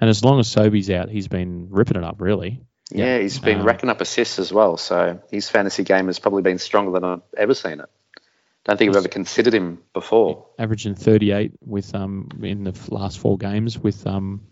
and 0.00 0.08
as 0.10 0.24
long 0.24 0.40
as 0.40 0.48
Sobey's 0.48 0.90
out, 0.90 1.08
he's 1.08 1.28
been 1.28 1.68
ripping 1.70 1.96
it 1.98 2.04
up. 2.04 2.20
Really. 2.20 2.62
Yeah, 2.90 3.18
he's 3.18 3.38
been 3.38 3.60
Um, 3.60 3.66
racking 3.66 3.90
up 3.90 4.00
assists 4.00 4.38
as 4.38 4.52
well, 4.52 4.76
so 4.78 5.20
his 5.30 5.48
fantasy 5.48 5.84
game 5.84 6.06
has 6.06 6.18
probably 6.18 6.42
been 6.42 6.58
stronger 6.58 6.90
than 6.92 7.04
I've 7.04 7.20
ever 7.36 7.54
seen 7.54 7.80
it. 7.80 7.88
Don't 8.64 8.76
think 8.76 8.90
we've 8.90 8.96
ever 8.98 9.08
considered 9.08 9.54
him 9.54 9.78
before. 9.94 10.46
averaging 10.58 10.94
38 10.94 11.52
with 11.64 11.94
um 11.94 12.28
in 12.42 12.64
the 12.64 12.74
last 12.90 13.18
four 13.18 13.38
games 13.38 13.78
with 13.78 14.06
um 14.06 14.42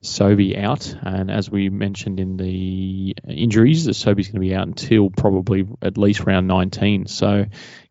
Sobey 0.00 0.56
out, 0.56 0.94
and 1.02 1.28
as 1.28 1.50
we 1.50 1.70
mentioned 1.70 2.20
in 2.20 2.36
the 2.36 3.16
injuries, 3.28 3.86
that 3.86 3.94
Sobey's 3.94 4.28
going 4.28 4.40
to 4.40 4.48
be 4.48 4.54
out 4.54 4.64
until 4.68 5.10
probably 5.10 5.66
at 5.82 5.98
least 5.98 6.20
round 6.24 6.46
19. 6.46 7.06
So 7.06 7.46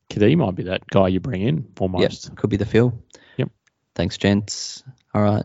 Cadee 0.09 0.37
might 0.37 0.55
be 0.55 0.63
that 0.63 0.87
guy 0.87 1.09
you 1.09 1.19
bring 1.19 1.41
in 1.41 1.55
Yep, 1.57 1.81
almost. 1.81 2.33
could 2.37 2.49
be 2.49 2.55
the 2.55 2.65
feel. 2.65 2.97
Yep. 3.35 3.49
Thanks, 3.93 4.17
gents. 4.17 4.83
All 5.13 5.21
right, 5.21 5.43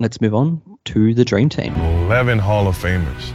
let's 0.00 0.20
move 0.20 0.34
on 0.34 0.62
to 0.86 1.14
the 1.14 1.24
dream 1.24 1.48
team. 1.48 1.74
11 1.76 2.40
Hall 2.40 2.66
of 2.66 2.76
Famers. 2.76 3.32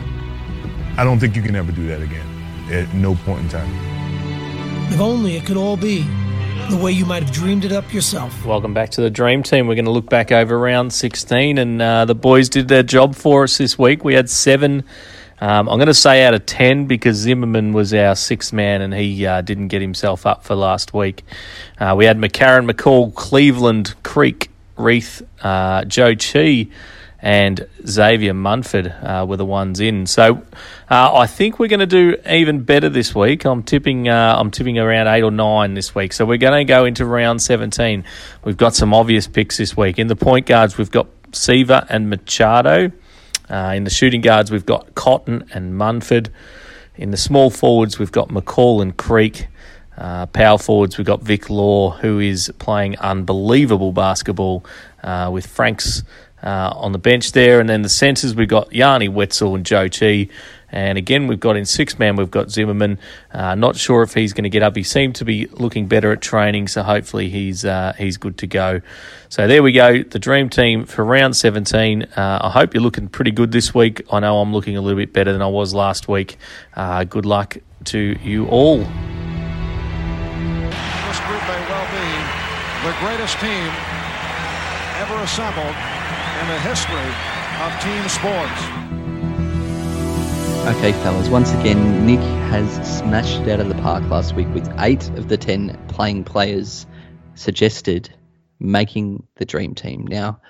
I 0.97 1.05
don't 1.05 1.19
think 1.19 1.37
you 1.37 1.41
can 1.41 1.55
ever 1.55 1.71
do 1.71 1.87
that 1.87 2.01
again 2.01 2.27
at 2.73 2.93
no 2.93 3.15
point 3.15 3.39
in 3.39 3.47
time. 3.47 3.94
If 4.89 5.01
only 5.01 5.35
it 5.35 5.45
could 5.45 5.57
all 5.57 5.75
be 5.77 6.03
the 6.69 6.79
way 6.81 6.91
you 6.91 7.05
might 7.05 7.21
have 7.21 7.31
dreamed 7.31 7.65
it 7.65 7.71
up 7.71 7.93
yourself. 7.93 8.45
Welcome 8.45 8.73
back 8.73 8.89
to 8.91 9.01
the 9.01 9.09
Dream 9.09 9.43
Team. 9.43 9.67
We're 9.67 9.75
going 9.75 9.85
to 9.85 9.91
look 9.91 10.09
back 10.09 10.31
over 10.31 10.57
round 10.57 10.93
16, 10.93 11.57
and 11.57 11.81
uh, 11.81 12.05
the 12.05 12.15
boys 12.15 12.49
did 12.49 12.67
their 12.67 12.81
job 12.83 13.15
for 13.15 13.43
us 13.43 13.57
this 13.57 13.77
week. 13.77 14.03
We 14.03 14.13
had 14.13 14.29
seven, 14.29 14.83
um, 15.41 15.69
I'm 15.69 15.77
going 15.77 15.87
to 15.87 15.93
say 15.93 16.23
out 16.23 16.33
of 16.33 16.45
10 16.45 16.85
because 16.85 17.17
Zimmerman 17.17 17.73
was 17.73 17.93
our 17.93 18.15
sixth 18.15 18.53
man 18.53 18.81
and 18.81 18.93
he 18.93 19.25
uh, 19.25 19.41
didn't 19.41 19.67
get 19.67 19.81
himself 19.81 20.25
up 20.25 20.43
for 20.43 20.55
last 20.55 20.93
week. 20.93 21.23
Uh, 21.77 21.93
we 21.97 22.05
had 22.05 22.17
McCarran, 22.17 22.69
McCall, 22.69 23.13
Cleveland, 23.13 23.93
Creek, 24.03 24.49
Reath, 24.77 25.21
uh, 25.41 25.85
Joe 25.85 26.15
Chi, 26.15 26.67
and 27.25 27.67
Xavier 27.87 28.35
Munford 28.35 28.85
uh, 29.01 29.25
were 29.27 29.35
the 29.35 29.45
ones 29.45 29.79
in. 29.79 30.05
So 30.05 30.43
uh, 30.91 31.11
I 31.11 31.25
think 31.25 31.57
we're 31.57 31.69
going 31.69 31.79
to 31.79 31.87
do 31.87 32.17
even 32.29 32.61
better 32.61 32.87
this 32.87 33.15
week. 33.15 33.45
I'm 33.45 33.63
tipping. 33.63 34.07
Uh, 34.07 34.35
I'm 34.37 34.51
tipping 34.51 34.77
around 34.77 35.07
eight 35.07 35.23
or 35.23 35.31
nine 35.31 35.73
this 35.73 35.95
week. 35.95 36.13
So 36.13 36.23
we're 36.23 36.37
going 36.37 36.67
to 36.67 36.71
go 36.71 36.85
into 36.85 37.03
round 37.03 37.41
17. 37.41 38.03
We've 38.43 38.55
got 38.55 38.75
some 38.75 38.93
obvious 38.93 39.25
picks 39.25 39.57
this 39.57 39.75
week. 39.75 39.97
In 39.97 40.05
the 40.05 40.15
point 40.15 40.45
guards, 40.45 40.77
we've 40.77 40.91
got 40.91 41.07
Siva 41.31 41.87
and 41.89 42.11
Machado. 42.11 42.91
Uh, 43.49 43.73
in 43.75 43.85
the 43.85 43.89
shooting 43.89 44.21
guards, 44.21 44.51
we've 44.51 44.65
got 44.65 44.93
Cotton 44.93 45.49
and 45.51 45.75
Munford. 45.75 46.29
In 46.95 47.09
the 47.09 47.17
small 47.17 47.49
forwards, 47.49 47.97
we've 47.97 48.11
got 48.11 48.29
McCall 48.29 48.83
and 48.83 48.95
Creek. 48.95 49.47
Uh, 49.97 50.27
power 50.27 50.59
forwards, 50.59 50.99
we've 50.99 51.07
got 51.07 51.23
Vic 51.23 51.49
Law, 51.49 51.89
who 51.89 52.19
is 52.19 52.53
playing 52.59 52.99
unbelievable 52.99 53.93
basketball 53.93 54.63
uh, 55.01 55.31
with 55.33 55.47
Franks 55.47 56.03
uh, 56.45 56.71
on 56.75 56.91
the 56.91 56.99
bench 56.99 57.31
there. 57.31 57.59
And 57.59 57.67
then 57.67 57.81
the 57.81 57.89
centres, 57.89 58.35
we've 58.35 58.47
got 58.47 58.71
Yanni 58.71 59.09
Wetzel 59.09 59.55
and 59.55 59.65
Joe 59.65 59.89
Chi. 59.89 60.29
And 60.71 60.97
again, 60.97 61.27
we've 61.27 61.39
got 61.39 61.55
in 61.55 61.65
six 61.65 61.97
man, 61.97 62.17
we've 62.17 62.29
got 62.29 62.51
Zimmerman. 62.51 62.99
Uh, 63.31 63.55
not 63.55 63.77
sure 63.77 64.03
if 64.03 64.13
he's 64.13 64.33
going 64.33 64.43
to 64.43 64.49
get 64.49 64.61
up. 64.61 64.75
He 64.75 64.83
seemed 64.83 65.15
to 65.15 65.25
be 65.25 65.45
looking 65.47 65.87
better 65.87 66.11
at 66.11 66.21
training, 66.21 66.67
so 66.67 66.83
hopefully 66.83 67.29
he's 67.29 67.63
uh, 67.63 67.93
he's 67.97 68.17
good 68.17 68.37
to 68.39 68.47
go. 68.47 68.81
So 69.29 69.47
there 69.47 69.63
we 69.63 69.71
go, 69.71 70.03
the 70.03 70.19
dream 70.19 70.49
team 70.49 70.85
for 70.85 71.05
round 71.05 71.37
17. 71.37 72.03
Uh, 72.03 72.39
I 72.41 72.49
hope 72.49 72.73
you're 72.73 72.83
looking 72.83 73.07
pretty 73.07 73.31
good 73.31 73.53
this 73.53 73.73
week. 73.73 74.01
I 74.11 74.19
know 74.19 74.41
I'm 74.41 74.51
looking 74.51 74.75
a 74.75 74.81
little 74.81 74.97
bit 74.97 75.13
better 75.13 75.31
than 75.31 75.41
I 75.41 75.47
was 75.47 75.73
last 75.73 76.09
week. 76.09 76.37
Uh, 76.73 77.05
good 77.05 77.25
luck 77.25 77.57
to 77.85 78.17
you 78.21 78.47
all. 78.47 78.79
This 78.79 78.87
group 81.21 81.41
may 81.47 81.61
well 81.69 81.87
be 81.91 82.05
the 82.83 82.93
greatest 82.99 83.39
team 83.39 83.71
ever 84.97 85.15
assembled 85.23 85.75
in 86.41 86.47
the 86.47 86.59
history 86.59 87.09
of 87.61 87.71
team 87.81 88.03
sports. 88.09 88.85
Okay, 90.77 90.91
fellas. 91.03 91.29
Once 91.29 91.51
again, 91.53 92.05
Nick 92.05 92.19
has 92.49 92.99
smashed 92.99 93.41
it 93.41 93.49
out 93.49 93.59
of 93.59 93.69
the 93.69 93.75
park 93.75 94.03
last 94.09 94.33
week 94.33 94.47
with 94.53 94.67
eight 94.79 95.07
of 95.09 95.29
the 95.29 95.37
ten 95.37 95.77
playing 95.87 96.23
players 96.23 96.87
suggested 97.35 98.09
making 98.59 99.27
the 99.35 99.45
dream 99.45 99.75
team. 99.75 100.07
Now, 100.07 100.41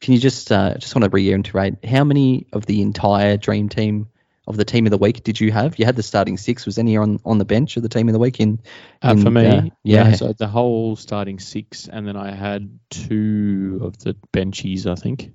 can 0.00 0.14
you 0.14 0.20
just 0.20 0.50
uh, 0.50 0.74
just 0.78 0.94
want 0.94 1.04
to 1.04 1.10
reiterate 1.10 1.84
how 1.84 2.04
many 2.04 2.46
of 2.52 2.66
the 2.66 2.82
entire 2.82 3.36
dream 3.36 3.68
team 3.68 4.08
of 4.48 4.56
the 4.56 4.64
team 4.64 4.86
of 4.86 4.90
the 4.90 4.98
week 4.98 5.22
did 5.22 5.38
you 5.38 5.52
have? 5.52 5.78
You 5.78 5.84
had 5.84 5.94
the 5.94 6.02
starting 6.02 6.38
six. 6.38 6.66
Was 6.66 6.78
any 6.78 6.96
on 6.96 7.20
on 7.24 7.38
the 7.38 7.44
bench 7.44 7.76
of 7.76 7.82
the 7.82 7.88
team 7.88 8.08
of 8.08 8.14
the 8.14 8.18
week? 8.18 8.40
In, 8.40 8.58
Uh, 9.02 9.14
for 9.16 9.30
me, 9.30 9.46
uh, 9.46 9.62
yeah. 9.84 10.08
yeah. 10.08 10.12
So 10.14 10.32
the 10.32 10.48
whole 10.48 10.96
starting 10.96 11.38
six, 11.38 11.86
and 11.86 12.08
then 12.08 12.16
I 12.16 12.32
had 12.34 12.78
two 12.90 13.80
of 13.82 13.98
the 13.98 14.16
benchies, 14.32 14.86
I 14.86 14.94
think. 14.94 15.32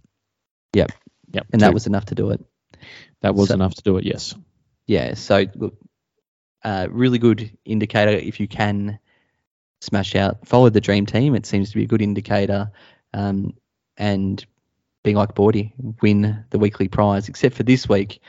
Yep. 0.74 0.92
Yep. 1.32 1.48
and 1.54 1.60
two. 1.62 1.66
that 1.66 1.74
was 1.74 1.88
enough 1.88 2.06
to 2.06 2.16
do 2.16 2.32
it. 2.32 2.44
that 3.22 3.36
was 3.36 3.50
so- 3.50 3.54
enough 3.54 3.76
to 3.76 3.84
do 3.84 3.98
it. 3.98 4.04
Yes. 4.06 4.36
Yeah, 4.86 5.14
so 5.14 5.46
look, 5.56 5.78
uh, 6.64 6.88
really 6.92 7.20
good 7.20 7.58
indicator 7.64 8.12
if 8.12 8.40
you 8.42 8.48
can 8.50 9.00
smash 9.80 10.16
out, 10.16 10.46
follow 10.48 10.70
the 10.70 10.82
dream 10.82 11.06
team. 11.06 11.36
It 11.36 11.46
seems 11.46 11.70
to 11.70 11.78
be 11.78 11.84
a 11.84 11.88
good 11.88 12.02
indicator, 12.02 12.72
um, 13.14 13.54
and 13.96 14.46
being 15.04 15.16
like 15.16 15.36
Boydie, 15.36 15.72
win 16.02 16.46
the 16.50 16.60
weekly 16.60 16.88
prize. 16.88 17.30
Except 17.30 17.56
for 17.56 17.64
this 17.64 17.88
week, 17.88 18.20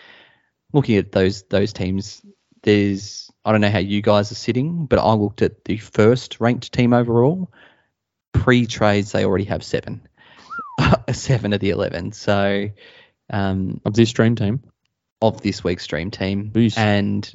looking 0.75 0.97
at 0.97 1.12
those 1.12 1.45
those 1.45 1.72
teams, 1.72 2.20
there's 2.62 3.31
I 3.45 3.53
don't 3.53 3.62
know 3.62 3.70
how 3.70 3.79
you 3.79 4.03
guys 4.03 4.31
are 4.31 4.37
sitting, 4.37 4.85
but 4.87 4.99
I 4.99 5.12
looked 5.14 5.41
at 5.41 5.64
the 5.64 5.79
first 5.79 6.41
ranked 6.41 6.72
team 6.72 6.93
overall. 6.93 7.51
Pre 8.33 8.66
trades, 8.66 9.12
they 9.12 9.25
already 9.25 9.45
have 9.45 9.62
seven, 9.64 10.07
seven 11.12 11.53
of 11.55 11.61
the 11.61 11.70
eleven. 11.70 12.12
So 12.12 12.68
um, 13.31 13.81
Of 13.87 13.95
this 13.95 14.12
dream 14.12 14.35
team. 14.37 14.62
of 15.22 15.41
this 15.41 15.64
week's 15.64 15.85
stream 15.85 16.11
team, 16.11 16.51
Jeez. 16.51 16.77
and 16.77 17.33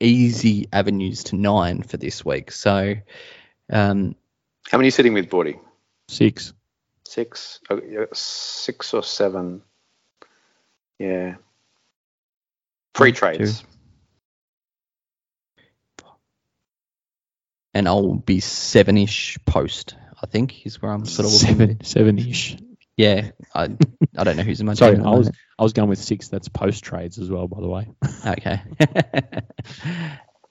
easy 0.00 0.68
avenues 0.72 1.24
to 1.24 1.36
nine 1.36 1.82
for 1.82 1.96
this 1.98 2.24
week. 2.24 2.50
So 2.52 2.94
um, 3.70 4.16
How 4.70 4.78
many 4.78 4.84
are 4.84 4.88
you 4.88 4.90
sitting 4.90 5.14
with, 5.14 5.30
Boydie? 5.30 5.60
Six. 6.08 6.52
Six? 7.06 7.60
Oh, 7.70 7.80
six 8.12 8.92
or 8.94 9.02
seven? 9.02 9.62
Yeah. 10.98 11.36
Free 12.94 13.12
trades. 13.12 13.64
and 17.72 17.86
I'll 17.86 18.14
be 18.14 18.40
seven 18.40 18.96
ish 18.98 19.38
post. 19.46 19.94
I 20.22 20.26
think 20.26 20.66
is 20.66 20.82
where 20.82 20.92
I'm 20.92 21.06
sort 21.06 21.26
of 21.26 21.32
looking. 21.32 21.48
Seven, 21.84 21.84
seven-ish. 21.84 22.56
Yeah, 22.96 23.30
I 23.54 23.68
I 24.16 24.24
don't 24.24 24.36
know 24.36 24.42
who's 24.42 24.60
in 24.60 24.66
my 24.66 24.74
Sorry, 24.74 24.96
team. 24.96 25.02
at 25.02 25.06
I 25.06 25.12
the 25.12 25.16
was 25.18 25.30
I 25.58 25.62
was 25.62 25.72
going 25.72 25.88
with 25.88 25.98
six. 25.98 26.28
That's 26.28 26.48
post 26.48 26.84
trades 26.84 27.18
as 27.18 27.30
well, 27.30 27.48
by 27.48 27.60
the 27.60 27.68
way. 27.68 27.88
okay. 28.26 28.60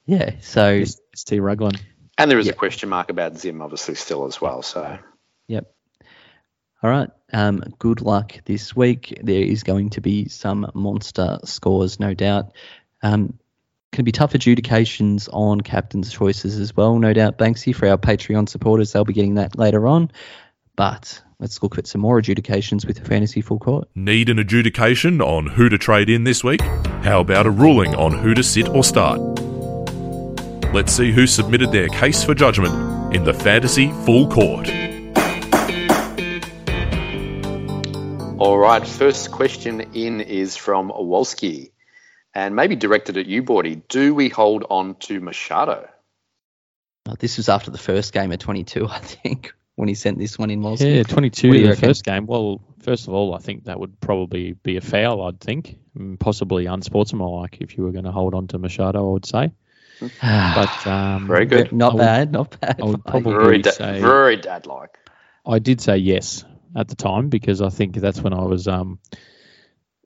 yeah, 0.05 0.31
so 0.41 0.69
It's 0.69 1.23
T 1.25 1.39
Rugland. 1.39 1.81
And 2.17 2.29
there 2.31 2.39
is 2.39 2.47
Yeah. 2.47 2.53
a 2.53 2.55
question 2.55 2.89
mark 2.89 3.09
about 3.09 3.37
Zim, 3.37 3.61
obviously, 3.61 3.95
still 3.95 4.25
as 4.25 4.41
well. 4.41 4.61
So 4.61 4.97
Yep. 5.47 5.71
All 6.81 6.89
right. 6.89 7.09
Um, 7.31 7.63
good 7.77 8.01
luck 8.01 8.33
this 8.45 8.75
week. 8.75 9.19
There 9.21 9.41
is 9.41 9.63
going 9.63 9.91
to 9.91 10.01
be 10.01 10.27
some 10.29 10.71
monster 10.73 11.39
scores, 11.43 11.99
no 11.99 12.13
doubt. 12.13 12.53
Um, 13.03 13.37
can 13.91 14.05
be 14.05 14.11
tough 14.11 14.35
adjudications 14.35 15.27
on 15.31 15.61
captain's 15.61 16.11
choices 16.11 16.59
as 16.59 16.75
well, 16.75 16.97
no 16.99 17.13
doubt. 17.13 17.37
Banksy 17.37 17.75
for 17.75 17.87
our 17.87 17.97
Patreon 17.97 18.47
supporters, 18.47 18.91
they'll 18.91 19.05
be 19.05 19.13
getting 19.13 19.35
that 19.35 19.57
later 19.57 19.87
on. 19.87 20.11
But 20.75 21.21
let's 21.39 21.61
look 21.61 21.77
at 21.77 21.87
some 21.87 22.01
more 22.01 22.19
adjudications 22.19 22.85
with 22.85 22.97
the 22.97 23.05
fantasy 23.05 23.41
full 23.41 23.59
court. 23.59 23.89
Need 23.95 24.29
an 24.29 24.39
adjudication 24.39 25.21
on 25.21 25.47
who 25.47 25.69
to 25.69 25.77
trade 25.77 26.09
in 26.09 26.23
this 26.23 26.43
week? 26.43 26.61
How 26.61 27.19
about 27.19 27.45
a 27.45 27.51
ruling 27.51 27.95
on 27.95 28.13
who 28.13 28.33
to 28.33 28.43
sit 28.43 28.69
or 28.69 28.83
start? 28.83 29.19
Let's 30.71 30.93
see 30.93 31.11
who 31.11 31.25
submitted 31.25 31.71
their 31.71 31.87
case 31.87 32.23
for 32.23 32.35
judgment 32.35 33.15
in 33.15 33.23
the 33.23 33.33
Fantasy 33.33 33.91
Full 34.05 34.29
Court. 34.29 34.69
All 38.39 38.57
right, 38.57 38.87
first 38.87 39.31
question 39.31 39.81
in 39.93 40.21
is 40.21 40.55
from 40.55 40.89
Wolski, 40.91 41.71
and 42.33 42.55
maybe 42.55 42.75
directed 42.77 43.17
at 43.17 43.25
you, 43.25 43.43
Boydie. 43.43 43.81
Do 43.89 44.15
we 44.15 44.29
hold 44.29 44.65
on 44.69 44.95
to 45.01 45.19
Machado? 45.19 45.89
Uh, 47.05 47.15
this 47.19 47.35
was 47.35 47.49
after 47.49 47.69
the 47.69 47.77
first 47.77 48.13
game 48.13 48.31
of 48.31 48.39
22, 48.39 48.87
I 48.87 48.99
think, 48.99 49.53
when 49.75 49.89
he 49.89 49.95
sent 49.95 50.17
this 50.19 50.39
one 50.39 50.49
in. 50.51 50.61
Wolski. 50.61 50.95
Yeah, 50.97 51.03
22 51.03 51.47
you 51.47 51.53
the 51.63 51.69
reckon? 51.71 51.89
first 51.89 52.05
game. 52.05 52.27
Well, 52.27 52.61
first 52.81 53.07
of 53.09 53.13
all, 53.13 53.35
I 53.35 53.39
think 53.39 53.65
that 53.65 53.77
would 53.77 53.99
probably 53.99 54.53
be 54.53 54.77
a 54.77 54.81
foul, 54.81 55.21
I'd 55.27 55.41
think. 55.41 55.77
Mm, 55.97 56.17
Possibly 56.17 56.65
unsportsmanlike 56.65 57.57
if 57.59 57.77
you 57.77 57.83
were 57.83 57.91
going 57.91 58.05
to 58.05 58.11
hold 58.11 58.33
on 58.35 58.47
to 58.47 58.57
Machado, 58.57 59.09
I 59.09 59.11
would 59.13 59.25
say. 59.25 59.51
But 60.21 60.87
um, 60.87 61.27
Very 61.27 61.45
good. 61.45 61.73
Not 61.73 61.93
would- 61.95 61.99
bad, 61.99 62.31
not 62.31 62.57
bad. 62.61 62.79
I 62.81 62.85
would 62.85 63.03
probably 63.05 63.33
Very, 63.33 63.61
da- 63.61 63.71
say 63.71 63.99
very 63.99 64.37
dad-like. 64.37 64.97
I 65.45 65.59
did 65.59 65.81
say 65.81 65.97
yes 65.97 66.45
at 66.75 66.87
the 66.87 66.95
time 66.95 67.29
because 67.29 67.61
I 67.61 67.69
think 67.69 67.95
that's 67.95 68.21
when 68.21 68.33
I 68.33 68.43
was 68.43 68.67
um, 68.67 68.99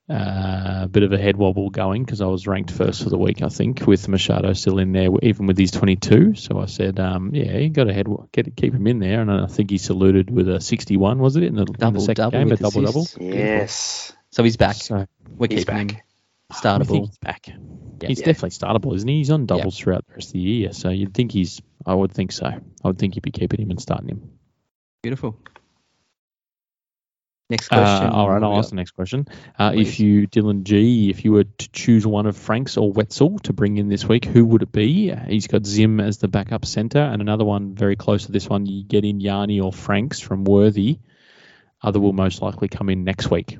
uh, 0.10 0.82
a 0.84 0.88
bit 0.92 1.04
of 1.04 1.14
a 1.14 1.18
head 1.18 1.38
wobble 1.38 1.70
going 1.70 2.04
because 2.04 2.22
I 2.22 2.26
was 2.26 2.46
ranked 2.46 2.72
first 2.72 3.04
for 3.04 3.10
the 3.10 3.18
week, 3.18 3.42
I 3.42 3.48
think, 3.50 3.88
with 3.88 4.08
Machado 4.08 4.52
still 4.54 4.78
in 4.80 4.92
there, 4.92 5.10
even 5.22 5.48
with 5.48 5.58
his 5.58 5.72
22. 5.72 6.36
So 6.36 6.60
I 6.60 6.66
said, 6.66 7.00
um, 7.00 7.34
yeah, 7.34 7.58
you 7.58 7.70
got 7.70 7.86
to 7.86 7.94
head 7.94 8.08
get 8.32 8.56
keep 8.56 8.74
him 8.74 8.86
in 8.88 9.00
there, 9.00 9.22
and 9.22 9.32
I 9.32 9.48
think 9.48 9.70
he 9.70 9.78
saluted 9.78 10.30
with 10.30 10.50
a 10.50 10.60
61, 10.60 11.20
was 11.20 11.36
it 11.38 11.44
in 11.44 11.56
the, 11.56 11.62
in 11.62 11.66
the 11.68 11.78
Double, 11.78 12.02
second 12.02 12.16
double 12.24 12.38
game, 12.40 12.48
a 12.48 12.52
with 12.52 12.60
double 12.60 12.82
double. 12.82 13.08
Yes. 13.20 14.12
So 14.32 14.44
he's 14.44 14.58
back. 14.58 14.76
So 14.76 15.06
We're 15.38 15.48
He's 15.50 15.60
keeping 15.66 15.78
him 15.78 15.88
back. 15.88 16.06
I 16.52 16.56
startable. 16.56 17.08
he's 17.08 17.18
back. 17.20 17.48
Yeah. 17.48 18.08
he's 18.10 18.20
Yeah. 18.20 18.26
definitely 18.26 18.50
startable, 18.52 18.96
isn't 18.96 19.08
he? 19.08 19.18
He's 19.20 19.32
on 19.32 19.46
doubles 19.46 19.78
throughout 19.80 20.06
the 20.08 20.14
rest 20.16 20.30
of 20.30 20.34
the 20.34 20.40
year, 20.40 20.74
so 20.74 20.90
you'd 20.90 21.14
think 21.14 21.32
he's. 21.32 21.62
I 21.86 21.94
would 21.94 22.12
think 22.12 22.32
so. 22.32 22.46
I 22.48 22.62
would 22.88 22.98
think 23.00 23.16
you'd 23.16 23.24
be 23.24 23.32
keeping 23.32 23.62
him 23.62 23.70
and 23.72 23.82
starting 23.82 24.10
him. 24.10 24.32
Beautiful. 25.02 25.38
Next 27.54 27.68
question. 27.68 28.08
Uh, 28.08 28.12
all 28.12 28.32
right, 28.32 28.42
I'll 28.42 28.58
ask 28.58 28.72
the 28.72 28.76
next 28.78 28.92
question. 28.92 29.28
Uh, 29.60 29.74
if 29.76 30.00
you, 30.00 30.28
Dylan 30.28 30.64
G, 30.64 31.12
if 31.12 31.24
you 31.24 31.34
were 31.34 31.44
to 31.44 31.70
choose 31.72 32.04
one 32.06 32.26
of 32.26 32.36
Franks 32.36 32.78
or 32.78 32.92
Wetzel 32.92 33.38
to 33.44 33.54
bring 33.54 33.78
in 33.78 33.90
this 33.90 34.06
week, 34.06 34.26
who 34.26 34.44
would 34.46 34.64
it 34.64 34.72
be? 34.72 35.14
He's 35.28 35.46
got 35.46 35.64
Zim 35.64 36.00
as 36.00 36.18
the 36.18 36.28
backup 36.28 36.66
centre, 36.66 36.98
and 36.98 37.22
another 37.22 37.46
one 37.46 37.76
very 37.76 37.96
close 37.96 38.26
to 38.26 38.32
this 38.32 38.50
one. 38.50 38.66
You 38.66 38.84
get 38.84 39.06
in 39.06 39.20
Yanni 39.20 39.60
or 39.60 39.72
Franks 39.72 40.20
from 40.20 40.46
Worthy. 40.46 40.98
Other 41.80 42.00
will 42.00 42.12
most 42.14 42.42
likely 42.42 42.70
come 42.70 42.90
in 42.90 43.04
next 43.04 43.30
week. 43.30 43.60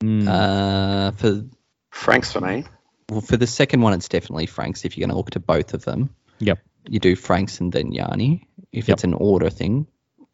Hmm. 0.00 0.26
Uh, 0.26 1.12
for 1.12 1.44
Franks 1.92 2.32
for 2.32 2.40
me. 2.40 2.64
well, 3.08 3.20
for 3.20 3.36
the 3.36 3.46
second 3.46 3.82
one, 3.82 3.92
it's 3.92 4.08
definitely 4.08 4.46
Franks. 4.46 4.84
If 4.84 4.96
you're 4.98 5.06
going 5.06 5.14
to 5.14 5.16
look 5.16 5.30
to 5.30 5.38
both 5.40 5.74
of 5.74 5.84
them, 5.84 6.10
Yep. 6.40 6.58
you 6.88 6.98
do 6.98 7.14
Franks 7.14 7.60
and 7.60 7.72
then 7.72 7.92
Yanni. 7.92 8.48
If 8.72 8.88
Yep. 8.88 8.94
it's 8.96 9.04
an 9.04 9.14
order 9.14 9.48
thing, 9.48 9.86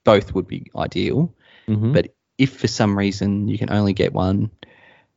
both 0.04 0.34
would 0.34 0.46
be 0.46 0.70
ideal. 0.74 1.34
Mhm. 1.70 1.92
But 1.92 2.14
if 2.38 2.56
for 2.58 2.66
some 2.68 2.96
reason 2.98 3.48
you 3.48 3.58
can 3.58 3.70
only 3.72 3.92
get 3.92 4.12
one, 4.12 4.50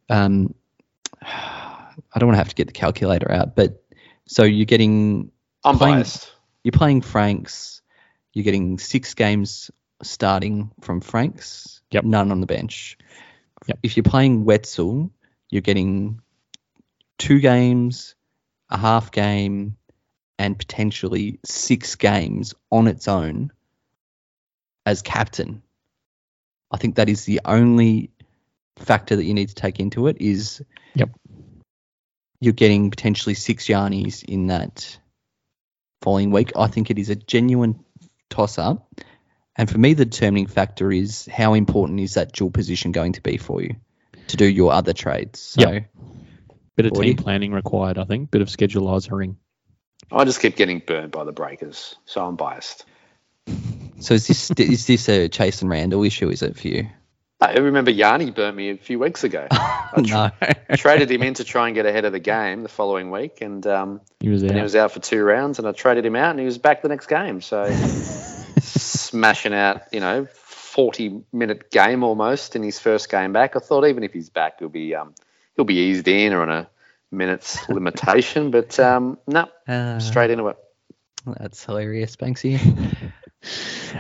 um, 0.09 0.53
I 1.21 2.19
don't 2.19 2.27
want 2.27 2.33
to 2.35 2.39
have 2.39 2.49
to 2.49 2.55
get 2.55 2.67
the 2.67 2.73
calculator 2.73 3.31
out, 3.31 3.55
but 3.55 3.83
so 4.27 4.43
you're 4.43 4.65
getting 4.65 5.31
I'm 5.63 5.77
Playing- 5.77 5.95
biased. 5.95 6.31
you're 6.63 6.73
playing 6.73 7.01
Franks, 7.01 7.81
you're 8.33 8.43
getting 8.43 8.77
six 8.77 9.13
games 9.13 9.71
starting 10.01 10.71
from 10.81 10.99
Franks, 11.01 11.81
Yep. 11.91 12.03
none 12.03 12.31
on 12.31 12.41
the 12.41 12.45
bench. 12.47 12.97
Yep. 13.67 13.79
If 13.83 13.95
you're 13.97 14.03
playing 14.03 14.43
Wetzel, 14.43 15.09
you're 15.49 15.61
getting 15.61 16.19
two 17.17 17.39
games, 17.39 18.15
a 18.69 18.77
half 18.77 19.11
game, 19.11 19.77
and 20.37 20.57
potentially 20.59 21.39
six 21.45 21.95
games 21.95 22.53
on 22.69 22.87
its 22.87 23.07
own 23.07 23.51
as 24.85 25.01
captain. 25.01 25.62
I 26.73 26.77
think 26.77 26.95
that 26.95 27.07
is 27.07 27.23
the 27.23 27.41
only 27.45 28.09
factor 28.77 29.15
that 29.15 29.23
you 29.23 29.35
need 29.35 29.49
to 29.49 29.55
take 29.55 29.79
into 29.79 30.07
it 30.07 30.17
is 30.19 30.61
Yep. 30.95 31.11
you're 32.39 32.53
getting 32.53 32.89
potentially 32.89 33.35
six 33.35 33.67
Yarnies 33.67 34.23
in 34.23 34.47
that 34.47 34.97
following 36.01 36.31
week. 36.31 36.51
I 36.57 36.67
think 36.67 36.89
it 36.89 36.97
is 36.97 37.09
a 37.09 37.15
genuine 37.15 37.85
toss 38.29 38.57
up. 38.57 38.89
And 39.55 39.69
for 39.69 39.77
me, 39.77 39.93
the 39.93 40.05
determining 40.05 40.47
factor 40.47 40.91
is 40.91 41.27
how 41.27 41.53
important 41.53 41.99
is 41.99 42.15
that 42.15 42.33
dual 42.33 42.49
position 42.49 42.91
going 42.91 43.13
to 43.13 43.21
be 43.21 43.37
for 43.37 43.61
you 43.61 43.75
to 44.27 44.37
do 44.37 44.45
your 44.45 44.73
other 44.73 44.93
trades. 44.93 45.39
So, 45.39 45.61
Yep. 45.61 45.85
Bit 46.75 46.87
of 46.87 46.93
Forty. 46.93 47.13
team 47.13 47.17
planning 47.23 47.51
required, 47.51 47.99
I 47.99 48.05
think. 48.05 48.31
Bit 48.31 48.41
of 48.41 48.47
schedulising. 48.47 49.35
I 50.11 50.25
just 50.25 50.41
keep 50.41 50.55
getting 50.55 50.79
burned 50.79 51.11
by 51.11 51.23
the 51.23 51.31
breakers, 51.31 51.95
so 52.05 52.25
I'm 52.25 52.35
biased. 52.35 52.85
So 53.99 54.13
is 54.15 54.27
this 54.27 54.51
is 54.51 54.85
this 54.85 55.07
a 55.09 55.29
Chasson 55.29 55.69
Randle 55.69 56.03
issue? 56.03 56.29
Is 56.29 56.41
it 56.41 56.57
for 56.57 56.67
you? 56.67 56.87
I 57.39 57.53
remember 57.55 57.91
Yanni 57.91 58.31
burnt 58.31 58.55
me 58.55 58.69
a 58.69 58.77
few 58.77 58.99
weeks 58.99 59.23
ago. 59.23 59.47
I 59.51 60.01
tr- 60.05 60.13
no. 60.13 60.31
traded 60.77 61.11
him 61.11 61.23
in 61.23 61.33
to 61.35 61.43
try 61.43 61.67
and 61.67 61.75
get 61.75 61.85
ahead 61.85 62.05
of 62.05 62.13
the 62.13 62.19
game 62.19 62.63
the 62.63 62.69
following 62.69 63.11
week, 63.11 63.41
and 63.41 63.65
um, 63.67 64.01
He 64.19 64.29
was 64.29 64.43
and 64.43 64.51
he 64.53 64.59
out. 64.59 64.63
was 64.63 64.75
out 64.75 64.91
for 64.93 64.99
two 64.99 65.23
rounds, 65.23 65.59
and 65.59 65.67
I 65.67 65.71
traded 65.73 66.05
him 66.05 66.15
out, 66.15 66.31
and 66.31 66.39
he 66.39 66.45
was 66.45 66.57
back 66.57 66.81
the 66.81 66.89
next 66.89 67.07
game. 67.07 67.41
So 67.41 67.65
smashing 68.61 69.53
out, 69.53 69.83
you 69.91 69.99
know, 69.99 70.27
forty 70.33 71.23
minute 71.31 71.69
game 71.71 72.03
almost 72.03 72.55
in 72.55 72.63
his 72.63 72.79
first 72.79 73.09
game 73.09 73.33
back. 73.33 73.55
I 73.55 73.59
thought 73.59 73.85
even 73.85 74.03
if 74.03 74.13
he's 74.13 74.29
back, 74.29 74.59
he'll 74.59 74.69
be 74.69 74.95
um, 74.95 75.13
he'll 75.55 75.65
be 75.65 75.75
eased 75.89 76.07
in 76.07 76.33
or 76.33 76.41
on 76.41 76.49
a 76.49 76.69
minutes 77.11 77.67
limitation, 77.69 78.51
but 78.51 78.79
um, 78.79 79.17
no, 79.27 79.47
Uh, 79.67 79.99
straight 79.99 80.31
into 80.31 80.47
it. 80.47 80.57
That's 81.25 81.63
hilarious, 81.63 82.15
Banksy. 82.17 82.59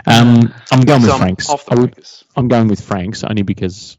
Um, 0.05 0.53
I'm 0.71 0.81
going 0.81 1.01
with 1.01 1.15
Franks. 1.17 1.57
I 1.69 1.75
would, 1.75 1.95
I'm 2.35 2.47
going 2.47 2.67
with 2.67 2.81
Franks 2.81 3.23
only 3.23 3.43
because 3.43 3.97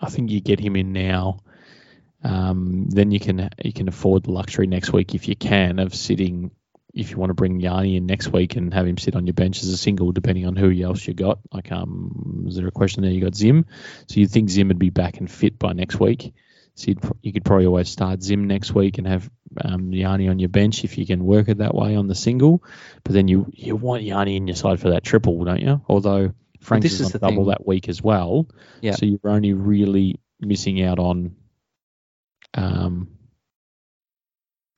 I 0.00 0.08
think 0.10 0.30
you 0.30 0.40
get 0.40 0.60
him 0.60 0.76
in 0.76 0.92
now. 0.92 1.38
Um, 2.22 2.86
then 2.88 3.10
you 3.10 3.20
can 3.20 3.50
you 3.62 3.72
can 3.72 3.88
afford 3.88 4.24
the 4.24 4.32
luxury 4.32 4.66
next 4.66 4.92
week 4.92 5.14
if 5.14 5.28
you 5.28 5.36
can 5.36 5.78
of 5.78 5.94
sitting. 5.94 6.50
If 6.94 7.10
you 7.10 7.16
want 7.16 7.30
to 7.30 7.34
bring 7.34 7.58
Yanni 7.58 7.96
in 7.96 8.06
next 8.06 8.32
week 8.32 8.54
and 8.54 8.72
have 8.72 8.86
him 8.86 8.98
sit 8.98 9.16
on 9.16 9.26
your 9.26 9.34
bench 9.34 9.62
as 9.64 9.68
a 9.68 9.76
single, 9.76 10.12
depending 10.12 10.46
on 10.46 10.54
who 10.54 10.72
else 10.80 11.04
you 11.08 11.12
got. 11.12 11.40
Like, 11.52 11.72
um, 11.72 12.44
is 12.46 12.54
there 12.54 12.68
a 12.68 12.70
question 12.70 13.02
there? 13.02 13.10
You 13.10 13.20
got 13.20 13.34
Zim, 13.34 13.66
so 14.08 14.20
you 14.20 14.28
think 14.28 14.48
Zim 14.48 14.68
would 14.68 14.78
be 14.78 14.90
back 14.90 15.18
and 15.18 15.28
fit 15.28 15.58
by 15.58 15.72
next 15.72 15.98
week. 15.98 16.32
So 16.76 16.88
you'd, 16.88 17.00
you 17.22 17.32
could 17.32 17.44
probably 17.44 17.66
always 17.66 17.88
start 17.88 18.22
Zim 18.22 18.46
next 18.46 18.74
week 18.74 18.98
and 18.98 19.06
have 19.06 19.30
um, 19.64 19.92
Yanni 19.92 20.28
on 20.28 20.40
your 20.40 20.48
bench 20.48 20.82
if 20.82 20.98
you 20.98 21.06
can 21.06 21.24
work 21.24 21.48
it 21.48 21.58
that 21.58 21.74
way 21.74 21.94
on 21.94 22.08
the 22.08 22.16
single. 22.16 22.64
But 23.04 23.12
then 23.12 23.28
you 23.28 23.46
you 23.52 23.76
want 23.76 24.02
Yanni 24.02 24.36
in 24.36 24.48
your 24.48 24.56
side 24.56 24.80
for 24.80 24.90
that 24.90 25.04
triple, 25.04 25.44
don't 25.44 25.60
you? 25.60 25.82
Although 25.88 26.32
Franks 26.60 26.84
this 26.84 26.94
is, 26.94 27.00
is 27.00 27.06
on 27.06 27.12
the 27.12 27.18
double 27.20 27.44
thing. 27.44 27.50
that 27.50 27.66
week 27.66 27.88
as 27.88 28.02
well. 28.02 28.48
Yeah. 28.80 28.92
So 28.92 29.06
you're 29.06 29.20
only 29.24 29.52
really 29.52 30.18
missing 30.40 30.82
out 30.82 30.98
on, 30.98 31.36
um, 32.54 33.08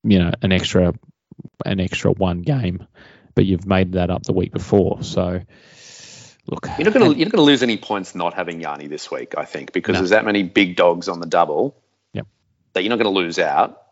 you 0.03 0.18
know, 0.18 0.32
an 0.42 0.53
extra, 0.53 0.92
an 1.64 1.80
extra 1.80 2.11
one 2.12 2.42
game, 2.42 2.86
but 3.34 3.47
you've 3.47 3.66
made 3.66 3.92
that 3.92 4.11
up 4.11 4.24
the 4.24 4.32
week 4.32 4.53
before. 4.53 5.03
So, 5.03 5.40
look, 6.47 6.66
You're 6.78 6.84
not 6.90 6.94
going 6.94 7.12
to 7.12 7.18
you're 7.18 7.26
not 7.26 7.32
going 7.32 7.42
to 7.42 7.42
lose 7.42 7.62
any 7.62 7.76
points 7.78 8.14
not 8.14 8.34
having 8.34 8.61
Yanni 8.61 8.88
this 8.88 9.11
week, 9.11 9.34
I 9.38 9.44
think, 9.44 9.72
because 9.72 9.94
No. 9.94 10.01
there's 10.01 10.11
that 10.11 10.24
many 10.26 10.42
big 10.42 10.76
dogs 10.76 11.09
on 11.09 11.20
the 11.20 11.26
double. 11.26 11.76
Yep. 12.77 12.83
That 12.83 12.83
you're 12.83 12.91
not 12.91 12.97
going 12.97 13.14
to 13.14 13.20
lose 13.20 13.39
out. 13.39 13.83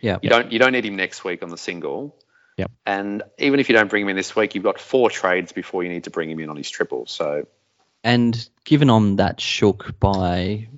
Yeah. 0.00 0.18
You 0.22 0.30
don't 0.30 0.52
you 0.52 0.58
don't 0.58 0.72
need 0.72 0.84
him 0.84 0.96
next 0.96 1.24
week 1.24 1.42
on 1.42 1.50
the 1.50 1.58
single. 1.58 2.16
Yep. 2.56 2.70
And 2.86 3.22
even 3.38 3.60
if 3.60 3.68
you 3.68 3.74
don't 3.74 3.88
bring 3.88 4.02
him 4.02 4.08
in 4.08 4.16
this 4.16 4.36
week, 4.36 4.54
you've 4.54 4.64
got 4.64 4.80
four 4.80 5.10
trades 5.10 5.52
before 5.52 5.82
you 5.82 5.88
need 5.88 6.04
to 6.04 6.10
bring 6.10 6.30
him 6.30 6.40
in 6.40 6.48
on 6.48 6.56
his 6.56 6.70
triple. 6.70 7.06
So 7.06 7.46
And 8.04 8.48
given 8.64 8.90
on 8.90 9.16
that 9.16 9.40
shook 9.40 9.98
by 9.98 10.68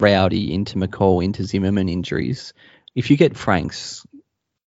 Rowdy 0.00 0.52
into 0.54 0.76
McCall 0.76 1.22
into 1.22 1.44
Zimmerman 1.44 1.88
injuries, 1.88 2.52
if 2.94 3.10
you 3.10 3.16
get 3.16 3.36
Franks, 3.36 4.06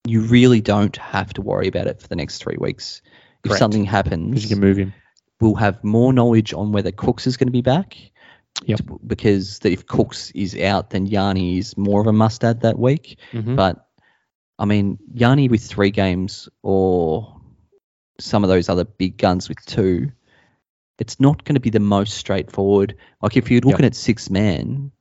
you 0.07 0.23
really 0.23 0.61
don't 0.61 0.97
have 0.97 1.33
to 1.35 1.43
worry 1.43 1.69
about 1.69 1.87
it 1.87 2.01
for 2.01 2.09
the 2.09 2.17
next 2.17 2.43
three 2.43 2.57
weeks. 2.59 3.03
If 3.45 3.57
something 3.57 3.85
happens, 3.85 4.43
you 4.43 4.49
can 4.49 4.61
move 4.61 4.77
him. 4.77 4.93
we'll 5.41 5.55
have 5.55 5.83
more 5.83 6.13
knowledge 6.13 6.53
on 6.53 6.73
whether 6.73 6.93
Cooks 6.93 7.27
is 7.27 7.37
going 7.37 7.49
to 7.49 7.53
be 7.53 7.63
back. 7.63 7.97
Yep. 8.65 8.81
Because 9.07 9.61
if 9.65 9.87
Cooks 9.87 10.31
is 10.33 10.57
out, 10.59 10.91
then 10.91 11.07
Yanni 11.07 11.59
is 11.59 11.77
more 11.77 12.01
of 12.01 12.07
a 12.07 12.13
must 12.13 12.45
add 12.45 12.61
that 12.61 12.79
week. 12.79 13.19
Mhm. 13.33 13.57
But 13.57 13.87
I 14.59 14.67
mean, 14.67 14.99
Yanni 15.15 15.49
with 15.49 15.63
three 15.63 15.91
games 15.91 16.49
or 16.63 17.41
some 18.19 18.45
of 18.45 18.51
those 18.51 18.69
other 18.69 18.85
big 18.85 19.17
guns 19.17 19.49
with 19.49 19.65
two, 19.65 20.13
it's 20.99 21.19
not 21.19 21.45
going 21.45 21.55
to 21.55 21.61
be 21.61 21.71
the 21.71 21.81
most 21.81 22.15
straightforward. 22.15 22.97
Like 23.23 23.37
if 23.39 23.51
you're 23.51 23.63
looking 23.63 23.87
at 23.87 23.95
six 23.95 24.29
man, 24.29 24.93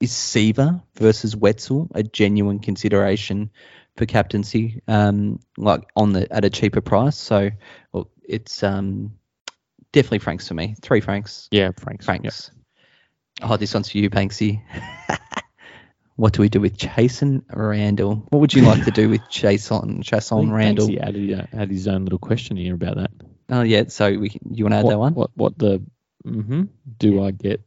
is 0.00 0.10
Siva 0.10 0.82
versus 0.94 1.36
Wetzel 1.36 1.90
a 1.94 2.02
genuine 2.02 2.58
consideration 2.58 3.50
for 3.96 4.06
captaincy? 4.06 4.80
Um, 4.88 5.40
like 5.58 5.82
on 5.94 6.14
the 6.14 6.32
at 6.32 6.46
a 6.46 6.50
cheaper 6.50 6.80
price. 6.80 7.18
So 7.18 7.50
well, 7.92 8.10
it's 8.26 8.62
um 8.62 9.12
definitely 9.92 10.20
Franks 10.20 10.48
for 10.48 10.54
me. 10.54 10.74
Three 10.80 11.02
Franks. 11.02 11.48
Yeah, 11.50 11.72
Franks. 11.76 12.06
Franks. 12.06 12.50
Oh, 13.40 13.56
this 13.56 13.74
one's 13.74 13.90
for 13.90 13.98
you, 13.98 14.10
Banksy. 14.10 14.62
what 16.16 16.34
do 16.34 16.42
we 16.42 16.48
do 16.48 16.60
with 16.60 16.76
Chasson 16.76 17.42
Randle? 17.52 18.26
What 18.30 18.40
would 18.40 18.54
you 18.54 18.62
like 18.62 18.84
to 18.84 18.90
do 18.90 19.08
with 19.08 19.28
Jason 19.28 20.02
Chasson 20.02 20.52
Randle? 20.52 20.86
He 20.86 21.00
added, 21.00 21.40
uh, 21.40 21.46
had 21.56 21.70
his 21.70 21.88
own 21.88 22.04
little 22.04 22.18
question 22.18 22.56
here 22.56 22.74
about 22.74 22.96
that. 22.96 23.10
Oh 23.48 23.62
yeah, 23.62 23.84
so 23.88 24.18
we 24.18 24.38
you 24.50 24.64
want 24.64 24.72
to 24.72 24.78
add 24.78 24.84
what, 24.84 24.90
that 24.90 24.98
one? 24.98 25.14
What 25.14 25.30
what 25.34 25.58
the 25.58 25.82
hmm 26.24 26.64
do 26.98 27.22
I 27.22 27.30
get? 27.32 27.62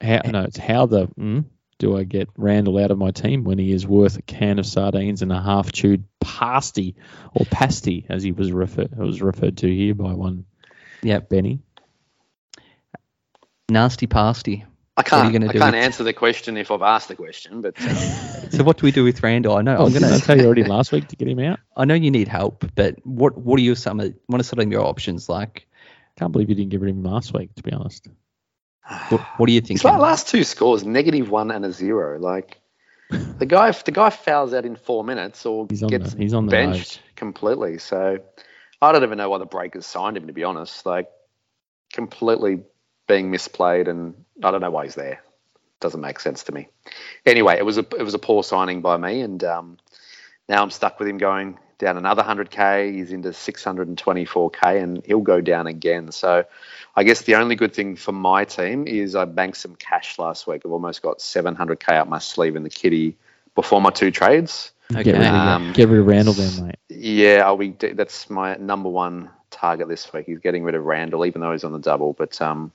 How 0.00 0.22
no, 0.24 0.42
it's 0.42 0.56
how 0.56 0.86
the 0.86 1.08
mm, 1.08 1.44
do 1.78 1.96
I 1.96 2.04
get 2.04 2.28
Randle 2.36 2.78
out 2.78 2.90
of 2.90 2.98
my 2.98 3.10
team 3.10 3.44
when 3.44 3.58
he 3.58 3.72
is 3.72 3.86
worth 3.86 4.18
a 4.18 4.22
can 4.22 4.58
of 4.58 4.66
sardines 4.66 5.22
and 5.22 5.32
a 5.32 5.40
half 5.40 5.72
chewed 5.72 6.04
pasty 6.20 6.96
or 7.34 7.46
pasty 7.46 8.06
as 8.08 8.22
he 8.22 8.32
was 8.32 8.50
referred 8.52 8.96
was 8.96 9.20
referred 9.20 9.58
to 9.58 9.74
here 9.74 9.94
by 9.94 10.12
one 10.12 10.46
Yeah, 11.02 11.20
Benny. 11.20 11.60
Nasty 13.68 14.06
pasty. 14.06 14.64
I 15.00 15.16
What 15.16 15.22
are 15.22 15.24
you 15.26 15.30
can't 15.30 15.32
gonna 15.32 15.50
I 15.50 15.52
do 15.52 15.58
can't 15.58 15.74
with- 15.74 15.84
answer 15.84 16.04
the 16.04 16.12
question 16.12 16.56
if 16.56 16.70
I've 16.70 16.82
asked 16.82 17.08
the 17.08 17.16
question, 17.16 17.60
but 17.62 17.80
um, 17.80 17.88
So 18.50 18.64
what 18.64 18.76
do 18.78 18.84
we 18.84 18.92
do 18.92 19.04
with 19.04 19.22
Randle? 19.22 19.56
I 19.56 19.62
know 19.62 19.76
Oh, 19.78 19.86
I'm 19.86 19.92
gonna 19.92 20.18
tell 20.18 20.36
you 20.38 20.44
already 20.46 20.64
last 20.64 20.92
week 20.92 21.08
to 21.08 21.16
get 21.16 21.28
him 21.28 21.38
out? 21.40 21.58
I 21.76 21.84
know 21.84 21.94
you 21.94 22.10
need 22.10 22.28
help, 22.28 22.64
but 22.74 22.96
what 23.04 23.36
what 23.38 23.58
are 23.58 23.62
your 23.62 23.76
some 23.76 24.00
of 24.00 24.14
what 24.26 24.40
are 24.40 24.44
some 24.44 24.58
of 24.58 24.70
your 24.70 24.84
options 24.84 25.28
like? 25.28 25.66
I 26.16 26.20
can't 26.20 26.32
believe 26.32 26.48
you 26.50 26.54
didn't 26.56 26.70
get 26.70 26.80
rid 26.80 26.90
of 26.90 26.96
him 26.96 27.04
last 27.04 27.32
week. 27.32 27.54
To 27.54 27.62
be 27.62 27.72
honest, 27.72 28.08
What, 29.08 29.20
what 29.38 29.48
are 29.48 29.52
you 29.52 29.60
his 29.60 29.68
thinking? 29.68 29.90
la- 29.90 29.96
last 29.98 30.28
two 30.28 30.44
scores 30.44 30.84
negative 30.84 31.30
one 31.30 31.50
and 31.50 31.64
a 31.64 31.72
zero. 31.72 32.18
Like 32.18 32.60
the 33.38 33.46
guy 33.46 33.70
the 33.70 33.92
guy 33.92 34.10
fouls 34.10 34.52
out 34.52 34.64
in 34.64 34.76
four 34.76 35.04
minutes 35.04 35.46
or 35.46 35.66
He's 35.70 35.82
on 35.82 35.88
gets 35.88 36.12
the- 36.14 36.18
he's 36.22 36.34
on 36.34 36.46
the 36.46 36.50
benched 36.50 36.96
nose. 36.96 36.98
completely. 37.16 37.78
So 37.78 38.18
I 38.82 38.92
don't 38.92 39.02
even 39.04 39.18
know 39.18 39.30
why 39.30 39.38
the 39.38 39.46
Breakers 39.46 39.86
signed 39.86 40.16
him 40.16 40.26
to 40.26 40.32
be 40.32 40.44
honest. 40.44 40.84
Like 40.86 41.08
completely 41.92 42.60
being 43.10 43.32
misplayed, 43.32 43.88
and 43.88 44.14
I 44.40 44.52
don't 44.52 44.60
know 44.60 44.70
why 44.70 44.84
he's 44.84 44.94
there. 44.94 45.20
Doesn't 45.80 46.00
make 46.00 46.20
sense 46.20 46.44
to 46.44 46.52
me. 46.52 46.68
Anyway, 47.26 47.56
it 47.58 47.64
was 47.64 47.76
a 47.76 47.86
it 47.98 48.04
was 48.04 48.14
a 48.14 48.18
poor 48.18 48.44
signing 48.44 48.82
by 48.82 48.96
me, 48.96 49.20
and 49.20 49.42
um, 49.42 49.78
now 50.48 50.62
I'm 50.62 50.70
stuck 50.70 51.00
with 51.00 51.08
him 51.08 51.18
going 51.18 51.58
down 51.78 51.96
another 51.96 52.22
100k. 52.22 52.94
He's 52.94 53.10
into 53.10 53.30
624k, 53.30 54.80
and 54.80 55.04
he'll 55.04 55.20
go 55.20 55.40
down 55.40 55.66
again. 55.66 56.12
So 56.12 56.44
I 56.94 57.02
guess 57.02 57.22
the 57.22 57.34
only 57.34 57.56
good 57.56 57.74
thing 57.74 57.96
for 57.96 58.12
my 58.12 58.44
team 58.44 58.86
is 58.86 59.16
I 59.16 59.24
banked 59.24 59.56
some 59.56 59.74
cash 59.74 60.18
last 60.18 60.46
week. 60.46 60.62
I've 60.64 60.70
almost 60.70 61.02
got 61.02 61.18
700k 61.18 61.88
up 61.98 62.06
my 62.06 62.20
sleeve 62.20 62.54
in 62.54 62.62
the 62.62 62.70
kitty 62.70 63.16
before 63.56 63.80
my 63.80 63.90
two 63.90 64.12
trades. 64.12 64.70
Okay. 64.92 65.02
get 65.02 65.14
rid 65.14 65.26
of 65.26 65.34
Um, 65.34 65.72
get 65.72 65.88
rid 65.88 66.00
of 66.00 66.06
Randle 66.06 66.34
then, 66.34 66.66
mate. 66.66 66.76
Yeah, 66.88 67.42
I'll 67.44 67.56
be. 67.56 67.70
That's 67.70 68.30
my 68.30 68.54
number 68.56 68.88
one 68.88 69.30
target 69.50 69.88
this 69.88 70.12
week. 70.12 70.26
He's 70.26 70.38
getting 70.38 70.62
rid 70.64 70.74
of 70.74 70.84
Randle, 70.84 71.26
even 71.26 71.40
though 71.40 71.52
he's 71.52 71.64
on 71.64 71.72
the 71.72 71.78
double. 71.78 72.12
But 72.12 72.40
um, 72.40 72.72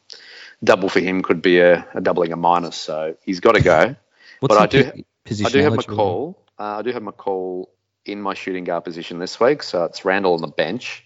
double 0.64 0.90
for 0.90 1.00
him 1.00 1.22
could 1.24 1.42
be 1.42 1.60
a, 1.60 1.86
a 1.94 2.02
doubling 2.02 2.32
a 2.34 2.36
minus, 2.36 2.76
so 2.76 3.16
he's 3.24 3.40
got 3.40 3.54
to 3.54 3.62
go. 3.62 3.96
What's 4.40 4.56
but 4.56 4.62
I 4.62 4.66
do- 4.68 5.04
position 5.24 5.48
I 5.48 5.50
do 5.50 5.60
have? 5.64 5.74
McCall. 5.74 6.36
Uh, 6.60 6.78
I 6.78 6.82
do 6.82 6.92
have 6.92 7.04
McCall 7.04 7.68
in 8.06 8.22
my 8.22 8.34
shooting 8.34 8.64
guard 8.64 8.84
position 8.84 9.20
this 9.20 9.40
week, 9.40 9.64
so 9.64 9.84
it's 9.86 10.06
Randle 10.06 10.34
on 10.36 10.42
the 10.42 10.48
bench. 10.48 11.04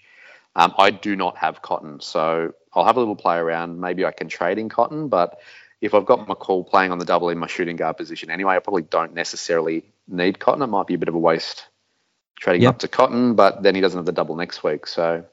Um, 0.56 0.74
I 0.78 0.92
do 0.92 1.16
not 1.16 1.38
have 1.38 1.62
Cotton, 1.62 2.02
so 2.02 2.54
I'll 2.74 2.84
have 2.86 2.98
a 2.98 3.00
little 3.00 3.16
play 3.16 3.38
around. 3.38 3.80
Maybe 3.80 4.04
I 4.06 4.12
can 4.12 4.28
trade 4.28 4.58
in 4.58 4.68
Cotton, 4.68 5.08
but 5.08 5.40
if 5.80 5.94
I've 5.94 6.06
got 6.06 6.28
McCall 6.28 6.68
playing 6.68 6.92
on 6.92 7.00
the 7.00 7.06
double 7.06 7.30
in 7.30 7.38
my 7.38 7.48
shooting 7.48 7.78
guard 7.78 7.96
position 7.98 8.30
anyway, 8.30 8.56
I 8.56 8.60
probably 8.60 8.82
don't 8.82 9.14
necessarily 9.14 9.86
need 10.08 10.40
Cotton. 10.40 10.62
It 10.62 10.68
might 10.68 10.88
be 10.88 10.96
a 10.96 10.98
bit 10.98 11.08
of 11.08 11.16
a 11.16 11.20
waste 11.20 11.66
trading 12.38 12.64
Yep. 12.64 12.70
up 12.70 12.80
to 12.80 12.88
Cotton, 12.90 13.36
but 13.36 13.64
then 13.64 13.76
he 13.76 13.82
doesn't 13.82 13.98
have 13.98 14.06
the 14.06 14.12
double 14.12 14.36
next 14.36 14.64
week, 14.64 14.88
so. 14.88 15.24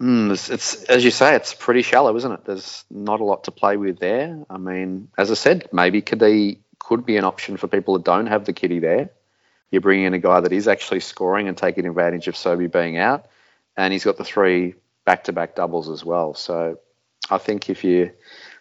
Mm, 0.00 0.30
it's, 0.30 0.48
it's 0.48 0.84
as 0.84 1.04
you 1.04 1.10
say, 1.10 1.34
it's 1.34 1.54
pretty 1.54 1.82
shallow, 1.82 2.16
isn't 2.16 2.30
it? 2.30 2.44
There's 2.44 2.84
not 2.90 3.20
a 3.20 3.24
lot 3.24 3.44
to 3.44 3.50
play 3.50 3.76
with 3.76 3.98
there. 3.98 4.44
I 4.48 4.56
mean, 4.58 5.08
as 5.18 5.30
I 5.30 5.34
said, 5.34 5.68
maybe 5.72 6.02
Cadee 6.02 6.58
could 6.78 7.04
be 7.04 7.16
an 7.16 7.24
option 7.24 7.56
for 7.56 7.66
people 7.66 7.94
that 7.94 8.04
don't 8.04 8.26
have 8.26 8.44
the 8.44 8.52
kitty 8.52 8.78
there. 8.78 9.10
You're 9.70 9.82
bringing 9.82 10.06
in 10.06 10.14
a 10.14 10.18
guy 10.18 10.40
that 10.40 10.52
is 10.52 10.68
actually 10.68 11.00
scoring 11.00 11.48
and 11.48 11.56
taking 11.56 11.86
advantage 11.86 12.28
of 12.28 12.36
Sobey 12.36 12.68
being 12.68 12.96
out, 12.96 13.26
and 13.76 13.92
he's 13.92 14.04
got 14.04 14.16
the 14.16 14.24
three 14.24 14.74
back-to-back 15.04 15.54
doubles 15.56 15.90
as 15.90 16.04
well. 16.04 16.34
So 16.34 16.78
I 17.28 17.38
think 17.38 17.68
if 17.68 17.82
you 17.84 18.12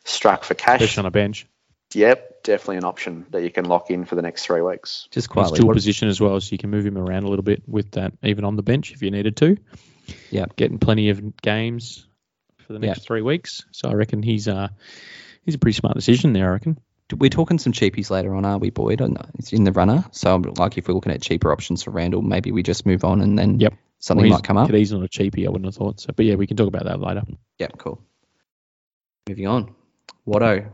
struck 0.04 0.44
for 0.44 0.54
cash, 0.56 0.82
Especially 0.82 1.02
on 1.02 1.06
a 1.06 1.12
bench. 1.12 1.46
yep, 1.94 2.44
definitely 2.44 2.78
an 2.78 2.84
option 2.86 3.26
that 3.30 3.44
you 3.44 3.52
can 3.52 3.66
lock 3.66 3.92
in 3.92 4.06
for 4.06 4.16
the 4.16 4.22
next 4.22 4.46
three 4.46 4.62
weeks. 4.62 5.08
Just 5.12 5.26
He's 5.26 5.28
quietly. 5.28 5.60
dual 5.60 5.74
position 5.74 6.08
as 6.10 6.20
well, 6.20 6.42
so 6.42 6.50
you 6.52 6.58
can 6.58 6.70
move 6.72 6.86
him 6.86 6.98
around 6.98 7.24
a 7.24 7.28
little 7.30 7.44
bit 7.44 7.62
with 7.68 7.92
that, 7.92 8.14
even 8.24 8.44
on 8.44 8.56
the 8.56 8.64
bench 8.64 8.92
if 8.92 9.02
you 9.02 9.12
needed 9.12 9.38
to. 9.38 9.58
Yeah. 10.32 10.46
getting 10.56 10.80
plenty 10.80 11.10
of 11.10 11.38
games 11.38 12.08
for 12.66 12.74
the 12.74 12.80
next 12.80 13.00
Yeah. 13.00 13.04
three 13.06 13.22
weeks. 13.22 13.66
So 13.72 13.90
I 13.90 13.94
reckon 13.94 14.22
he's 14.24 14.48
uh 14.48 14.70
he's 15.44 15.56
a 15.56 15.60
pretty 15.60 15.76
smart 15.78 15.96
decision 15.96 16.34
there. 16.34 16.50
I 16.50 16.54
reckon. 16.54 16.78
we're 17.16 17.30
talking 17.30 17.58
some 17.58 17.72
cheapies 17.74 18.10
later 18.10 18.36
on, 18.36 18.44
are 18.46 18.58
we, 18.58 18.70
Boyd? 18.70 19.02
I 19.02 19.08
know 19.08 19.26
It's 19.40 19.54
in 19.54 19.64
the 19.64 19.72
runner. 19.72 20.04
So, 20.12 20.36
I'm 20.36 20.42
like, 20.58 20.78
if 20.78 20.88
we're 20.90 20.94
looking 20.94 21.14
at 21.14 21.22
cheaper 21.22 21.52
options 21.54 21.84
for 21.84 21.92
Randle, 21.92 22.22
maybe 22.22 22.52
we 22.52 22.64
just 22.64 22.86
move 22.86 23.06
on 23.06 23.22
and 23.22 23.40
then 23.40 23.60
Yep. 23.62 23.74
something 24.00 24.26
Well, 24.28 24.38
might 24.40 24.44
come 24.44 24.58
up. 24.58 24.70
He's 24.70 24.92
not 24.92 25.04
a 25.06 25.08
cheapie, 25.08 25.46
I 25.46 25.50
wouldn't 25.50 25.66
have 25.66 25.76
thought 25.76 26.02
so. 26.02 26.12
But 26.14 26.26
yeah, 26.26 26.36
we 26.36 26.48
can 26.48 26.58
talk 26.58 26.68
about 26.68 26.84
that 26.84 27.00
later. 27.00 27.24
Yeah, 27.60 27.68
cool. 27.78 28.02
Moving 29.30 29.48
on. 29.48 29.74
Watto 30.28 30.70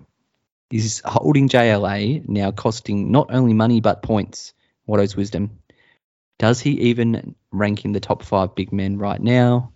is 0.71 1.01
holding 1.05 1.49
JLA 1.49 2.27
now 2.27 2.49
costing 2.51 3.11
not 3.11 3.27
only 3.31 3.53
money 3.53 3.79
but 3.81 4.01
points. 4.01 4.53
Watto's 4.87 5.15
wisdom. 5.15 5.59
Does 6.39 6.59
he 6.59 6.71
even 6.89 7.35
rank 7.53 7.85
in 7.85 7.93
the 7.93 7.99
top 7.99 8.23
five 8.23 8.55
big 8.55 8.73
men 8.73 8.97
right 8.97 9.21
now? 9.21 9.71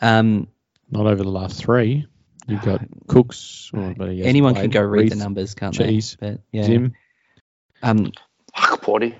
Um, 0.00 0.48
Not 0.90 1.06
over 1.06 1.22
the 1.22 1.30
last 1.30 1.58
three. 1.62 2.06
You've 2.48 2.62
got 2.62 2.80
Cooks. 3.06 3.70
Well, 3.72 3.94
but 3.96 4.08
he 4.10 4.18
hasn't 4.18 4.28
anyone 4.28 4.54
can 4.54 4.70
go 4.70 4.80
read 4.80 5.12
the 5.12 5.16
numbers, 5.16 5.54
can't 5.54 5.74
Cheese, 5.74 6.16
they? 6.20 6.32
But, 6.32 6.40
yeah. 6.50 6.64
Zim. 6.64 6.92
Um, 7.82 8.10
Fuck, 8.56 8.82
Porty. 8.82 9.14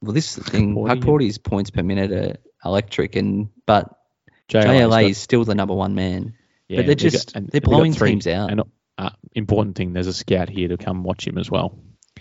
well, 0.00 0.12
this 0.12 0.28
is 0.30 0.44
the 0.44 0.50
thing. 0.50 0.74
Porty, 0.74 0.88
Hug 0.88 0.98
yeah. 0.98 1.04
Porty's 1.04 1.38
points 1.38 1.70
per 1.70 1.82
minute 1.82 2.12
are 2.12 2.36
electric, 2.64 3.16
and 3.16 3.48
but 3.66 3.92
JLA's 4.48 4.64
JLA 4.66 4.88
got- 4.90 5.04
is 5.10 5.18
still 5.18 5.44
the 5.44 5.54
number 5.54 5.74
one 5.74 5.94
man. 5.94 6.34
yeah, 6.68 6.78
but 6.78 6.86
they're 6.86 6.94
they've 6.94 7.12
got- 7.12 7.32
just- 7.32 7.50
they're 7.50 7.60
blowing 7.60 7.92
three- 7.92 8.10
teams 8.10 8.26
out. 8.28 8.50
And 8.52 8.62
uh, 8.96 9.10
important 9.34 9.76
thing, 9.76 9.92
there's 9.92 10.06
a 10.06 10.12
scout 10.12 10.48
here 10.48 10.68
to 10.68 10.76
come 10.76 11.02
watch 11.02 11.26
him 11.26 11.36
as 11.38 11.50
well. 11.50 11.78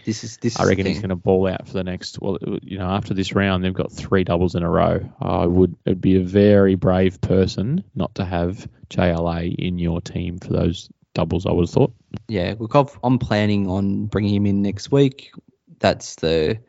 This 0.07 0.23
is 0.23 0.37
this. 0.37 0.57
I 0.57 0.63
reckon 0.63 0.85
he's 0.85 0.99
going 0.99 1.09
to 1.09 1.17
ball 1.17 1.47
out 1.47 1.67
for 1.67 1.73
the 1.73 1.83
next. 1.83 2.21
Well, 2.21 2.37
you 2.61 2.77
know, 2.77 2.87
after 2.87 3.13
this 3.13 3.33
round, 3.33 3.61
they've 3.61 3.73
got 3.73 3.91
three 3.91 4.23
doubles 4.23 4.55
in 4.55 4.63
a 4.63 4.69
row. 4.69 5.01
I 5.19 5.45
would. 5.45 5.75
It 5.83 5.89
would 5.89 6.01
be 6.01 6.15
a 6.15 6.23
very 6.23 6.75
brave 6.75 7.19
person 7.19 7.83
not 7.93 8.15
to 8.15 8.23
have 8.23 8.69
JLA 8.89 9.53
in 9.53 9.79
your 9.79 9.99
team 9.99 10.39
for 10.39 10.53
those 10.53 10.89
doubles. 11.13 11.45
I 11.45 11.51
would 11.51 11.63
have 11.63 11.71
thought. 11.71 11.93
Yeah, 12.29 12.55
look, 12.57 12.73
I've, 12.73 12.97
I'm 13.03 13.19
planning 13.19 13.69
on 13.69 14.05
bringing 14.05 14.33
him 14.33 14.45
in 14.45 14.61
next 14.61 14.93
week. 14.93 15.33
That's 15.79 16.15
the 16.15 16.59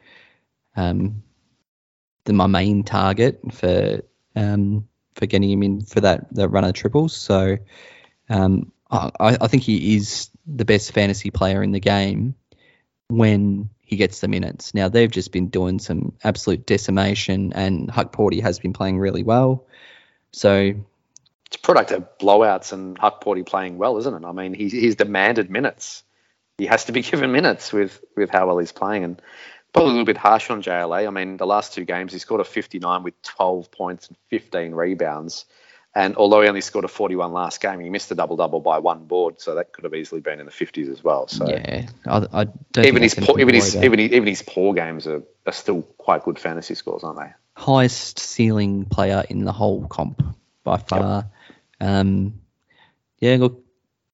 um 0.74 1.22
the 2.24 2.32
my 2.32 2.48
main 2.48 2.82
target 2.82 3.40
for 3.52 4.00
um 4.34 4.88
for 5.14 5.26
getting 5.26 5.52
him 5.52 5.62
in 5.62 5.82
for 5.82 6.00
that 6.00 6.26
that 6.34 6.48
run 6.48 6.64
of 6.64 6.72
triples. 6.72 7.16
So 7.16 7.58
um, 8.28 8.72
I, 8.90 9.10
I 9.20 9.46
think 9.46 9.62
he 9.62 9.94
is 9.94 10.28
the 10.44 10.64
best 10.64 10.90
fantasy 10.90 11.30
player 11.30 11.62
in 11.62 11.70
the 11.70 11.78
game 11.78 12.34
when 13.08 13.70
he 13.80 13.96
gets 13.96 14.20
the 14.20 14.28
minutes. 14.28 14.74
Now 14.74 14.88
they've 14.88 15.10
just 15.10 15.32
been 15.32 15.48
doing 15.48 15.78
some 15.78 16.12
absolute 16.22 16.66
decimation, 16.66 17.52
and 17.54 17.88
Hukporti 17.88 18.42
has 18.42 18.58
been 18.58 18.72
playing 18.72 18.98
really 18.98 19.22
well. 19.22 19.66
So 20.32 20.74
It's 21.46 21.56
a 21.56 21.60
product 21.60 21.92
of 21.92 22.18
blowouts 22.18 22.72
and 22.72 22.98
Hukporti 22.98 23.46
playing 23.46 23.78
well, 23.78 23.96
isn't 23.98 24.14
it? 24.14 24.26
I 24.26 24.32
mean, 24.32 24.54
he's, 24.54 24.72
he's 24.72 24.96
demanded 24.96 25.50
minutes. 25.50 26.02
He 26.58 26.66
has 26.66 26.84
to 26.84 26.92
be 26.92 27.02
given 27.10 27.32
minutes 27.32 27.72
with, 27.72 28.00
with 28.16 28.30
how 28.30 28.46
well 28.46 28.58
he's 28.58 28.72
playing. 28.72 29.04
And 29.04 29.22
probably 29.72 29.90
a 29.90 29.92
little 29.92 30.06
bit 30.06 30.16
harsh 30.16 30.50
on 30.50 30.62
JLA. 30.62 31.06
I 31.06 31.10
mean, 31.10 31.36
the 31.36 31.46
last 31.46 31.72
two 31.72 31.84
games, 31.84 32.12
he 32.12 32.18
scored 32.18 32.40
a 32.40 32.44
59 32.44 33.02
with 33.02 33.20
12 33.22 33.70
points 33.70 34.08
and 34.08 34.16
15 34.28 34.72
rebounds. 34.72 35.44
And 35.98 36.16
although 36.16 36.42
he 36.42 36.48
only 36.48 36.60
scored 36.60 36.84
a 36.84 36.88
41 36.88 37.32
last 37.32 37.60
game, 37.60 37.80
he 37.80 37.90
missed 37.90 38.08
the 38.08 38.14
double 38.14 38.36
double 38.36 38.60
by 38.60 38.78
one 38.78 39.06
board, 39.06 39.40
so 39.40 39.56
that 39.56 39.72
could 39.72 39.84
have 39.84 39.94
easily 39.94 40.20
been 40.20 40.38
in 40.38 40.46
the 40.46 40.52
50s 40.52 40.90
as 40.92 41.02
well. 41.02 41.26
So 41.26 41.48
yeah, 41.48 41.88
I, 42.06 42.26
I 42.32 42.44
don't 42.72 42.86
even 42.86 43.02
his 43.02 43.14
poor, 43.14 43.40
even 43.40 43.54
his 43.54 43.74
even 43.74 43.98
his, 43.98 44.12
even 44.12 44.28
his 44.28 44.42
poor 44.42 44.74
games 44.74 45.06
are, 45.06 45.22
are 45.44 45.52
still 45.52 45.82
quite 45.82 46.22
good 46.22 46.38
fantasy 46.38 46.74
scores, 46.74 47.02
aren't 47.02 47.18
they? 47.18 47.32
highest 47.58 48.20
ceiling 48.20 48.84
player 48.84 49.24
in 49.28 49.44
the 49.44 49.52
whole 49.52 49.86
comp 49.88 50.22
by 50.62 50.76
far. 50.76 51.28
Um, 51.80 52.40
yeah, 53.18 53.36
look, 53.38 53.64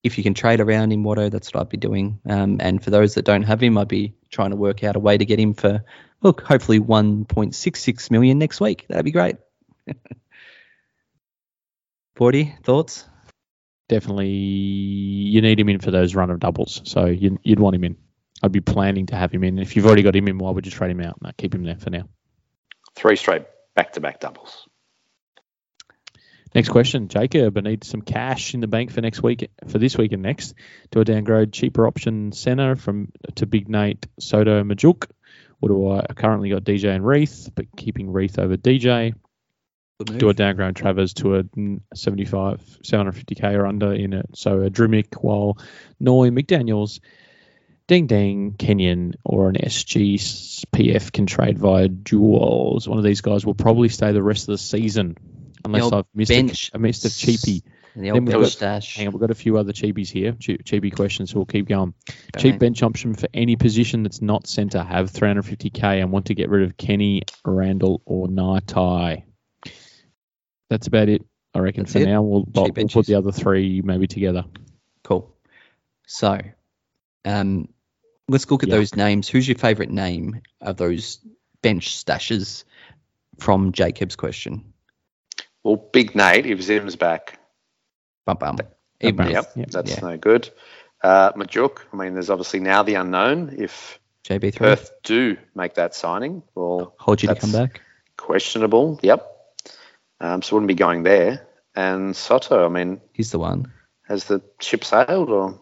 if 0.02 0.16
you 0.16 0.24
can 0.24 0.34
trade 0.34 0.60
around 0.60 0.92
him, 0.92 1.04
Watto, 1.04 1.30
that's 1.30 1.52
what 1.52 1.60
I'd 1.60 1.68
be 1.68 1.76
doing. 1.76 2.20
Um, 2.26 2.56
and 2.60 2.82
for 2.82 2.90
those 2.90 3.14
that 3.14 3.26
don't 3.26 3.42
have 3.42 3.62
him, 3.62 3.76
I'd 3.76 3.88
be 3.88 4.14
trying 4.30 4.50
to 4.50 4.56
work 4.56 4.82
out 4.82 4.96
a 4.96 4.98
way 4.98 5.18
to 5.18 5.24
get 5.24 5.38
him 5.38 5.52
for 5.52 5.84
look, 6.22 6.40
hopefully 6.40 6.80
1.66 6.80 8.10
million 8.10 8.38
next 8.38 8.60
week. 8.60 8.86
That'd 8.88 9.04
be 9.04 9.12
great. 9.12 9.36
40 12.16 12.56
thoughts? 12.62 13.06
Definitely, 13.88 14.28
you 14.28 15.42
need 15.42 15.60
him 15.60 15.68
in 15.68 15.80
for 15.80 15.90
those 15.90 16.14
run 16.14 16.30
of 16.30 16.40
doubles. 16.40 16.80
So 16.84 17.06
you, 17.06 17.38
you'd 17.42 17.60
want 17.60 17.76
him 17.76 17.84
in. 17.84 17.96
I'd 18.42 18.52
be 18.52 18.60
planning 18.60 19.06
to 19.06 19.16
have 19.16 19.32
him 19.32 19.44
in. 19.44 19.58
If 19.58 19.76
you've 19.76 19.86
already 19.86 20.02
got 20.02 20.16
him 20.16 20.28
in, 20.28 20.38
why 20.38 20.50
would 20.50 20.66
you 20.66 20.72
trade 20.72 20.90
him 20.90 21.00
out? 21.00 21.20
No, 21.22 21.30
keep 21.36 21.54
him 21.54 21.64
there 21.64 21.76
for 21.76 21.90
now. 21.90 22.08
Three 22.94 23.16
straight 23.16 23.42
back 23.74 23.92
to 23.92 24.00
back 24.00 24.20
doubles. 24.20 24.68
Next 26.54 26.68
question, 26.68 27.08
Jacob. 27.08 27.58
I 27.58 27.62
need 27.62 27.82
some 27.82 28.00
cash 28.00 28.54
in 28.54 28.60
the 28.60 28.68
bank 28.68 28.92
for 28.92 29.00
next 29.00 29.22
week, 29.22 29.50
for 29.66 29.78
this 29.78 29.98
week 29.98 30.12
and 30.12 30.22
next. 30.22 30.54
Do 30.92 31.00
I 31.00 31.04
downgrade 31.04 31.52
cheaper 31.52 31.86
option 31.86 32.30
center 32.30 32.76
from 32.76 33.10
to 33.36 33.46
Big 33.46 33.68
Nate 33.68 34.06
Sotto 34.20 34.62
Majok? 34.62 35.10
What 35.58 35.68
do 35.70 35.90
I, 35.90 36.06
I 36.08 36.12
currently 36.12 36.50
got 36.50 36.62
DJ 36.62 36.94
and 36.94 37.04
Reath, 37.04 37.50
but 37.52 37.66
keeping 37.76 38.12
Reath 38.12 38.38
over 38.38 38.56
DJ? 38.56 39.14
Do 40.02 40.28
a 40.28 40.34
downgrade 40.34 40.74
Travers 40.74 41.14
to 41.14 41.36
a 41.36 41.44
75, 41.94 42.60
750k 42.82 43.54
or 43.54 43.64
under 43.66 43.92
in 43.92 44.12
it? 44.12 44.26
So 44.34 44.62
a 44.62 44.70
Drmic 44.70 45.14
while 45.22 45.56
Noy 46.00 46.30
McDaniels, 46.30 46.98
Ding 47.86 48.08
Ding, 48.08 48.56
Kenyon, 48.58 49.14
or 49.24 49.48
an 49.50 49.54
SGPF 49.54 51.12
can 51.12 51.26
trade 51.26 51.58
via 51.60 51.86
duels. 51.86 52.88
One 52.88 52.98
of 52.98 53.04
these 53.04 53.20
guys 53.20 53.46
will 53.46 53.54
probably 53.54 53.88
stay 53.88 54.10
the 54.10 54.22
rest 54.22 54.42
of 54.48 54.54
the 54.54 54.58
season, 54.58 55.16
unless 55.64 55.82
old 55.84 55.94
I've 55.94 56.06
missed 56.12 56.28
bench 56.30 56.70
a, 56.72 56.76
I 56.76 56.78
missed 56.78 57.04
a 57.04 57.08
cheapie. 57.08 57.62
The 57.94 58.10
old 58.10 58.16
Then 58.16 58.24
we've 58.24 58.32
bench 58.34 58.44
got- 58.46 58.50
stash. 58.50 58.96
Hang 58.96 59.06
on, 59.06 59.12
we've 59.12 59.20
got 59.20 59.30
a 59.30 59.36
few 59.36 59.58
other 59.58 59.72
cheapies 59.72 60.08
here, 60.10 60.32
che- 60.32 60.58
cheapie 60.58 60.92
questions, 60.92 61.30
so 61.30 61.36
we'll 61.36 61.46
keep 61.46 61.68
going. 61.68 61.94
Go 62.32 62.40
Cheap 62.40 62.44
ahead. 62.50 62.58
bench 62.58 62.82
option 62.82 63.14
for 63.14 63.28
any 63.32 63.54
position 63.54 64.02
that's 64.02 64.20
not 64.20 64.48
centre. 64.48 64.82
Have 64.82 65.12
350k 65.12 66.00
and 66.02 66.10
want 66.10 66.26
to 66.26 66.34
get 66.34 66.48
rid 66.50 66.64
of 66.64 66.76
Kenny, 66.76 67.22
Randle, 67.44 68.02
or 68.04 68.26
Naitai. 68.26 69.22
That's 70.74 70.88
about 70.88 71.08
it, 71.08 71.22
I 71.54 71.60
reckon. 71.60 71.84
That's 71.84 71.92
for 71.92 72.00
it? 72.00 72.06
now, 72.06 72.20
we'll, 72.20 72.44
we'll 72.52 72.66
Cheap 72.72 72.90
put 72.90 73.06
the 73.06 73.14
other 73.14 73.30
three 73.30 73.80
maybe 73.80 74.08
together. 74.08 74.44
Cool. 75.04 75.32
So, 76.04 76.40
um, 77.24 77.68
let's 78.28 78.50
look 78.50 78.64
at 78.64 78.68
Yeah. 78.68 78.74
those 78.74 78.96
names. 78.96 79.28
Who's 79.28 79.46
your 79.46 79.56
favourite 79.56 79.92
name 79.92 80.40
of 80.60 80.76
those 80.76 81.20
bench 81.62 81.94
stashes 81.96 82.64
from 83.38 83.70
Jacob's 83.70 84.16
question? 84.16 84.72
Well, 85.62 85.76
Big 85.76 86.16
Nate, 86.16 86.44
if 86.44 86.60
Zim's 86.60 86.96
back, 86.96 87.38
Bum 88.24 88.36
bum. 88.40 88.56
Bum, 88.56 88.66
Even 89.00 89.28
yep, 89.30 89.52
Yep. 89.54 89.70
that's 89.70 89.90
Yeah. 89.92 90.00
no 90.02 90.16
good. 90.16 90.50
Uh, 91.04 91.30
Majok, 91.34 91.82
I 91.92 91.96
mean, 91.96 92.14
there's 92.14 92.30
obviously 92.30 92.58
now 92.58 92.82
the 92.82 92.94
unknown. 92.96 93.54
If 93.58 94.00
JB3. 94.24 94.56
Perth 94.56 94.90
do 95.04 95.36
make 95.54 95.74
that 95.74 95.94
signing, 95.94 96.42
well, 96.56 96.96
Hold 96.98 97.22
you 97.22 97.28
to 97.28 97.36
come 97.36 97.52
back. 97.52 97.80
Questionable, 98.16 98.98
yep. 99.04 99.30
Um, 100.24 100.40
so 100.40 100.56
wouldn't 100.56 100.68
be 100.68 100.74
going 100.74 101.02
there. 101.02 101.46
And 101.76 102.16
Sotto, 102.16 102.64
I 102.64 102.68
mean, 102.68 103.00
He's 103.12 103.30
the 103.30 103.38
one. 103.38 103.70
has 104.08 104.24
the 104.24 104.40
ship 104.60 104.84
sailed 104.84 105.28
or? 105.28 105.58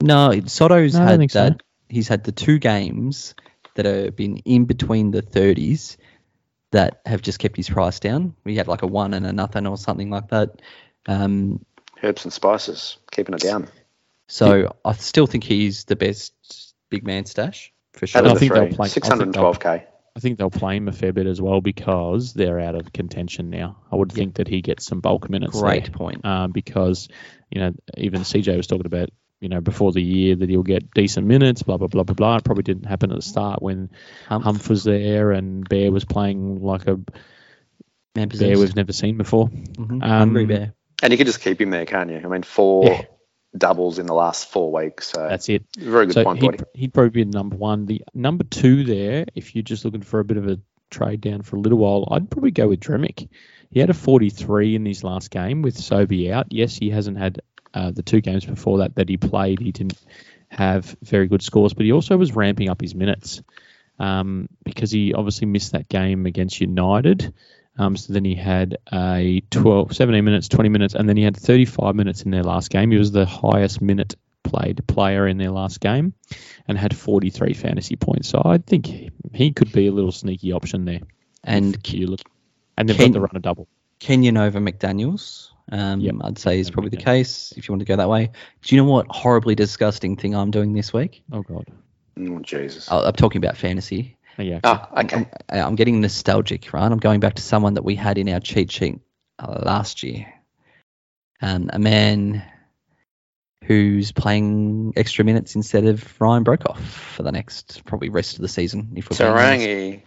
No, 0.00 0.32
Sotto's 0.46 0.94
No, 0.94 1.00
had 1.04 1.18
think 1.18 1.30
so. 1.30 1.50
He's 1.88 2.08
had 2.08 2.24
the 2.24 2.32
two 2.32 2.58
games 2.58 3.34
that 3.74 3.84
have 3.86 4.16
been 4.16 4.38
in 4.38 4.64
between 4.64 5.12
the 5.12 5.22
30s 5.22 5.96
that 6.72 7.00
have 7.06 7.22
just 7.22 7.38
kept 7.38 7.56
his 7.56 7.68
price 7.70 8.00
down. 8.00 8.34
We 8.44 8.56
had 8.56 8.66
like 8.66 8.82
a 8.82 8.86
one 8.88 9.14
and 9.14 9.24
a 9.24 9.32
nothing 9.32 9.66
or 9.66 9.76
something 9.76 10.10
like 10.10 10.28
that. 10.30 10.60
Um, 11.06 11.64
Herbs 12.02 12.24
and 12.24 12.32
spices, 12.32 12.98
keeping 13.12 13.34
it 13.34 13.40
down. 13.40 13.68
so 14.26 14.74
I 14.84 14.92
still 14.94 15.26
think 15.26 15.44
he's 15.44 15.84
the 15.84 15.96
best 15.96 16.74
big 16.90 17.04
man 17.04 17.24
stash 17.24 17.72
for 17.92 18.06
sure. 18.06 18.20
Out 18.20 18.26
I 18.26 18.30
of 18.30 18.34
the 18.34 18.40
think 18.40 18.52
they'll 18.52 18.66
three, 18.66 18.74
play- 18.76 18.86
I 18.86 18.88
think 18.88 19.06
612k. 19.06 19.84
I 20.16 20.20
think 20.20 20.38
they'll 20.38 20.50
play 20.50 20.76
him 20.76 20.88
a 20.88 20.92
fair 20.92 21.12
bit 21.12 21.26
as 21.26 21.40
well 21.40 21.60
because 21.60 22.32
they're 22.32 22.60
out 22.60 22.74
of 22.74 22.92
contention 22.92 23.50
now. 23.50 23.76
I 23.90 23.96
would 23.96 24.12
think 24.12 24.34
that 24.34 24.48
he 24.48 24.62
gets 24.62 24.86
some 24.86 25.00
bulk 25.00 25.30
minutes. 25.30 25.60
Great 25.60 25.84
there. 25.84 25.92
point. 25.92 26.24
um, 26.24 26.52
because 26.52 27.08
you 27.50 27.60
know 27.60 27.72
even 27.96 28.22
CJ 28.22 28.56
was 28.56 28.66
talking 28.66 28.86
about 28.86 29.10
you 29.40 29.48
know 29.48 29.60
before 29.60 29.92
the 29.92 30.02
year 30.02 30.34
that 30.36 30.48
he'll 30.48 30.62
get 30.62 30.90
decent 30.92 31.26
minutes, 31.26 31.62
blah 31.62 31.76
blah 31.76 31.88
blah 31.88 32.02
blah 32.02 32.14
blah. 32.14 32.36
It 32.36 32.44
probably 32.44 32.64
didn't 32.64 32.86
happen 32.86 33.10
at 33.10 33.16
the 33.16 33.22
start 33.22 33.62
when 33.62 33.90
Humph, 34.26 34.44
Humph 34.44 34.68
was 34.68 34.84
there 34.84 35.32
and 35.32 35.68
Bear 35.68 35.92
was 35.92 36.04
playing 36.04 36.62
like 36.62 36.86
a 36.86 36.98
man 38.16 38.28
Bear 38.28 38.58
we've 38.58 38.76
never 38.76 38.92
seen 38.92 39.16
before. 39.16 39.48
Mhm. 39.48 39.90
Um, 39.90 40.00
Hungry 40.00 40.46
bear. 40.46 40.74
And 41.02 41.12
you 41.12 41.16
can 41.16 41.26
just 41.26 41.40
keep 41.40 41.60
him 41.60 41.70
there, 41.70 41.86
can't 41.86 42.10
you? 42.10 42.20
I 42.24 42.26
mean, 42.26 42.42
four 42.42 42.84
Yeah. 42.86 43.02
Doubles 43.56 43.98
in 43.98 44.06
the 44.06 44.14
last 44.14 44.50
four 44.50 44.70
weeks. 44.72 45.08
So 45.08 45.26
That's 45.28 45.48
it. 45.48 45.64
very 45.76 46.06
good 46.06 46.14
so 46.14 46.24
point, 46.24 46.40
he'd, 46.42 46.50
Buddy. 46.50 46.64
he'd 46.74 46.94
probably 46.94 47.10
be 47.10 47.24
number 47.24 47.56
one. 47.56 47.86
The 47.86 48.02
number 48.14 48.44
two 48.44 48.84
there, 48.84 49.24
if 49.34 49.54
you're 49.54 49.62
just 49.62 49.84
looking 49.84 50.02
for 50.02 50.20
a 50.20 50.24
bit 50.24 50.36
of 50.36 50.48
a 50.48 50.58
trade 50.90 51.20
down 51.20 51.42
for 51.42 51.56
a 51.56 51.60
little 51.60 51.78
while, 51.78 52.08
I'd 52.10 52.30
probably 52.30 52.50
go 52.50 52.68
with 52.68 52.80
Drmic. 52.80 53.28
He 53.70 53.80
had 53.80 53.90
a 53.90 53.94
43 53.94 54.76
in 54.76 54.86
his 54.86 55.04
last 55.04 55.30
game 55.30 55.62
with 55.62 55.76
Sobey 55.76 56.32
out. 56.32 56.46
Yes, 56.50 56.76
he 56.76 56.90
hasn't 56.90 57.18
had 57.18 57.40
uh, 57.74 57.90
the 57.90 58.02
two 58.02 58.20
games 58.20 58.44
before 58.44 58.78
that 58.78 58.94
that 58.96 59.08
he 59.08 59.16
played. 59.16 59.60
He 59.60 59.72
didn't 59.72 59.98
have 60.48 60.96
very 61.02 61.26
good 61.26 61.42
scores, 61.42 61.74
but 61.74 61.84
he 61.84 61.92
also 61.92 62.16
was 62.16 62.34
ramping 62.34 62.68
up 62.68 62.80
his 62.80 62.94
minutes 62.94 63.42
um, 63.98 64.48
because 64.64 64.90
he 64.90 65.14
obviously 65.14 65.46
missed 65.46 65.72
that 65.72 65.88
game 65.88 66.26
against 66.26 66.60
United. 66.60 67.34
Um, 67.78 67.96
so 67.96 68.12
then 68.12 68.24
he 68.24 68.34
had 68.34 68.76
a 68.92 69.40
12, 69.50 69.94
17 69.94 70.24
minutes, 70.24 70.48
20 70.48 70.68
minutes, 70.68 70.94
and 70.94 71.08
then 71.08 71.16
he 71.16 71.22
had 71.22 71.36
35 71.36 71.94
minutes 71.94 72.22
in 72.22 72.30
their 72.30 72.42
last 72.42 72.70
game. 72.70 72.90
He 72.90 72.98
was 72.98 73.12
the 73.12 73.24
highest 73.24 73.80
minute 73.80 74.14
played 74.42 74.84
player 74.86 75.26
in 75.26 75.38
their 75.38 75.50
last 75.50 75.80
game 75.80 76.12
and 76.66 76.76
had 76.78 76.96
43 76.96 77.54
fantasy 77.54 77.96
points. 77.96 78.28
So 78.28 78.42
I 78.44 78.58
think 78.58 78.86
he, 78.86 79.10
he 79.32 79.52
could 79.52 79.72
be 79.72 79.86
a 79.86 79.92
little 79.92 80.12
sneaky 80.12 80.52
option 80.52 80.84
there. 80.84 81.00
And 81.44 81.76
if 81.76 81.94
you 81.94 82.08
look, 82.08 82.20
and 82.76 82.88
they've 82.88 82.96
Ken- 82.96 83.12
got 83.12 83.14
the 83.14 83.20
run 83.20 83.30
a 83.34 83.40
double. 83.40 83.68
Kenyon 84.00 84.36
over 84.36 84.60
McDaniels. 84.60 85.50
Um, 85.70 86.00
Yep. 86.00 86.14
I'd 86.22 86.38
say 86.38 86.60
is 86.60 86.70
probably 86.70 86.90
the 86.90 86.96
case 86.96 87.52
if 87.56 87.68
you 87.68 87.72
want 87.72 87.80
to 87.80 87.84
go 87.84 87.96
that 87.96 88.08
way. 88.08 88.30
Do 88.62 88.74
you 88.74 88.82
know 88.82 88.88
what 88.88 89.06
horribly 89.08 89.54
disgusting 89.54 90.16
thing 90.16 90.34
I'm 90.34 90.50
doing 90.50 90.72
this 90.72 90.92
week? 90.92 91.22
Oh 91.30 91.42
god. 91.42 91.66
Oh, 92.20 92.38
Jesus. 92.40 92.90
I'm 92.90 93.12
talking 93.12 93.42
about 93.42 93.56
fantasy. 93.56 94.16
Oh, 94.38 94.42
yeah. 94.42 94.60
Ah, 94.62 94.88
okay. 95.04 95.26
I'm, 95.48 95.66
I'm 95.66 95.74
getting 95.74 96.00
nostalgic, 96.00 96.72
right? 96.72 96.90
I'm 96.90 96.98
going 96.98 97.20
back 97.20 97.34
to 97.34 97.42
someone 97.42 97.74
that 97.74 97.84
we 97.84 97.96
had 97.96 98.18
in 98.18 98.28
our 98.28 98.40
cheat 98.40 98.70
sheet 98.70 99.00
uh, 99.38 99.62
last 99.64 100.02
year. 100.02 100.32
Um, 101.40 101.70
a 101.72 101.78
man 101.78 102.44
who's 103.64 104.12
playing 104.12 104.94
extra 104.96 105.24
minutes 105.24 105.56
instead 105.56 105.86
of 105.86 106.20
Ryan 106.20 106.44
Broekhoff 106.44 106.78
for 106.78 107.22
the 107.22 107.32
next 107.32 107.84
probably 107.84 108.08
rest 108.08 108.36
of 108.36 108.42
the 108.42 108.48
season. 108.48 108.92
If 108.96 109.10
we're 109.10 109.16
being 109.18 109.30
honest. 109.30 109.64
Te 109.64 109.74
Rangi. 109.74 110.02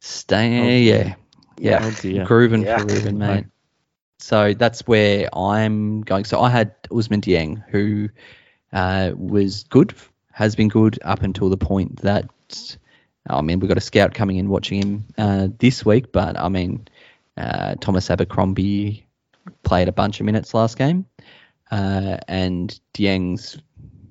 Stay, 0.00 0.60
Oh, 0.60 0.68
yeah, 0.68 1.14
yeah, 1.58 1.78
Oh, 1.82 1.90
dear. 2.00 2.24
grooving 2.24 2.62
Yeah. 2.62 2.78
for 2.78 2.86
Reuben, 2.86 3.18
No. 3.18 3.34
mate. 3.34 3.46
So 4.18 4.54
that's 4.54 4.86
where 4.86 5.28
I'm 5.34 6.02
going. 6.02 6.24
So 6.24 6.40
I 6.40 6.50
had 6.50 6.82
Ousmane 6.84 7.22
Dieng, 7.22 7.62
who 7.68 8.08
uh, 8.72 9.12
was 9.14 9.64
good, 9.64 9.94
has 10.32 10.56
been 10.56 10.68
good 10.68 10.98
up 11.02 11.22
until 11.22 11.48
the 11.48 11.56
point 11.56 12.02
that 12.02 12.28
I 13.28 13.40
mean 13.42 13.60
we've 13.60 13.68
got 13.68 13.78
a 13.78 13.82
scout 13.82 14.14
coming 14.14 14.36
in 14.36 14.48
watching 14.48 14.82
him 14.82 15.04
uh, 15.18 15.48
this 15.58 15.84
week, 15.84 16.12
but 16.12 16.38
I 16.38 16.48
mean 16.48 16.88
uh, 17.36 17.74
Thomas 17.80 18.10
Abercrombie 18.10 19.06
played 19.62 19.88
a 19.88 19.92
bunch 19.92 20.20
of 20.20 20.26
minutes 20.26 20.54
last 20.54 20.78
game, 20.78 21.06
uh, 21.70 22.18
and 22.28 22.78
Dieng's 22.94 23.58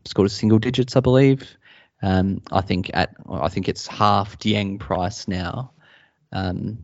scored 0.05 0.27
a 0.27 0.29
single 0.29 0.59
digits, 0.59 0.95
I 0.95 0.99
believe. 0.99 1.57
Um, 2.01 2.41
I 2.51 2.61
think 2.61 2.89
at 2.93 3.13
I 3.29 3.49
think 3.49 3.67
it's 3.67 3.87
half 3.87 4.37
Dieng 4.39 4.79
price 4.79 5.27
now. 5.27 5.71
Um, 6.31 6.79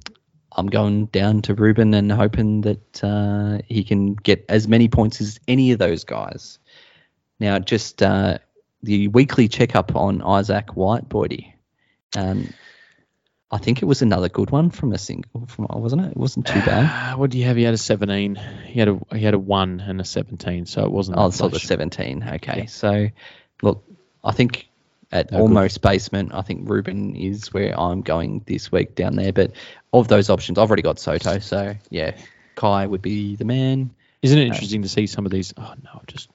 I'm 0.58 0.68
going 0.68 1.08
down 1.08 1.42
to 1.44 1.54
Reuben 1.54 1.94
and 1.94 2.12
hoping 2.12 2.62
that 2.62 3.04
uh, 3.04 3.60
he 3.68 3.84
can 3.84 4.16
get 4.16 4.46
as 4.50 4.68
many 4.68 4.88
points 4.88 5.20
as 5.22 5.40
any 5.48 5.72
of 5.72 5.80
those 5.80 6.04
guys. 6.04 6.60
Now, 7.40 7.60
just 7.60 8.02
uh, 8.02 8.38
the 8.82 9.10
weekly 9.10 9.48
checkup 9.48 9.96
on 9.96 10.22
Isaac 10.22 10.76
White, 10.76 11.10
Boydie. 11.10 11.55
Um, 12.18 12.54
I 13.52 13.58
think 13.60 13.82
it 13.82 13.86
was 13.86 14.02
another 14.02 14.28
good 14.28 14.50
one 14.50 14.70
from 14.72 14.92
a 14.92 14.98
single, 14.98 15.46
from 15.48 15.68
wasn't 15.70 16.04
it? 16.04 16.12
It 16.12 16.18
wasn't 16.18 16.48
too 16.48 16.60
bad. 16.62 17.14
Uh, 17.14 17.18
what 17.18 17.30
do 17.30 17.38
you 17.38 17.46
have? 17.46 17.56
He 17.58 17.64
had 17.64 17.74
a 17.74 17.78
17. 17.78 18.36
He 18.66 18.80
had 18.80 18.90
a 18.90 19.00
he 19.16 19.24
had 19.24 19.34
a 19.34 19.40
one 19.40 19.80
and 19.80 20.02
a 20.02 20.04
17, 20.06 20.66
so 20.66 20.84
it 20.84 20.92
wasn't. 20.92 21.18
Oh, 21.20 21.30
so 21.30 21.48
the 21.48 21.60
17. 21.60 22.24
Okay, 22.36 22.58
Yeah. 22.62 22.66
so 22.66 23.08
look, 23.62 23.84
I 24.24 24.32
think 24.32 24.68
at 25.12 25.32
No 25.32 25.38
good. 25.38 25.44
almost 25.44 25.82
basement, 25.82 26.34
I 26.34 26.42
think 26.42 26.68
Reuben 26.70 27.16
is 27.16 27.54
where 27.54 27.80
I'm 27.80 28.02
going 28.02 28.42
this 28.48 28.72
week 28.72 28.96
down 28.96 29.16
there. 29.16 29.32
But 29.32 29.52
of 29.94 30.08
those 30.08 30.30
options, 30.32 30.58
I've 30.58 30.68
already 30.68 30.82
got 30.82 30.98
Sotto, 31.00 31.40
so 31.40 31.76
yeah, 31.92 32.18
Kai 32.56 32.88
would 32.88 33.04
be 33.04 33.36
the 33.36 33.46
man. 33.46 33.92
Isn't 34.24 34.40
it 34.40 34.48
interesting 34.48 34.82
to 34.82 34.90
see 34.90 35.06
some 35.06 35.26
of 35.28 35.32
these? 35.32 35.54
Oh 35.56 35.74
no, 35.84 35.92
I've 35.94 36.08
just 36.08 36.30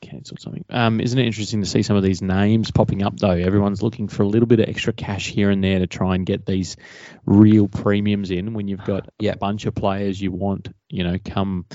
cancelled 0.00 0.40
something. 0.40 0.64
Um, 0.70 1.00
isn't 1.00 1.18
it 1.18 1.26
interesting 1.26 1.60
to 1.60 1.66
see 1.66 1.82
some 1.82 1.96
of 1.96 2.02
these 2.02 2.22
names 2.22 2.70
popping 2.70 3.02
up 3.02 3.18
though? 3.18 3.30
Everyone's 3.30 3.82
looking 3.82 4.08
for 4.08 4.22
a 4.22 4.26
little 4.26 4.46
bit 4.46 4.60
of 4.60 4.68
extra 4.68 4.92
cash 4.92 5.28
here 5.28 5.50
and 5.50 5.62
there 5.62 5.78
to 5.80 5.86
try 5.86 6.14
and 6.14 6.24
get 6.26 6.46
these 6.46 6.76
real 7.26 7.68
premiums 7.68 8.30
in. 8.30 8.54
When 8.54 8.68
you've 8.68 8.84
got 8.84 9.08
Yeah. 9.18 9.32
a 9.32 9.36
bunch 9.36 9.66
of 9.66 9.74
players 9.74 10.20
you 10.20 10.32
want, 10.32 10.68
you 10.88 11.04
know, 11.04 11.16
come 11.24 11.66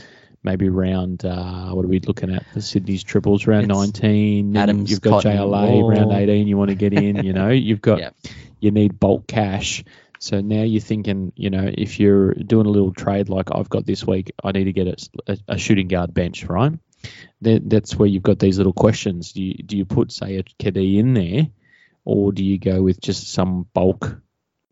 maybe 0.44 0.70
round. 0.70 1.26
Uh, 1.26 1.70
what 1.72 1.86
are 1.86 1.88
we 1.88 2.00
looking 2.00 2.34
at? 2.34 2.46
The 2.54 2.62
Sydney's 2.62 3.04
triples 3.04 3.48
round 3.48 3.66
It's 3.70 3.78
19. 3.78 4.52
then 4.54 4.62
Adams, 4.64 4.92
you've 4.92 5.02
got 5.02 5.24
Cotton, 5.24 5.38
JLA 5.38 5.90
round 5.90 6.08
Wall. 6.10 6.18
18. 6.18 6.48
You 6.48 6.58
want 6.58 6.70
to 6.70 6.76
get 6.76 6.94
in. 6.94 7.24
You 7.24 7.34
know, 7.34 7.50
you've 7.50 7.82
got 7.82 8.14
you 8.60 8.72
need 8.72 9.00
bulk 9.00 9.28
cash. 9.28 9.84
So 10.20 10.42
now 10.42 10.64
you're 10.64 10.82
thinking, 10.82 11.34
you 11.36 11.50
know, 11.50 11.70
if 11.72 12.00
you're 12.00 12.34
doing 12.34 12.66
a 12.66 12.70
little 12.70 12.94
trade 12.94 13.30
like 13.30 13.50
I've 13.54 13.70
got 13.70 13.86
this 13.86 14.08
week, 14.08 14.32
I 14.44 14.54
need 14.54 14.64
to 14.64 14.72
get 14.74 14.88
a, 14.88 15.32
a, 15.34 15.38
a 15.50 15.58
shooting 15.58 15.88
guard 15.88 16.14
bench, 16.14 16.46
right? 16.46 16.72
Then 17.42 17.70
that's 17.70 17.96
where 17.96 18.08
you've 18.08 18.24
got 18.24 18.40
these 18.40 18.58
little 18.58 18.74
questions. 18.74 19.34
Do 19.34 19.44
you, 19.44 19.54
do 19.56 19.78
you 19.78 19.86
put, 19.86 20.12
say, 20.12 20.38
a 20.38 20.44
KD 20.44 20.98
in 20.98 21.14
there, 21.14 21.48
or 22.04 22.32
do 22.32 22.44
you 22.44 22.58
go 22.58 22.82
with 22.82 23.00
just 23.02 23.32
some 23.32 23.68
bulk 23.74 24.20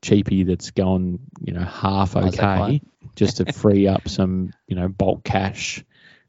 cheapie 0.01 0.45
that's 0.45 0.71
going, 0.71 1.19
you 1.41 1.53
know, 1.53 1.63
half 1.63 2.15
okay, 2.15 2.81
just 3.15 3.37
to 3.37 3.51
free 3.53 3.87
up 3.87 4.07
some, 4.09 4.53
you 4.67 4.75
know, 4.75 4.87
bulk 4.87 5.23
cash? 5.23 5.83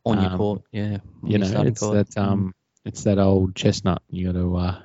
On 0.07 0.21
your 0.21 0.33
Um, 0.33 0.37
court, 0.37 0.63
yeah. 0.71 0.99
You 1.23 1.39
know, 1.39 1.63
it's 1.63 1.81
court. 1.81 2.11
that 2.11 2.19
um, 2.21 2.55
it's 2.85 3.05
that 3.05 3.19
old 3.19 3.55
chestnut. 3.57 4.03
You 4.11 4.27
got 4.27 4.39
to 4.39 4.57
uh, 4.57 4.83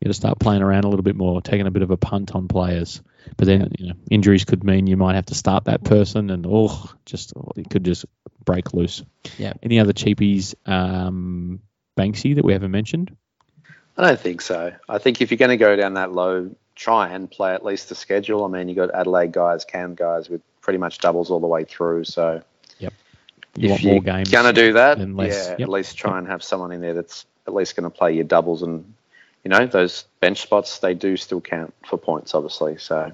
you 0.00 0.06
got 0.06 0.10
to 0.10 0.14
start 0.14 0.38
playing 0.40 0.62
around 0.62 0.84
a 0.84 0.88
little 0.88 1.04
bit 1.04 1.14
more, 1.14 1.40
taking 1.40 1.68
a 1.68 1.70
bit 1.70 1.82
of 1.82 1.92
a 1.92 1.96
punt 1.96 2.34
on 2.34 2.48
players. 2.48 3.00
But 3.36 3.46
then 3.46 3.72
you 3.78 3.88
know, 3.88 3.94
injuries 4.10 4.44
could 4.44 4.64
mean 4.64 4.86
you 4.86 4.96
might 4.96 5.14
have 5.14 5.26
to 5.26 5.34
start 5.34 5.64
that 5.64 5.84
person, 5.84 6.30
and 6.30 6.46
oh, 6.48 6.90
just 7.04 7.32
it 7.56 7.68
could 7.70 7.84
just 7.84 8.04
break 8.44 8.72
loose. 8.74 9.02
Yeah. 9.38 9.52
Any 9.62 9.80
other 9.80 9.92
cheapies, 9.92 10.54
um, 10.66 11.60
Banksy 11.98 12.34
that 12.36 12.44
we 12.44 12.52
haven't 12.52 12.70
mentioned? 12.70 13.16
I 13.96 14.02
don't 14.06 14.20
think 14.20 14.40
so. 14.42 14.72
I 14.88 14.98
think 14.98 15.20
if 15.20 15.30
you're 15.30 15.38
going 15.38 15.50
to 15.50 15.56
go 15.56 15.74
down 15.76 15.94
that 15.94 16.12
low, 16.12 16.50
try 16.74 17.08
and 17.08 17.30
play 17.30 17.54
at 17.54 17.64
least 17.64 17.88
the 17.88 17.94
schedule. 17.94 18.44
I 18.44 18.48
mean, 18.48 18.68
you 18.68 18.74
got 18.74 18.94
Adelaide 18.94 19.32
guys, 19.32 19.64
Cam 19.64 19.94
guys 19.94 20.28
with 20.28 20.42
pretty 20.60 20.78
much 20.78 20.98
doubles 20.98 21.30
all 21.30 21.40
the 21.40 21.46
way 21.46 21.64
through. 21.64 22.04
So 22.04 22.42
You 22.78 22.90
if 23.64 23.70
want 23.70 23.82
you're 23.84 23.92
more 23.94 24.02
games? 24.02 24.30
going 24.30 24.44
to 24.44 24.52
do 24.52 24.74
that, 24.74 24.98
less. 24.98 25.46
yeah, 25.46 25.50
Yep. 25.52 25.60
at 25.60 25.68
least 25.70 25.96
try 25.96 26.18
and 26.18 26.26
have 26.26 26.42
someone 26.42 26.72
in 26.72 26.82
there 26.82 26.92
that's 26.92 27.24
at 27.46 27.54
least 27.54 27.74
going 27.74 27.90
to 27.90 27.96
play 27.96 28.12
your 28.12 28.24
doubles 28.24 28.62
and 28.62 28.92
you 29.46 29.50
know 29.50 29.64
those 29.64 30.06
bench 30.18 30.42
spots. 30.42 30.80
They 30.80 30.94
do 30.94 31.16
still 31.16 31.40
count 31.40 31.72
for 31.88 31.98
points, 31.98 32.34
obviously. 32.34 32.78
So 32.78 33.12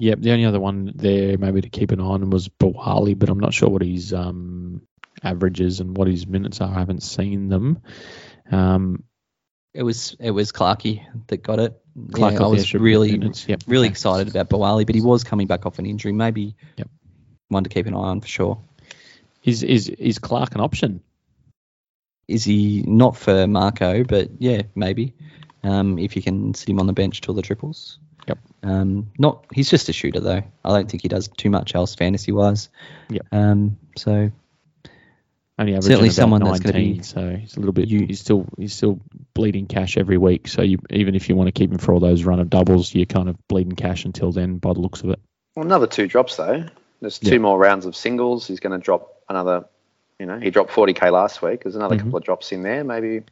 Yep. 0.00 0.18
The 0.20 0.32
only 0.32 0.44
other 0.44 0.58
one 0.58 0.90
there 0.96 1.38
maybe 1.38 1.60
to 1.60 1.68
keep 1.68 1.92
an 1.92 2.00
eye 2.00 2.04
on 2.04 2.30
was 2.30 2.48
Biwali, 2.48 3.16
but 3.16 3.28
I'm 3.28 3.38
not 3.38 3.54
sure 3.54 3.68
what 3.68 3.82
his 3.82 4.12
um, 4.12 4.82
averages 5.22 5.78
and 5.78 5.96
what 5.96 6.08
his 6.08 6.26
minutes 6.26 6.60
are. 6.60 6.68
I 6.68 6.80
haven't 6.80 7.04
seen 7.04 7.48
them. 7.48 7.80
Um, 8.50 9.04
It 9.72 9.84
was 9.84 10.16
it 10.18 10.32
was 10.32 10.50
Clarkey 10.50 11.06
that 11.28 11.44
got 11.44 11.60
it. 11.60 11.80
Clark 12.12 12.34
yeah, 12.34 12.42
I 12.42 12.48
was 12.48 12.62
extra 12.62 12.80
really 12.80 13.12
minutes, 13.12 13.48
yep, 13.48 13.62
really 13.68 13.86
okay. 13.86 13.92
excited 13.92 14.26
about 14.26 14.48
Biwali, 14.50 14.84
but 14.84 14.96
he 14.96 15.00
was 15.00 15.22
coming 15.22 15.46
back 15.46 15.64
off 15.64 15.78
an 15.78 15.86
injury. 15.86 16.12
Maybe 16.12 16.56
Yep. 16.76 16.90
one 17.50 17.62
to 17.62 17.70
keep 17.70 17.86
an 17.86 17.94
eye 17.94 17.98
on 17.98 18.20
for 18.20 18.26
sure. 18.26 18.58
is 19.44 19.62
is 19.62 19.88
is 19.90 20.18
Clark 20.18 20.56
an 20.56 20.60
option? 20.60 21.02
Is 22.28 22.44
he 22.44 22.82
not 22.86 23.16
for 23.16 23.46
Marco? 23.46 24.04
But 24.04 24.30
yeah, 24.38 24.62
maybe 24.74 25.14
um, 25.62 25.98
if 25.98 26.16
you 26.16 26.22
can 26.22 26.54
sit 26.54 26.68
him 26.68 26.80
on 26.80 26.86
the 26.86 26.92
bench 26.92 27.20
till 27.20 27.34
the 27.34 27.42
triples. 27.42 27.98
Yep. 28.28 28.38
Um, 28.64 29.12
not 29.18 29.44
he's 29.52 29.70
just 29.70 29.88
a 29.88 29.92
shooter 29.92 30.18
though. 30.20 30.42
I 30.64 30.68
don't 30.68 30.90
think 30.90 31.02
he 31.02 31.08
does 31.08 31.28
too 31.28 31.50
much 31.50 31.74
else 31.76 31.94
fantasy 31.94 32.32
wise. 32.32 32.68
Yep. 33.10 33.26
Um, 33.30 33.76
so 33.96 34.30
Only 35.58 35.72
averaging 35.72 35.82
Certainly 35.82 36.08
about 36.08 36.14
someone 36.14 36.42
that's 36.44 36.60
gonna 36.60 36.72
be- 36.74 37.02
so 37.02 37.36
he's 37.36 37.56
a 37.56 37.60
little 37.60 37.72
bit. 37.72 37.88
You- 37.88 38.04
he's 38.06 38.20
still 38.20 38.46
he's 38.58 38.74
still 38.74 39.00
bleeding 39.32 39.66
cash 39.66 39.96
every 39.96 40.18
week. 40.18 40.48
So 40.48 40.62
you, 40.62 40.78
even 40.90 41.14
if 41.14 41.28
you 41.28 41.36
want 41.36 41.46
to 41.48 41.52
keep 41.52 41.70
him 41.70 41.78
for 41.78 41.92
all 41.94 42.00
those 42.00 42.24
run 42.24 42.40
of 42.40 42.50
doubles, 42.50 42.94
you're 42.94 43.06
kind 43.06 43.28
of 43.28 43.36
bleeding 43.48 43.76
cash 43.76 44.04
until 44.04 44.32
then, 44.32 44.58
by 44.58 44.72
the 44.72 44.80
looks 44.80 45.02
of 45.02 45.10
it. 45.10 45.20
well, 45.54 45.64
another 45.64 45.86
two 45.86 46.06
drops 46.08 46.36
though. 46.36 46.64
There's 47.00 47.18
two 47.18 47.32
Yeah. 47.34 47.38
more 47.38 47.58
rounds 47.58 47.86
of 47.86 47.94
singles. 47.94 48.46
He's 48.46 48.58
going 48.60 48.72
to 48.78 48.82
drop 48.82 49.22
another. 49.28 49.66
You 50.18 50.26
know, 50.26 50.38
he 50.38 50.50
dropped 50.50 50.70
40k 50.70 51.12
last 51.12 51.42
week. 51.42 51.62
There's 51.64 51.76
another 51.76 51.96
Mhm. 51.96 52.00
couple 52.04 52.16
of 52.18 52.24
drops 52.24 52.52
in 52.52 52.62
there. 52.62 52.82
Maybe 52.84 53.22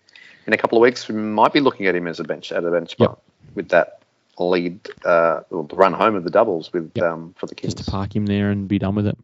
in 0.47 0.53
a 0.53 0.57
couple 0.57 0.76
of 0.76 0.82
weeks, 0.82 1.09
we 1.09 1.14
might 1.14 1.53
be 1.53 1.61
looking 1.61 1.87
at 1.87 1.95
him 1.95 2.07
as 2.07 2.20
a 2.20 2.24
bench 2.24 2.53
at 2.53 2.64
a 2.64 2.70
bench 2.70 2.95
Yep. 2.99 3.09
spot 3.09 3.18
with 3.55 3.68
that 3.70 4.01
lead, 4.39 4.80
uh, 5.05 5.41
well, 5.51 5.62
the 5.62 5.76
run 5.76 5.93
home 5.95 6.14
of 6.16 6.24
the 6.24 6.30
doubles 6.30 6.72
with 6.72 6.91
Yep. 6.95 7.05
um, 7.05 7.35
for 7.39 7.47
the 7.47 7.55
Kings. 7.55 7.74
Just 7.74 7.87
to 7.87 7.91
park 7.91 8.14
him 8.14 8.26
there 8.26 8.51
and 8.51 8.68
be 8.68 8.78
done 8.78 8.95
with 8.95 9.07
it. 9.07 9.16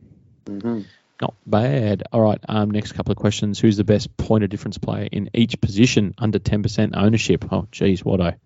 hmm 0.47 0.81
Not 1.21 1.35
bad. 1.47 2.03
All 2.13 2.23
right. 2.23 2.41
Um, 2.49 2.71
next 2.71 2.93
couple 2.93 3.13
of 3.13 3.19
questions. 3.19 3.61
Who's 3.61 3.77
the 3.77 3.85
best 3.85 4.17
point 4.17 4.43
of 4.43 4.49
difference 4.49 4.79
player 4.79 5.07
in 5.13 5.29
each 5.35 5.61
position 5.61 6.15
under 6.17 6.39
10% 6.39 6.97
ownership? 6.97 7.45
Oh, 7.53 7.67
geez, 7.71 8.03
what 8.03 8.23
I. 8.23 8.37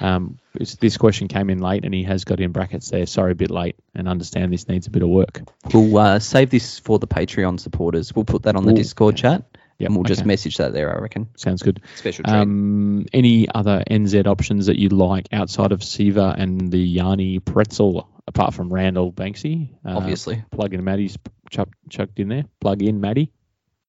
Um, 0.00 0.38
this 0.80 0.96
question 0.96 1.28
came 1.28 1.50
in 1.50 1.58
late, 1.60 1.84
and 1.84 1.94
he 1.94 2.02
has 2.04 2.24
got 2.24 2.40
in 2.40 2.52
brackets 2.52 2.90
there. 2.90 3.06
Sorry, 3.06 3.32
a 3.32 3.34
bit 3.34 3.50
late, 3.50 3.76
and 3.94 4.08
understand 4.08 4.52
this 4.52 4.68
needs 4.68 4.86
a 4.86 4.90
bit 4.90 5.02
of 5.02 5.08
work. 5.08 5.40
we'll 5.72 5.96
uh, 5.96 6.18
save 6.18 6.50
this 6.50 6.78
for 6.78 6.98
the 6.98 7.06
Patreon 7.06 7.60
supporters. 7.60 8.14
We'll 8.14 8.24
put 8.24 8.42
that 8.42 8.56
on 8.56 8.64
the 8.64 8.72
Ooh, 8.72 8.76
Discord 8.76 9.16
chat, 9.16 9.44
Yep, 9.78 9.86
and 9.88 9.96
we'll 9.96 10.04
just 10.04 10.20
okay. 10.20 10.28
message 10.28 10.56
that 10.58 10.72
there. 10.72 10.94
I 10.96 11.00
reckon 11.00 11.28
Sounds 11.36 11.62
good. 11.62 11.80
special 11.96 12.24
treat. 12.24 12.34
Um, 12.34 13.06
any 13.12 13.48
other 13.52 13.82
NZ 13.90 14.26
options 14.26 14.66
that 14.66 14.78
you 14.78 14.88
like 14.88 15.28
outside 15.32 15.72
of 15.72 15.82
Siva 15.82 16.34
and 16.38 16.70
the 16.70 16.78
Yanni 16.78 17.38
Pretzel, 17.40 18.08
apart 18.28 18.54
from 18.54 18.72
Randle 18.72 19.12
Banksy? 19.12 19.70
Uh, 19.84 19.96
Obviously, 19.96 20.44
Plug 20.52 20.74
in 20.74 20.84
Maddie's 20.84 21.18
chuck, 21.50 21.68
chucked 21.88 22.18
in 22.20 22.28
there. 22.28 22.44
Plug 22.60 22.82
in 22.82 23.00
Maddie. 23.00 23.32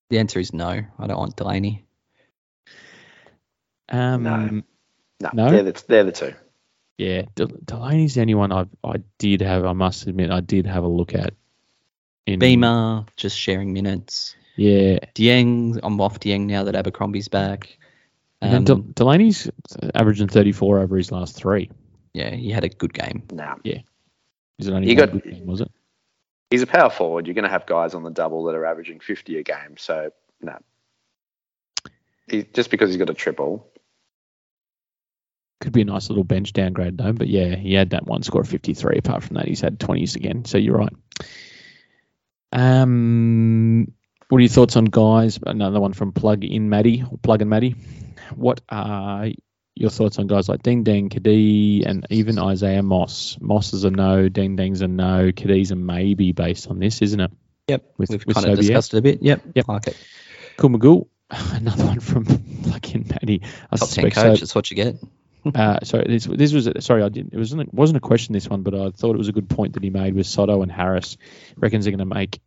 the 0.09 0.17
answer 0.19 0.39
is 0.39 0.53
no. 0.53 0.81
I 0.99 1.07
don't 1.07 1.17
want 1.19 1.35
Delaney. 1.35 1.85
Um, 3.89 4.23
No. 4.23 4.61
No, 5.21 5.29
No? 5.33 5.49
they're 5.49 5.63
the, 5.63 5.83
they're 5.87 6.03
the 6.03 6.11
two. 6.11 6.33
Yeah, 6.97 7.23
Del- 7.35 7.47
Delaney's 7.47 8.15
the 8.15 8.21
only 8.21 8.35
one 8.35 8.51
I 8.51 8.65
I 8.83 8.95
did 9.17 9.41
have. 9.41 9.65
I 9.65 9.73
must 9.73 10.07
admit, 10.07 10.31
I 10.31 10.39
did 10.41 10.65
have 10.65 10.83
a 10.83 10.87
look 10.87 11.13
at. 11.13 11.33
In, 12.25 12.39
Beamer 12.39 13.05
just 13.17 13.37
sharing 13.37 13.73
minutes. 13.73 14.35
Yeah, 14.55 14.99
Dieng, 15.13 15.79
I'm 15.83 15.99
off 15.99 16.19
Dieng 16.19 16.45
now 16.47 16.63
that 16.63 16.75
Abercrombie's 16.75 17.27
back. 17.27 17.77
and 18.41 18.55
Um, 18.55 18.63
Del- 18.63 18.93
Delaney's 18.93 19.49
averaging 19.93 20.27
34 20.29 20.79
over 20.79 20.95
his 20.97 21.11
last 21.11 21.35
three. 21.35 21.69
yeah, 22.13 22.29
he 22.33 22.49
had 22.51 22.63
a 22.63 22.69
good 22.69 22.93
game. 22.93 23.23
Nah. 23.31 23.55
Yeah. 23.63 23.79
Is 24.57 24.67
it 24.67 24.73
only 24.73 24.89
You 24.89 24.95
one 24.97 25.05
got- 25.09 25.11
good 25.21 25.31
game, 25.33 25.45
was 25.45 25.59
it? 25.61 25.69
He's 26.49 26.61
a 26.61 26.67
power 26.67 26.89
forward. 26.89 27.27
You're 27.27 27.33
going 27.33 27.43
to 27.43 27.49
have 27.49 27.65
guys 27.65 27.93
on 27.93 28.03
the 28.03 28.11
double 28.11 28.45
that 28.45 28.55
are 28.55 28.65
averaging 28.65 28.99
50 29.01 29.37
a 29.39 29.43
game. 29.43 29.75
So, 29.77 30.11
no. 30.41 30.57
He, 32.27 32.43
just 32.53 32.69
because 32.71 32.89
he's 32.89 32.97
got 32.97 33.09
a 33.09 33.13
triple. 33.13 33.67
Could 35.61 35.71
be 35.73 35.81
a 35.81 35.85
nice 35.85 36.09
little 36.09 36.23
bench 36.23 36.53
downgrade 36.53 36.97
though. 36.97 37.13
But 37.13 37.27
yeah, 37.27 37.55
he 37.55 37.73
had 37.73 37.91
that 37.91 38.05
one 38.05 38.23
score 38.23 38.41
of 38.41 38.47
53. 38.49 38.97
Apart 38.97 39.23
from 39.23 39.35
that, 39.37 39.47
he's 39.47 39.61
had 39.61 39.79
20s 39.79 40.15
again. 40.15 40.45
So 40.45 40.57
you're 40.57 40.77
right. 40.77 40.93
Um, 42.51 43.91
what 44.29 44.37
are 44.37 44.41
your 44.41 44.49
thoughts 44.49 44.75
on 44.75 44.85
guys? 44.85 45.39
Another 45.45 45.79
one 45.79 45.93
from 45.93 46.11
Plug 46.11 46.43
in 46.43 46.69
Maddie 46.69 47.03
or 47.09 47.17
Plug 47.17 47.41
in 47.41 47.49
Maddie. 47.49 47.75
What 48.35 48.61
are 48.69 49.27
your 49.75 49.89
thoughts 49.89 50.19
on 50.19 50.27
guys 50.27 50.47
like 50.49 50.63
Ding 50.63 50.83
Ding, 50.83 51.09
Cadee, 51.09 51.85
and 51.85 52.05
even 52.09 52.39
Isaiah 52.39 52.81
Moss? 52.83 53.37
Moss 53.39 53.73
is 53.73 53.83
a 53.83 53.91
no, 53.91 54.29
Ding 54.29 54.55
Ding's 54.55 54.81
a 54.81 54.87
no, 54.87 55.31
Cadee's 55.31 55.71
a 55.71 55.75
maybe 55.75 56.31
based 56.31 56.67
on 56.67 56.79
this, 56.79 57.01
isn't 57.01 57.19
it? 57.19 57.31
Yep, 57.67 57.83
With- 57.97 58.09
we've 58.09 58.25
with 58.25 58.35
kind 58.35 58.47
of 58.49 58.57
discussed 58.57 58.93
it 58.93 58.97
a 58.97 59.01
bit. 59.01 59.21
Yep, 59.21 59.41
Yep. 59.55 59.67
like 59.67 59.87
it. 59.87 59.97
Cool 60.57 60.69
Magoo. 60.71 61.07
Another 61.29 61.85
one 61.85 61.99
from 61.99 62.25
Plug 62.25 62.95
in 62.95 63.07
Maddie. 63.07 63.41
I 63.71 63.77
Top 63.77 63.89
ten 63.89 64.11
suspect 64.11 64.15
coach. 64.15 64.23
so- 64.37 64.39
That's 64.41 64.55
what 64.55 64.69
you 64.71 64.75
get. 64.75 64.95
uh, 65.55 65.79
sorry, 65.83 66.05
this, 66.07 66.25
this 66.25 66.53
was 66.53 66.69
sorry. 66.79 67.03
I 67.03 67.09
didn't. 67.09 67.33
It 67.33 67.37
wasn't. 67.37 67.61
It 67.61 67.73
wasn't 67.73 67.97
a 67.97 68.01
question. 68.01 68.33
This 68.33 68.49
one, 68.49 68.63
but 68.63 68.73
I 68.73 68.89
thought 68.91 69.15
it 69.15 69.17
was 69.17 69.27
a 69.27 69.33
good 69.33 69.49
point 69.49 69.73
that 69.73 69.83
he 69.83 69.89
made 69.89 70.15
with 70.15 70.25
Sotto 70.27 70.61
and 70.61 70.71
Harris. 70.71 71.17
Reckons 71.57 71.85
they're 71.85 71.91
going 71.95 72.09
to 72.09 72.15
make, 72.15 72.39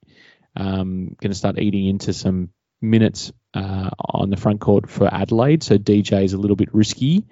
um, 0.56 1.16
going 1.20 1.30
to 1.30 1.38
start 1.38 1.58
eating 1.58 1.86
into 1.86 2.12
some 2.12 2.50
minutes 2.80 3.32
uh, 3.54 3.90
on 3.98 4.30
the 4.30 4.36
front 4.36 4.60
court 4.60 4.90
for 4.90 5.12
Adelaide. 5.12 5.62
So 5.62 5.78
DJ 5.78 6.24
is 6.24 6.32
a 6.32 6.38
little 6.38 6.56
bit 6.56 6.74
risky. 6.74 7.26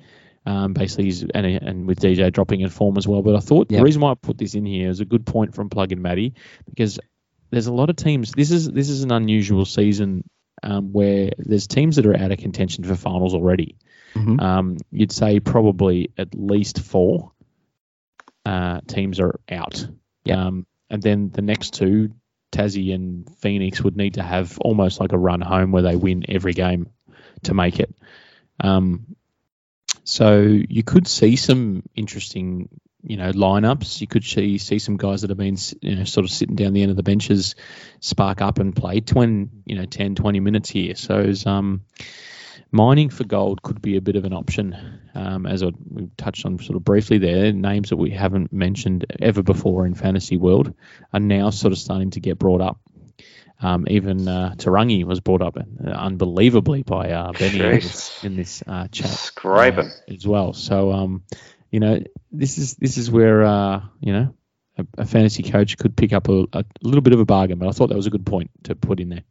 Um, 0.44 0.74
basically, 0.74 1.06
he's, 1.06 1.22
and, 1.22 1.44
and 1.44 1.86
with 1.88 1.98
DJ 1.98 2.32
dropping 2.32 2.60
in 2.60 2.68
form 2.68 2.96
as 2.96 3.08
well. 3.08 3.22
But 3.22 3.34
I 3.34 3.40
thought 3.40 3.70
Yep. 3.70 3.78
the 3.78 3.84
reason 3.84 4.00
why 4.00 4.12
I 4.12 4.14
put 4.14 4.38
this 4.38 4.54
in 4.54 4.64
here 4.64 4.90
is 4.90 5.00
a 5.00 5.04
good 5.04 5.26
point 5.26 5.54
from 5.56 5.70
Plug 5.70 5.90
and 5.90 6.02
Matty 6.02 6.34
because 6.68 7.00
there's 7.50 7.66
a 7.66 7.72
lot 7.72 7.90
of 7.90 7.96
teams. 7.96 8.30
This 8.32 8.52
is 8.52 8.70
this 8.70 8.88
is 8.88 9.02
an 9.02 9.10
unusual 9.10 9.64
season 9.64 10.22
um, 10.62 10.92
where 10.92 11.30
there's 11.38 11.66
teams 11.66 11.96
that 11.96 12.06
are 12.06 12.16
out 12.16 12.32
of 12.32 12.38
contention 12.38 12.84
for 12.84 12.96
finals 12.96 13.34
already. 13.34 13.76
Mhm. 14.14 14.40
Um, 14.40 14.76
you'd 14.90 15.12
say 15.12 15.40
probably 15.40 16.10
at 16.16 16.34
least 16.34 16.80
four 16.80 17.32
uh, 18.44 18.80
teams 18.86 19.20
are 19.20 19.40
out. 19.50 19.86
Yeah. 20.24 20.46
Um, 20.46 20.66
and 20.88 21.02
then 21.02 21.30
the 21.30 21.42
next 21.42 21.74
two, 21.74 22.12
Tassie 22.52 22.94
and 22.94 23.28
Phoenix, 23.38 23.82
would 23.82 23.96
need 23.96 24.14
to 24.14 24.22
have 24.22 24.58
almost 24.60 25.00
like 25.00 25.12
a 25.12 25.18
run 25.18 25.40
home 25.40 25.72
where 25.72 25.82
they 25.82 25.96
win 25.96 26.24
every 26.28 26.52
game 26.52 26.88
to 27.42 27.54
make 27.54 27.80
it. 27.80 27.94
Um, 28.60 29.16
so 30.04 30.40
you 30.40 30.82
could 30.82 31.08
see 31.08 31.36
some 31.36 31.82
interesting, 31.94 32.68
you 33.06 33.16
know, 33.16 33.30
lineups. 33.30 34.00
You 34.00 34.06
could 34.06 34.24
see 34.24 34.58
see 34.58 34.78
some 34.78 34.96
guys 34.96 35.22
that 35.22 35.30
have 35.30 35.38
been, 35.38 35.56
you 35.80 35.96
know, 35.96 36.04
sort 36.04 36.24
of 36.24 36.30
sitting 36.30 36.56
down 36.56 36.72
the 36.72 36.82
end 36.82 36.90
of 36.90 36.96
the 36.96 37.02
benches, 37.02 37.54
spark 38.00 38.42
up 38.42 38.58
and 38.58 38.74
play 38.74 39.00
20, 39.00 39.48
you 39.64 39.76
know, 39.76 39.84
10, 39.86 40.16
20 40.16 40.40
minutes 40.40 40.68
here. 40.70 40.96
So 40.96 41.32
um, 41.46 41.82
mining 42.72 43.10
for 43.10 43.24
gold 43.24 43.62
could 43.62 43.80
be 43.80 43.96
a 43.96 44.00
bit 44.00 44.16
of 44.16 44.24
an 44.24 44.32
option, 44.32 45.00
um, 45.14 45.46
as 45.46 45.62
I, 45.62 45.70
we 45.88 46.10
touched 46.16 46.44
on 46.44 46.58
sort 46.58 46.76
of 46.76 46.84
briefly 46.84 47.18
there. 47.18 47.52
Names 47.52 47.90
that 47.90 47.96
we 47.96 48.10
haven't 48.10 48.52
mentioned 48.52 49.06
ever 49.20 49.42
before 49.42 49.86
in 49.86 49.94
fantasy 49.94 50.36
world 50.36 50.74
are 51.12 51.20
now 51.20 51.50
sort 51.50 51.72
of 51.72 51.78
starting 51.78 52.10
to 52.10 52.20
get 52.20 52.38
brought 52.38 52.60
up. 52.60 52.80
Um, 53.58 53.86
even 53.88 54.28
uh, 54.28 54.54
Te 54.54 54.66
Rangi 54.66 55.04
was 55.04 55.20
brought 55.20 55.40
up 55.40 55.56
unbelievably 55.56 56.82
by 56.82 57.12
uh, 57.12 57.32
Benny 57.32 57.60
in 57.60 57.70
this, 57.70 58.24
in 58.24 58.36
this 58.36 58.62
uh, 58.66 58.88
chat 58.88 59.08
Scraping. 59.08 59.86
uh, 59.86 60.12
as 60.12 60.26
well. 60.26 60.52
So, 60.52 60.92
um, 60.92 61.22
you 61.76 61.80
know, 61.80 62.00
this 62.32 62.56
is 62.56 62.74
this 62.76 62.96
is 62.96 63.10
where 63.10 63.44
uh, 63.44 63.82
you 64.00 64.10
know 64.10 64.34
a, 64.78 64.86
a 64.96 65.04
fantasy 65.04 65.42
coach 65.42 65.76
could 65.76 65.94
pick 65.94 66.14
up 66.14 66.26
a, 66.30 66.46
a 66.54 66.64
little 66.80 67.02
bit 67.02 67.12
of 67.12 67.20
a 67.20 67.26
bargain. 67.26 67.58
But 67.58 67.68
I 67.68 67.72
thought 67.72 67.88
that 67.88 67.96
was 67.96 68.06
a 68.06 68.10
good 68.10 68.24
point 68.24 68.50
to 68.64 68.74
put 68.74 68.98
in 68.98 69.10
there. 69.10 69.24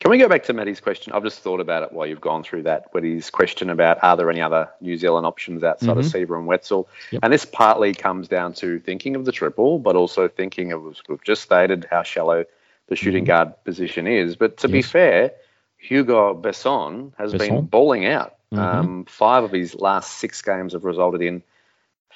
Can 0.00 0.10
we 0.10 0.18
go 0.18 0.28
back 0.28 0.42
to 0.44 0.52
Matty's 0.52 0.80
question? 0.80 1.12
I've 1.12 1.22
just 1.22 1.38
thought 1.38 1.60
about 1.60 1.84
it 1.84 1.92
while 1.92 2.04
you've 2.04 2.20
gone 2.20 2.42
through 2.42 2.64
that. 2.64 2.86
But 2.92 3.04
his 3.04 3.30
question 3.30 3.70
about 3.70 4.02
are 4.02 4.16
there 4.16 4.28
any 4.28 4.42
other 4.42 4.70
New 4.80 4.96
Zealand 4.96 5.24
options 5.24 5.62
outside 5.62 5.96
of 5.96 6.04
Mhm. 6.04 6.10
Siva 6.10 6.34
and 6.36 6.48
Wetzel? 6.48 6.88
Yep. 7.12 7.20
And 7.22 7.32
this 7.32 7.44
partly 7.44 7.94
comes 7.94 8.26
down 8.26 8.54
to 8.54 8.80
thinking 8.80 9.14
of 9.14 9.24
the 9.24 9.30
triple, 9.30 9.78
but 9.78 9.94
also 9.94 10.26
thinking 10.26 10.72
of, 10.72 10.84
as 10.88 11.00
we've 11.08 11.22
just 11.22 11.42
stated, 11.42 11.86
how 11.88 12.02
shallow 12.02 12.44
the 12.88 12.96
shooting 12.96 13.22
Mhm. 13.22 13.28
guard 13.28 13.64
position 13.64 14.08
is. 14.08 14.34
But 14.34 14.56
to 14.58 14.68
be 14.68 14.82
fair, 14.82 15.30
Hugo 15.78 16.34
Besson 16.34 17.12
has 17.18 17.30
been 17.32 17.40
Besson. 17.52 17.70
balling 17.70 18.04
out. 18.04 18.34
Mhm. 18.52 18.58
Um, 18.58 19.04
five 19.04 19.44
of 19.44 19.52
his 19.52 19.76
last 19.76 20.18
six 20.18 20.42
games 20.42 20.72
have 20.72 20.84
resulted 20.84 21.22
in 21.22 21.44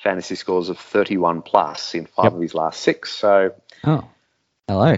fantasy 0.03 0.35
scores 0.35 0.69
of 0.69 0.79
31 0.79 1.43
plus 1.43 1.95
in 1.95 2.07
five 2.07 2.27
Yep. 2.27 2.35
of 2.35 2.41
his 2.41 2.55
last 2.55 2.81
six. 2.81 3.13
So 3.13 3.55
Oh, 3.85 4.09
hello. 4.67 4.97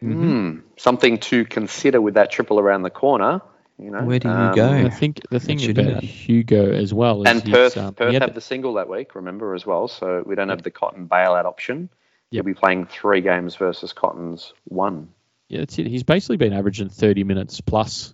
Hmm, 0.00 0.58
something 0.76 1.18
to 1.18 1.44
consider 1.44 2.00
with 2.00 2.14
that 2.14 2.30
triple 2.30 2.60
around 2.60 2.82
the 2.82 2.90
corner. 2.90 3.40
You 3.78 3.90
know, 3.90 4.04
Where 4.04 4.18
do 4.18 4.28
you 4.28 4.34
Um, 4.34 4.54
go? 4.54 4.70
I 4.86 4.88
think 4.90 5.20
the 5.30 5.40
thing 5.40 5.58
shooting 5.58 5.84
about 5.84 6.00
guard. 6.00 6.04
Hugo 6.04 6.72
as 6.72 6.94
well 6.94 7.22
is 7.22 7.28
And 7.28 7.44
Perth, 7.44 7.76
um, 7.76 7.94
Perth 7.94 8.08
he 8.08 8.14
have 8.14 8.34
the 8.34 8.40
single 8.40 8.74
that 8.74 8.88
week, 8.88 9.14
remember 9.14 9.54
as 9.54 9.66
well. 9.66 9.88
So 9.88 10.22
we 10.24 10.34
don't 10.34 10.48
have 10.48 10.62
the 10.62 10.70
Cotton 10.70 11.08
bailout 11.08 11.44
option. 11.44 11.90
He'll 12.30 12.42
be 12.42 12.54
playing 12.54 12.86
three 12.86 13.20
games 13.20 13.56
versus 13.56 13.92
Cotton's 13.92 14.52
one. 14.64 15.08
Yeah, 15.48 15.60
that's 15.60 15.78
it. 15.78 15.86
He's 15.86 16.02
basically 16.02 16.36
been 16.38 16.52
averaging 16.52 16.88
30 16.88 17.24
minutes 17.24 17.60
plus 17.60 18.12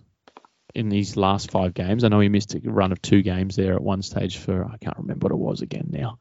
in 0.75 0.89
these 0.89 1.15
last 1.15 1.51
five 1.51 1.73
games. 1.73 2.03
I 2.03 2.07
know 2.07 2.19
he 2.19 2.29
missed 2.29 2.55
a 2.55 2.59
run 2.63 2.91
of 2.91 3.01
two 3.01 3.21
games 3.21 3.55
there 3.55 3.73
at 3.73 3.81
one 3.81 4.01
stage 4.01 4.37
for, 4.37 4.65
I 4.65 4.77
can't 4.77 4.97
remember 4.97 5.25
what 5.25 5.31
it 5.31 5.37
was 5.37 5.61
again 5.61 5.89
now. 5.91 6.19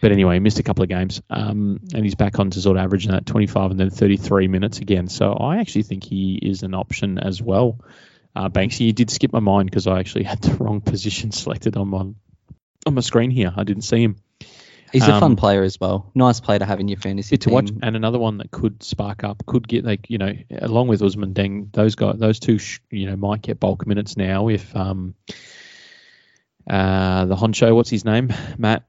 But 0.00 0.12
anyway, 0.12 0.34
he 0.34 0.40
missed 0.40 0.58
a 0.58 0.62
couple 0.62 0.82
of 0.82 0.88
games. 0.88 1.20
Um, 1.28 1.80
and 1.94 2.04
he's 2.04 2.14
back 2.14 2.38
on 2.38 2.50
to 2.50 2.60
sort 2.60 2.76
of 2.76 2.84
averaging 2.84 3.12
that 3.12 3.26
25 3.26 3.72
and 3.72 3.80
then 3.80 3.90
33 3.90 4.48
minutes 4.48 4.78
again. 4.78 5.08
So 5.08 5.32
I 5.32 5.58
actually 5.58 5.82
think 5.82 6.04
he 6.04 6.38
is 6.40 6.62
an 6.62 6.74
option 6.74 7.18
as 7.18 7.42
well. 7.42 7.80
Uh, 8.34 8.48
Banksy, 8.48 8.86
you 8.86 8.92
did 8.94 9.10
skip 9.10 9.32
my 9.32 9.40
mind 9.40 9.70
because 9.70 9.86
I 9.86 9.98
actually 9.98 10.24
had 10.24 10.40
the 10.40 10.54
wrong 10.62 10.80
position 10.80 11.30
selected 11.30 11.76
on 11.76 11.88
my, 11.88 12.00
on 12.86 12.94
my 12.94 13.02
screen 13.02 13.30
here. 13.30 13.52
I 13.54 13.64
didn't 13.64 13.82
see 13.82 14.02
him. 14.02 14.16
He's 14.92 15.08
a 15.08 15.14
Um, 15.14 15.20
fun 15.20 15.36
player 15.36 15.62
as 15.62 15.80
well. 15.80 16.10
Nice 16.14 16.40
player 16.40 16.58
to 16.58 16.66
have 16.66 16.78
in 16.78 16.86
your 16.88 16.98
fantasy 16.98 17.36
to 17.38 17.44
team. 17.46 17.54
watch, 17.54 17.70
and 17.82 17.96
another 17.96 18.18
one 18.18 18.36
that 18.38 18.50
could 18.50 18.82
spark 18.82 19.24
up, 19.24 19.44
could 19.46 19.66
get 19.66 19.84
like 19.84 20.10
you 20.10 20.18
know, 20.18 20.32
along 20.58 20.88
with 20.88 21.00
Ousmane 21.00 21.32
Dieng, 21.32 21.72
those 21.72 21.94
guys, 21.94 22.18
those 22.18 22.38
two, 22.38 22.58
sh- 22.58 22.80
you 22.90 23.06
know, 23.06 23.16
might 23.16 23.40
get 23.42 23.58
bulk 23.58 23.86
minutes 23.86 24.16
now 24.18 24.48
if 24.48 24.74
um, 24.76 25.14
uh, 26.68 27.24
the 27.24 27.34
Honcho, 27.36 27.74
what's 27.74 27.88
his 27.90 28.04
name, 28.04 28.32
Matt? 28.58 28.84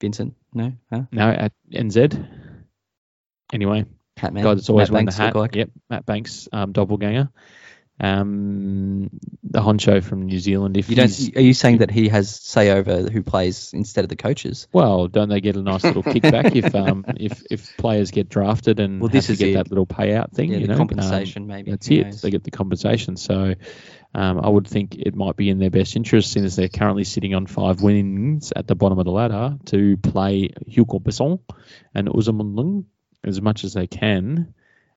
Vincent, 0.00 0.34
no, 0.52 0.72
huh? 0.90 1.02
No, 1.12 1.28
at 1.30 1.52
NZ. 1.72 2.28
Anyway, 3.52 3.84
Hat 4.16 4.32
man. 4.34 4.42
guy 4.44 4.54
that's 4.54 4.68
always 4.68 4.88
Matt 4.88 4.92
wearing 4.92 5.06
Banks 5.06 5.16
the 5.16 5.22
hat. 5.22 5.36
like. 5.36 5.54
Yep, 5.56 5.70
Matt 5.90 6.06
Banks, 6.06 6.48
um, 6.52 6.72
doppelganger. 6.72 7.30
Um, 8.00 9.10
the 9.44 9.60
Honcho 9.60 10.02
from 10.02 10.22
New 10.26 10.38
Zealand. 10.38 10.76
If 10.76 10.88
You 10.90 10.96
don't. 10.96 11.36
Are 11.36 11.40
you 11.40 11.54
saying 11.54 11.78
that 11.78 11.90
he 11.90 12.08
has 12.08 12.34
say 12.34 12.70
over 12.70 13.02
who 13.02 13.22
plays 13.22 13.72
instead 13.72 14.04
of 14.04 14.08
the 14.08 14.16
coaches? 14.16 14.66
Well, 14.72 15.08
don't 15.08 15.28
they 15.28 15.40
get 15.40 15.56
a 15.56 15.62
nice 15.62 15.84
little 15.84 16.02
kickback 16.02 16.56
if 16.56 16.74
um 16.74 17.04
if 17.16 17.42
if 17.50 17.76
players 17.76 18.10
get 18.10 18.28
drafted 18.28 18.80
and 18.80 19.00
Well, 19.00 19.08
this 19.10 19.30
is 19.30 19.38
get 19.38 19.50
it. 19.50 19.54
that 19.54 19.68
little 19.70 19.86
payout 19.86 20.32
thing? 20.32 20.50
Yeah, 20.52 20.58
you 20.58 20.66
know, 20.66 20.76
compensation 20.76 21.42
Um, 21.42 21.48
maybe. 21.48 21.70
That's 21.70 21.86
Who 21.86 21.94
it. 21.96 22.04
knows? 22.04 22.20
They 22.22 22.30
get 22.30 22.44
the 22.44 22.50
compensation. 22.50 23.16
So 23.16 23.54
um, 24.14 24.40
I 24.40 24.48
would 24.48 24.66
think 24.66 24.96
it 24.96 25.14
might 25.14 25.36
be 25.36 25.48
in 25.48 25.58
their 25.58 25.70
best 25.70 25.94
interest, 25.96 26.32
since 26.32 26.56
they're 26.56 26.68
currently 26.68 27.04
sitting 27.04 27.34
on 27.34 27.46
five 27.46 27.82
wins 27.82 28.52
at 28.54 28.66
the 28.66 28.74
bottom 28.74 28.98
of 28.98 29.04
the 29.04 29.12
ladder, 29.12 29.56
to 29.66 29.96
play 29.98 30.50
Hugo 30.66 30.98
Besson 30.98 31.40
and 31.94 32.08
Uzamunlung 32.08 32.84
as 33.24 33.40
much 33.40 33.64
as 33.64 33.72
they 33.74 33.86
can 33.86 34.54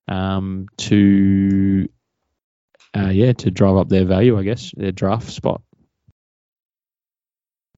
um, 0.08 0.68
to 0.78 1.88
uh, 2.96 3.10
yeah 3.10 3.34
to 3.34 3.52
drive 3.52 3.76
up 3.78 3.90
their 3.90 4.06
value, 4.06 4.38
I 4.38 4.44
guess, 4.44 4.72
their 4.76 4.92
draft 4.92 5.30
spot. 5.30 5.62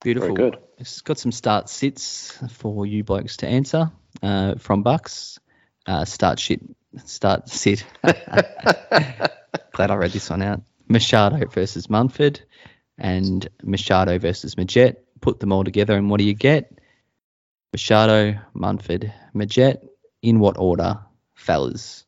Beautiful. 0.02 0.36
Very 0.36 0.52
good. 0.52 0.60
It's 0.78 1.02
got 1.02 1.18
some 1.18 1.32
start 1.32 1.70
sits 1.70 2.38
for 2.52 2.86
you 2.86 3.04
blokes 3.04 3.38
to 3.38 3.48
answer 3.48 3.92
uh, 4.22 4.56
from 4.56 4.84
Bucks. 4.84 5.40
Uh, 5.86 6.06
start 6.06 6.40
shit. 6.40 6.62
Start 7.06 7.50
sit. 7.50 7.86
Glad 8.04 9.92
I 9.92 9.96
read 9.96 10.12
this 10.12 10.30
one 10.30 10.42
out. 10.42 10.62
Machado 10.88 11.46
versus 11.48 11.90
Munford 11.90 12.42
and 12.98 13.48
Machado 13.64 14.20
versus 14.20 14.56
Majet. 14.56 14.98
Put 15.20 15.40
them 15.40 15.52
all 15.52 15.64
together, 15.64 15.96
and 15.96 16.10
what 16.10 16.20
do 16.20 16.26
you 16.26 16.34
get? 16.34 16.80
Machado, 17.74 18.40
Munford, 18.54 19.12
Majet. 19.36 19.80
In 20.22 20.40
what 20.40 20.58
order, 20.58 21.00
fellas? 21.36 22.06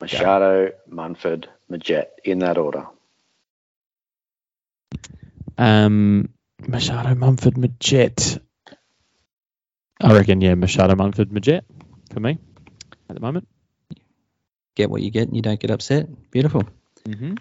Machado, 0.00 0.70
Munford, 0.88 1.48
Majet, 1.70 2.06
in 2.24 2.40
that 2.40 2.58
order. 2.58 2.86
Um, 5.56 6.30
Machado, 6.66 7.14
Munford, 7.14 7.54
Majet. 7.54 8.40
I 10.00 10.12
reckon, 10.12 10.40
yeah, 10.40 10.54
Machado, 10.54 10.94
Munford, 10.94 11.30
Majet 11.30 11.62
for 12.12 12.20
me 12.20 12.38
at 13.08 13.14
the 13.14 13.20
moment. 13.20 13.48
Get 14.76 14.90
what 14.90 15.02
you 15.02 15.10
get, 15.10 15.26
and 15.26 15.36
you 15.36 15.42
don't 15.42 15.58
get 15.58 15.70
upset. 15.70 16.08
Beautiful. 16.30 16.62
Mm-hmm. 17.04 17.34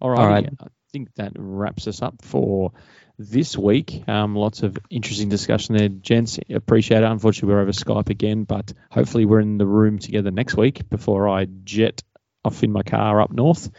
All 0.00 0.10
right. 0.10 0.18
All 0.20 0.28
right. 0.28 0.48
I 0.60 0.66
think 0.92 1.12
that 1.16 1.32
wraps 1.34 1.88
us 1.88 2.02
up 2.02 2.22
for 2.22 2.72
this 3.18 3.58
week. 3.58 4.08
Um, 4.08 4.36
lots 4.36 4.62
of 4.62 4.78
interesting 4.90 5.28
discussion 5.28 5.76
there, 5.76 5.88
gents. 5.88 6.38
Appreciate 6.50 7.02
it. 7.02 7.04
Unfortunately, 7.04 7.52
we're 7.52 7.62
over 7.62 7.72
Skype 7.72 8.10
again, 8.10 8.44
but 8.44 8.72
hopefully, 8.90 9.24
we're 9.24 9.40
in 9.40 9.58
the 9.58 9.66
room 9.66 9.98
together 9.98 10.30
next 10.30 10.56
week 10.56 10.88
before 10.88 11.28
I 11.28 11.46
jet 11.64 12.02
off 12.44 12.62
in 12.62 12.72
my 12.72 12.82
car 12.82 13.20
up 13.20 13.32
north. 13.32 13.70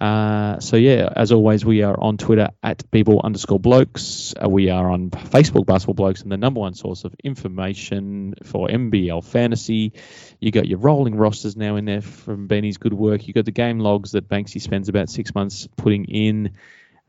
Uh, 0.00 0.60
so 0.60 0.76
yeah, 0.76 1.12
as 1.14 1.32
always, 1.32 1.64
we 1.64 1.82
are 1.82 2.00
on 2.00 2.18
Twitter 2.18 2.50
at 2.62 2.88
bball 2.92 3.24
underscore 3.24 3.58
blokes. 3.58 4.32
Uh, 4.40 4.48
we 4.48 4.70
are 4.70 4.88
on 4.88 5.10
Facebook 5.10 5.66
basketball 5.66 5.94
blokes, 5.94 6.22
and 6.22 6.30
the 6.30 6.36
number 6.36 6.60
one 6.60 6.74
source 6.74 7.02
of 7.04 7.12
information 7.24 8.34
for 8.44 8.68
NBL 8.68 9.24
fantasy. 9.24 9.94
You 10.38 10.52
got 10.52 10.68
your 10.68 10.78
rolling 10.78 11.16
rosters 11.16 11.56
now 11.56 11.74
in 11.76 11.84
there 11.84 12.00
from 12.00 12.46
Benny's 12.46 12.78
good 12.78 12.94
work. 12.94 13.26
You 13.26 13.34
got 13.34 13.44
the 13.44 13.50
game 13.50 13.80
logs 13.80 14.12
that 14.12 14.28
Banksy 14.28 14.60
spends 14.60 14.88
about 14.88 15.10
six 15.10 15.34
months 15.34 15.66
putting 15.76 16.04
in. 16.04 16.52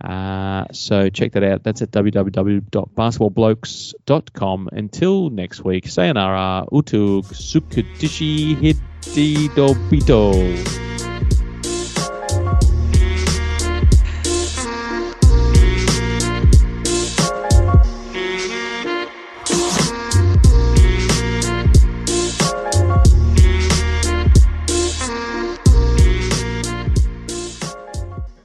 Uh, 0.03 0.65
so 0.71 1.09
check 1.09 1.33
that 1.33 1.43
out. 1.43 1.61
That's 1.63 1.83
at 1.83 1.91
www.basketballblokes.com. 1.91 4.69
Until 4.71 5.29
next 5.29 5.63
week, 5.63 5.87
sayonara, 5.87 6.65
utug, 6.71 7.25
sukutishi, 7.25 8.55
hiti 8.55 9.49
dobito. 9.49 10.88